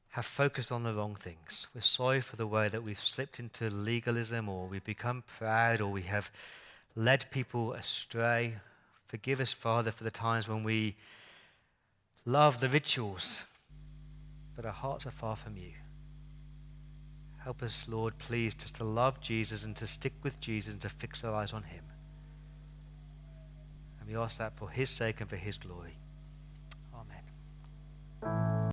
have 0.10 0.26
focused 0.26 0.72
on 0.72 0.84
the 0.84 0.94
wrong 0.94 1.16
things. 1.16 1.68
We're 1.74 1.82
sorry 1.82 2.22
for 2.22 2.36
the 2.36 2.46
way 2.46 2.70
that 2.70 2.84
we've 2.84 3.00
slipped 3.00 3.40
into 3.40 3.70
legalism 3.72 4.48
or 4.48 4.68
we've 4.68 4.84
become 4.84 5.24
proud 5.26 5.82
or 5.82 5.92
we 5.92 6.04
have 6.04 6.32
led 6.96 7.26
people 7.32 7.74
astray. 7.74 8.58
Forgive 9.08 9.42
us, 9.42 9.52
Father, 9.52 9.92
for 9.92 10.04
the 10.04 10.12
times 10.12 10.48
when 10.48 10.64
we 10.64 10.96
love 12.24 12.60
the 12.60 12.70
rituals, 12.70 13.42
but 14.56 14.66
our 14.66 14.72
hearts 14.72 15.08
are 15.08 15.12
far 15.12 15.36
from 15.36 15.58
you. 15.58 15.72
Help 17.48 17.64
us, 17.64 17.86
Lord, 17.88 18.18
please, 18.18 18.54
just 18.54 18.76
to 18.76 18.84
love 18.84 19.22
Jesus 19.22 19.64
and 19.64 19.74
to 19.78 19.88
stick 19.88 20.12
with 20.22 20.38
Jesus 20.42 20.74
and 20.74 20.82
to 20.82 20.90
fix 20.90 21.24
our 21.24 21.34
eyes 21.34 21.54
on 21.54 21.64
Him. 21.64 21.86
And 24.02 24.10
we 24.10 24.18
ask 24.18 24.38
that 24.40 24.58
for 24.58 24.70
His 24.70 24.90
sake 24.90 25.22
and 25.22 25.30
for 25.30 25.38
His 25.38 25.58
glory. 25.58 25.98
Amen. 28.22 28.67